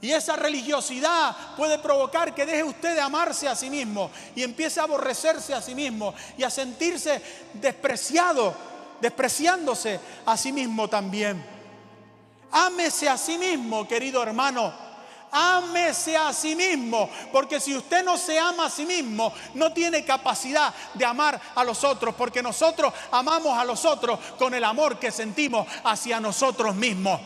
Y 0.00 0.12
esa 0.12 0.36
religiosidad 0.36 1.34
puede 1.56 1.78
provocar 1.78 2.32
que 2.32 2.46
deje 2.46 2.62
usted 2.62 2.94
de 2.94 3.00
amarse 3.00 3.48
a 3.48 3.56
sí 3.56 3.68
mismo 3.68 4.10
y 4.36 4.44
empiece 4.44 4.78
a 4.78 4.84
aborrecerse 4.84 5.52
a 5.52 5.60
sí 5.60 5.74
mismo 5.74 6.14
y 6.36 6.44
a 6.44 6.50
sentirse 6.50 7.20
despreciado, 7.54 8.54
despreciándose 9.00 9.98
a 10.24 10.36
sí 10.36 10.52
mismo 10.52 10.86
también. 10.86 11.44
Ámese 12.52 13.08
a 13.08 13.18
sí 13.18 13.38
mismo, 13.38 13.88
querido 13.88 14.22
hermano. 14.22 14.72
Ámese 15.30 16.16
a 16.16 16.32
sí 16.32 16.54
mismo, 16.54 17.10
porque 17.32 17.60
si 17.60 17.76
usted 17.76 18.02
no 18.02 18.16
se 18.16 18.38
ama 18.38 18.66
a 18.66 18.70
sí 18.70 18.86
mismo, 18.86 19.32
no 19.54 19.72
tiene 19.72 20.04
capacidad 20.04 20.72
de 20.94 21.04
amar 21.04 21.38
a 21.54 21.64
los 21.64 21.84
otros, 21.84 22.14
porque 22.14 22.42
nosotros 22.42 22.94
amamos 23.10 23.58
a 23.58 23.64
los 23.64 23.84
otros 23.84 24.18
con 24.38 24.54
el 24.54 24.64
amor 24.64 24.98
que 24.98 25.10
sentimos 25.10 25.66
hacia 25.84 26.18
nosotros 26.18 26.74
mismos. 26.74 27.20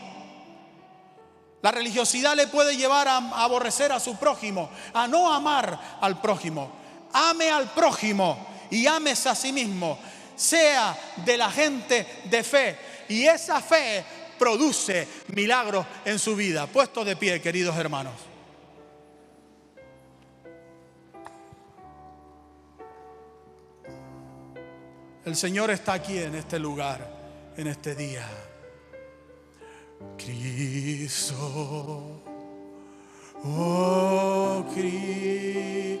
La 1.63 1.71
religiosidad 1.71 2.35
le 2.35 2.47
puede 2.47 2.75
llevar 2.75 3.07
a 3.07 3.19
aborrecer 3.41 3.93
a 3.93 3.99
su 3.99 4.17
prójimo, 4.17 4.69
a 4.93 5.07
no 5.07 5.33
amar 5.33 5.97
al 6.01 6.19
prójimo. 6.19 6.69
Ame 7.13 7.49
al 7.49 7.71
prójimo 7.71 8.37
y 8.69 8.85
ames 8.85 9.25
a 9.27 9.33
sí 9.33 9.53
mismo. 9.53 9.97
Sea 10.35 10.93
de 11.25 11.37
la 11.37 11.49
gente 11.49 12.05
de 12.25 12.43
fe. 12.43 12.77
Y 13.07 13.23
esa 13.23 13.61
fe 13.61 14.03
produce 14.37 15.07
milagros 15.27 15.85
en 16.03 16.19
su 16.19 16.35
vida. 16.35 16.67
Puesto 16.67 17.05
de 17.05 17.15
pie, 17.15 17.41
queridos 17.41 17.77
hermanos. 17.77 18.13
El 25.23 25.37
Señor 25.37 25.71
está 25.71 25.93
aquí 25.93 26.17
en 26.17 26.35
este 26.35 26.59
lugar, 26.59 27.07
en 27.55 27.67
este 27.67 27.95
día. 27.95 28.27
Cristo, 30.17 31.35
oh 33.45 34.65
Cristo, 34.73 35.99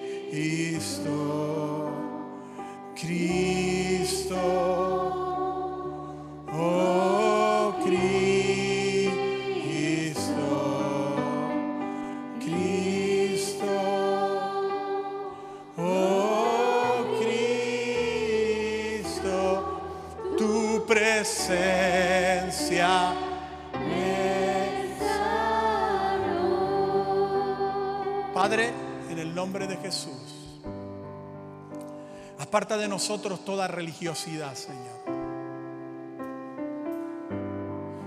Cristo, 2.95 4.35
oh 6.51 7.75
Cristo, 7.83 9.13
Cristo, 12.39 13.67
oh 15.77 17.19
Cristo, 17.19 19.35
tu 20.37 20.81
presencia. 20.87 22.12
Padre, 28.43 28.73
en 29.09 29.19
el 29.19 29.33
nombre 29.33 29.67
de 29.67 29.77
Jesús, 29.77 30.59
aparta 32.37 32.75
de 32.75 32.89
nosotros 32.89 33.45
toda 33.45 33.69
religiosidad, 33.69 34.53
Señor. 34.53 34.99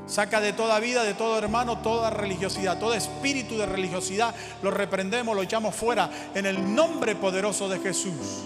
Saca 0.04 0.42
de 0.42 0.52
toda 0.52 0.78
vida, 0.78 1.04
de 1.04 1.14
todo 1.14 1.38
hermano, 1.38 1.78
toda 1.78 2.10
religiosidad, 2.10 2.78
todo 2.78 2.92
espíritu 2.92 3.56
de 3.56 3.64
religiosidad, 3.64 4.34
lo 4.60 4.70
reprendemos, 4.70 5.34
lo 5.34 5.40
echamos 5.40 5.74
fuera 5.74 6.10
en 6.34 6.44
el 6.44 6.74
nombre 6.74 7.16
poderoso 7.16 7.70
de 7.70 7.78
Jesús. 7.78 8.44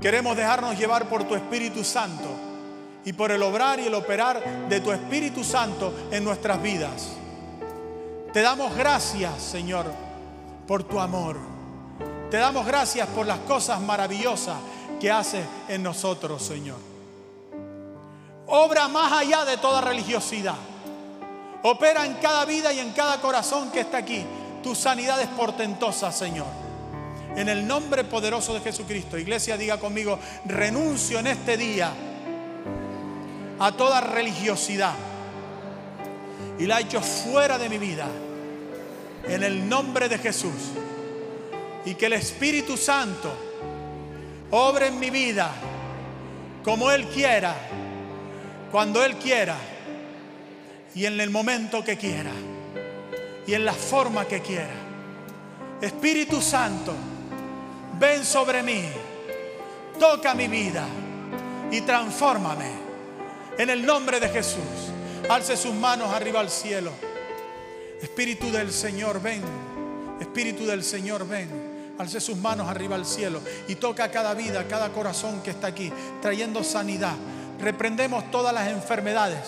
Queremos 0.00 0.38
dejarnos 0.38 0.78
llevar 0.78 1.06
por 1.10 1.24
tu 1.24 1.34
Espíritu 1.34 1.84
Santo 1.84 2.30
y 3.04 3.12
por 3.12 3.30
el 3.30 3.42
obrar 3.42 3.78
y 3.78 3.88
el 3.88 3.94
operar 3.94 4.70
de 4.70 4.80
tu 4.80 4.90
Espíritu 4.90 5.44
Santo 5.44 5.92
en 6.10 6.24
nuestras 6.24 6.62
vidas. 6.62 7.18
Te 8.32 8.40
damos 8.40 8.74
gracias, 8.74 9.42
Señor, 9.42 9.86
por 10.66 10.84
tu 10.84 10.98
amor. 10.98 11.36
Te 12.30 12.38
damos 12.38 12.66
gracias 12.66 13.06
por 13.08 13.26
las 13.26 13.40
cosas 13.40 13.78
maravillosas 13.82 14.56
que 14.98 15.10
haces 15.10 15.44
en 15.68 15.82
nosotros, 15.82 16.42
Señor. 16.42 16.78
Obra 18.46 18.88
más 18.88 19.12
allá 19.12 19.44
de 19.44 19.58
toda 19.58 19.82
religiosidad. 19.82 20.54
Opera 21.62 22.06
en 22.06 22.14
cada 22.14 22.46
vida 22.46 22.72
y 22.72 22.78
en 22.78 22.92
cada 22.92 23.20
corazón 23.20 23.70
que 23.70 23.80
está 23.80 23.98
aquí. 23.98 24.24
Tu 24.62 24.74
sanidad 24.74 25.20
es 25.20 25.28
portentosa, 25.28 26.10
Señor. 26.10 26.46
En 27.36 27.50
el 27.50 27.66
nombre 27.66 28.02
poderoso 28.02 28.54
de 28.54 28.60
Jesucristo. 28.60 29.18
Iglesia, 29.18 29.58
diga 29.58 29.78
conmigo, 29.78 30.18
renuncio 30.46 31.18
en 31.18 31.26
este 31.26 31.58
día 31.58 31.92
a 33.58 33.72
toda 33.72 34.00
religiosidad 34.00 34.94
y 36.62 36.66
la 36.66 36.78
hecho 36.78 37.00
fuera 37.00 37.58
de 37.58 37.68
mi 37.68 37.76
vida. 37.76 38.06
En 39.26 39.42
el 39.42 39.68
nombre 39.68 40.08
de 40.08 40.16
Jesús. 40.16 40.70
Y 41.84 41.96
que 41.96 42.06
el 42.06 42.12
Espíritu 42.12 42.76
Santo 42.76 43.32
obre 44.52 44.86
en 44.86 45.00
mi 45.00 45.10
vida 45.10 45.50
como 46.62 46.92
Él 46.92 47.08
quiera, 47.08 47.56
cuando 48.70 49.04
Él 49.04 49.16
quiera 49.16 49.56
y 50.94 51.04
en 51.04 51.20
el 51.20 51.30
momento 51.30 51.82
que 51.82 51.96
quiera 51.96 52.30
y 53.44 53.54
en 53.54 53.64
la 53.64 53.72
forma 53.72 54.24
que 54.26 54.40
quiera. 54.40 54.76
Espíritu 55.80 56.40
Santo, 56.40 56.94
ven 57.98 58.24
sobre 58.24 58.62
mí, 58.62 58.84
toca 59.98 60.32
mi 60.36 60.46
vida 60.46 60.86
y 61.72 61.80
transfórmame 61.80 62.70
en 63.58 63.68
el 63.68 63.84
nombre 63.84 64.20
de 64.20 64.28
Jesús. 64.28 64.91
Alce 65.28 65.56
sus 65.56 65.74
manos 65.74 66.12
arriba 66.12 66.40
al 66.40 66.50
cielo. 66.50 66.90
Espíritu 68.02 68.50
del 68.50 68.72
Señor, 68.72 69.22
ven. 69.22 69.42
Espíritu 70.20 70.66
del 70.66 70.82
Señor, 70.82 71.26
ven. 71.26 71.94
Alce 71.98 72.20
sus 72.20 72.36
manos 72.36 72.68
arriba 72.68 72.96
al 72.96 73.06
cielo 73.06 73.40
y 73.68 73.76
toca 73.76 74.10
cada 74.10 74.34
vida, 74.34 74.66
cada 74.66 74.90
corazón 74.90 75.42
que 75.42 75.50
está 75.50 75.68
aquí, 75.68 75.92
trayendo 76.20 76.64
sanidad. 76.64 77.14
Reprendemos 77.60 78.30
todas 78.30 78.52
las 78.52 78.68
enfermedades, 78.68 79.38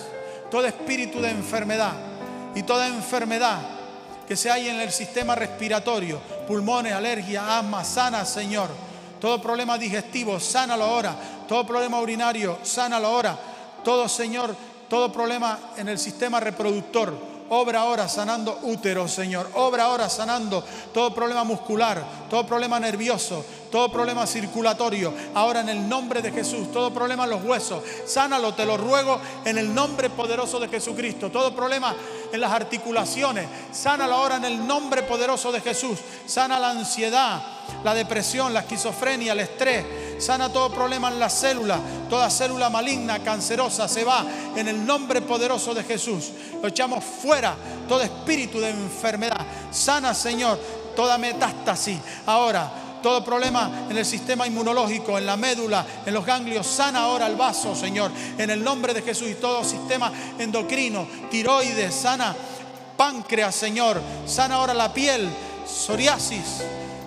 todo 0.50 0.66
espíritu 0.66 1.20
de 1.20 1.30
enfermedad 1.30 1.94
y 2.54 2.62
toda 2.62 2.86
enfermedad 2.86 3.58
que 4.28 4.36
se 4.36 4.50
hay 4.50 4.68
en 4.68 4.80
el 4.80 4.92
sistema 4.92 5.34
respiratorio, 5.34 6.20
pulmones, 6.46 6.92
alergia, 6.92 7.58
asma, 7.58 7.84
sana, 7.84 8.24
Señor. 8.24 8.68
Todo 9.20 9.40
problema 9.40 9.76
digestivo, 9.78 10.38
sánalo 10.38 10.84
ahora. 10.84 11.16
Todo 11.48 11.66
problema 11.66 11.98
urinario, 12.00 12.58
sánalo 12.62 13.08
ahora. 13.08 13.38
Todo, 13.82 14.08
Señor, 14.08 14.54
todo 14.94 15.10
problema 15.10 15.58
en 15.76 15.88
el 15.88 15.98
sistema 15.98 16.38
reproductor, 16.38 17.12
Obra 17.48 17.80
ahora 17.80 18.08
sanando 18.08 18.60
útero, 18.62 19.08
Señor. 19.08 19.50
Obra 19.54 19.86
ahora 19.86 20.08
sanando 20.08 20.64
todo 20.94 21.12
problema 21.12 21.42
muscular, 21.42 22.00
todo 22.30 22.46
problema 22.46 22.78
nervioso, 22.78 23.44
todo 23.72 23.90
problema 23.90 24.24
circulatorio. 24.24 25.12
Ahora 25.34 25.60
en 25.60 25.68
el 25.68 25.88
nombre 25.88 26.22
de 26.22 26.30
Jesús, 26.30 26.70
todo 26.72 26.94
problema 26.94 27.24
en 27.24 27.30
los 27.30 27.44
huesos. 27.44 27.82
Sánalo, 28.06 28.54
te 28.54 28.64
lo 28.64 28.76
ruego, 28.76 29.20
en 29.44 29.58
el 29.58 29.74
nombre 29.74 30.10
poderoso 30.10 30.60
de 30.60 30.68
Jesucristo. 30.68 31.28
Todo 31.28 31.54
problema 31.54 31.94
en 32.32 32.40
las 32.40 32.52
articulaciones. 32.52 33.46
Sánalo 33.72 34.14
ahora 34.14 34.36
en 34.36 34.44
el 34.44 34.64
nombre 34.64 35.02
poderoso 35.02 35.50
de 35.50 35.60
Jesús. 35.60 35.98
Sana 36.24 36.60
la 36.60 36.70
ansiedad, 36.70 37.42
la 37.82 37.94
depresión, 37.94 38.54
la 38.54 38.60
esquizofrenia, 38.60 39.32
el 39.32 39.40
estrés 39.40 40.03
sana 40.18 40.52
todo 40.52 40.70
problema 40.70 41.08
en 41.08 41.18
la 41.18 41.28
célula, 41.28 41.78
toda 42.08 42.30
célula 42.30 42.70
maligna, 42.70 43.22
cancerosa, 43.22 43.88
se 43.88 44.04
va 44.04 44.24
en 44.56 44.68
el 44.68 44.84
nombre 44.86 45.22
poderoso 45.22 45.74
de 45.74 45.84
Jesús. 45.84 46.30
Lo 46.62 46.68
echamos 46.68 47.04
fuera, 47.04 47.54
todo 47.88 48.02
espíritu 48.02 48.60
de 48.60 48.70
enfermedad. 48.70 49.46
Sana, 49.70 50.14
Señor, 50.14 50.58
toda 50.94 51.18
metástasis. 51.18 51.98
Ahora, 52.26 52.70
todo 53.02 53.22
problema 53.22 53.86
en 53.90 53.98
el 53.98 54.06
sistema 54.06 54.46
inmunológico, 54.46 55.18
en 55.18 55.26
la 55.26 55.36
médula, 55.36 55.84
en 56.06 56.14
los 56.14 56.24
ganglios, 56.24 56.66
sana 56.66 57.00
ahora 57.00 57.26
el 57.26 57.36
vaso, 57.36 57.74
Señor, 57.74 58.10
en 58.38 58.48
el 58.48 58.64
nombre 58.64 58.94
de 58.94 59.02
Jesús 59.02 59.28
y 59.28 59.34
todo 59.34 59.62
sistema 59.62 60.10
endocrino, 60.38 61.06
tiroides, 61.30 61.94
sana 61.94 62.34
páncreas, 62.96 63.54
Señor, 63.54 64.00
sana 64.26 64.54
ahora 64.54 64.72
la 64.72 64.92
piel, 64.92 65.28
psoriasis, 65.66 66.62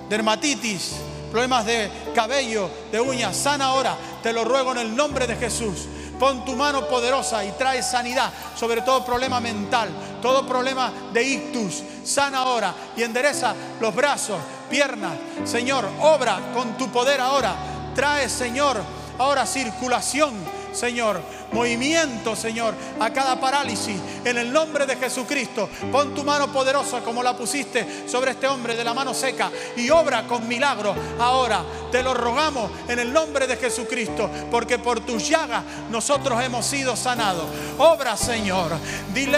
dermatitis, 0.10 0.98
problemas 1.28 1.66
de 1.66 1.90
cabello, 2.14 2.70
de 2.92 3.00
uñas, 3.00 3.36
sana 3.36 3.66
ahora. 3.66 3.96
Te 4.24 4.34
lo 4.34 4.44
ruego 4.44 4.72
en 4.72 4.80
el 4.80 4.96
nombre 4.96 5.28
de 5.28 5.36
Jesús. 5.36 5.88
Pon 6.20 6.44
tu 6.46 6.56
mano 6.56 6.88
poderosa 6.88 7.46
y 7.46 7.52
trae 7.52 7.84
sanidad 7.84 8.32
sobre 8.56 8.82
todo 8.82 9.06
problema 9.06 9.40
mental, 9.40 9.90
todo 10.22 10.48
problema 10.48 10.92
de 11.14 11.24
ictus. 11.24 11.84
Sana 12.04 12.40
ahora 12.40 12.74
y 12.96 13.04
endereza 13.04 13.54
los 13.80 13.94
brazos, 13.94 14.40
piernas. 14.70 15.14
Señor, 15.46 15.88
obra 16.02 16.40
con 16.54 16.76
tu 16.78 16.90
poder 16.90 17.22
ahora. 17.22 17.56
Trae, 17.94 18.30
Señor, 18.30 18.82
ahora 19.20 19.46
circulación, 19.46 20.34
Señor 20.74 21.22
movimiento, 21.52 22.36
Señor, 22.36 22.74
a 23.00 23.12
cada 23.12 23.40
parálisis. 23.40 23.98
En 24.24 24.38
el 24.38 24.52
nombre 24.52 24.86
de 24.86 24.96
Jesucristo, 24.96 25.70
pon 25.92 26.14
tu 26.14 26.24
mano 26.24 26.52
poderosa 26.52 27.02
como 27.02 27.24
la 27.24 27.36
pusiste 27.36 28.08
sobre 28.08 28.32
este 28.32 28.48
hombre 28.48 28.76
de 28.76 28.84
la 28.84 28.94
mano 28.94 29.14
seca 29.14 29.52
y 29.76 29.90
obra 29.90 30.26
con 30.28 30.48
milagro. 30.48 30.96
Ahora 31.20 31.64
te 31.92 32.04
lo 32.04 32.14
rogamos 32.14 32.70
en 32.88 33.00
el 33.00 33.12
nombre 33.12 33.48
de 33.48 33.58
Jesucristo, 33.58 34.30
porque 34.52 34.80
por 34.80 35.00
tus 35.02 35.28
llagas 35.28 35.64
nosotros 35.90 36.42
hemos 36.44 36.66
sido 36.66 36.96
sanados. 36.96 37.46
Obra, 37.78 38.18
Señor. 38.18 38.72
Dile, 39.14 39.38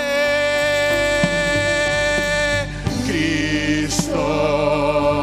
Cristo. 3.08 5.19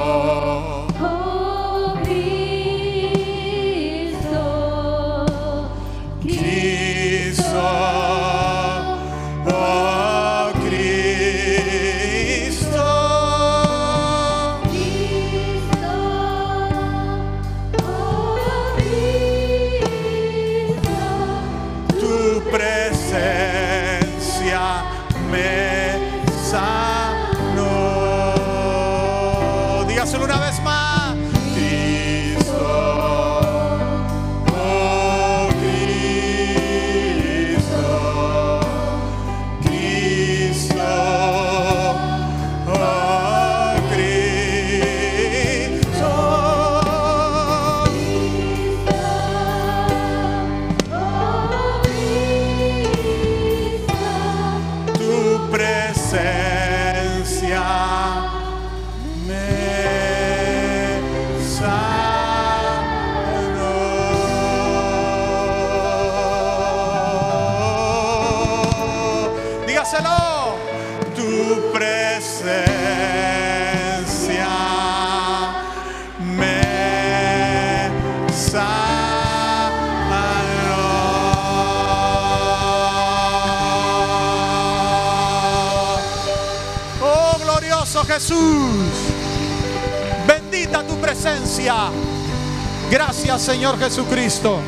Señor 93.40 93.78
Jesucristo. 93.78 94.60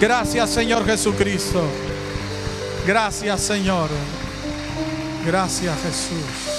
Gracias 0.00 0.50
Señor 0.50 0.84
Jesucristo. 0.84 1.62
Gracias 2.86 3.40
Señor. 3.40 3.88
Gracias 5.24 5.74
Jesús. 5.82 6.56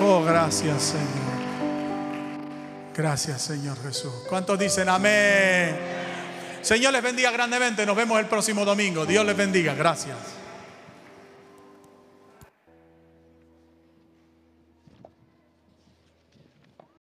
Oh, 0.00 0.22
gracias 0.22 0.82
Señor. 0.82 1.30
Gracias 2.96 3.42
Señor 3.42 3.76
Jesús. 3.82 4.12
¿Cuántos 4.28 4.58
dicen 4.58 4.88
amén? 4.88 5.76
Señor 6.62 6.92
les 6.92 7.02
bendiga 7.02 7.30
grandemente. 7.30 7.84
Nos 7.84 7.96
vemos 7.96 8.18
el 8.20 8.26
próximo 8.26 8.64
domingo. 8.64 9.06
Dios 9.06 9.24
les 9.24 9.36
bendiga. 9.36 9.74
Gracias. 9.74 10.16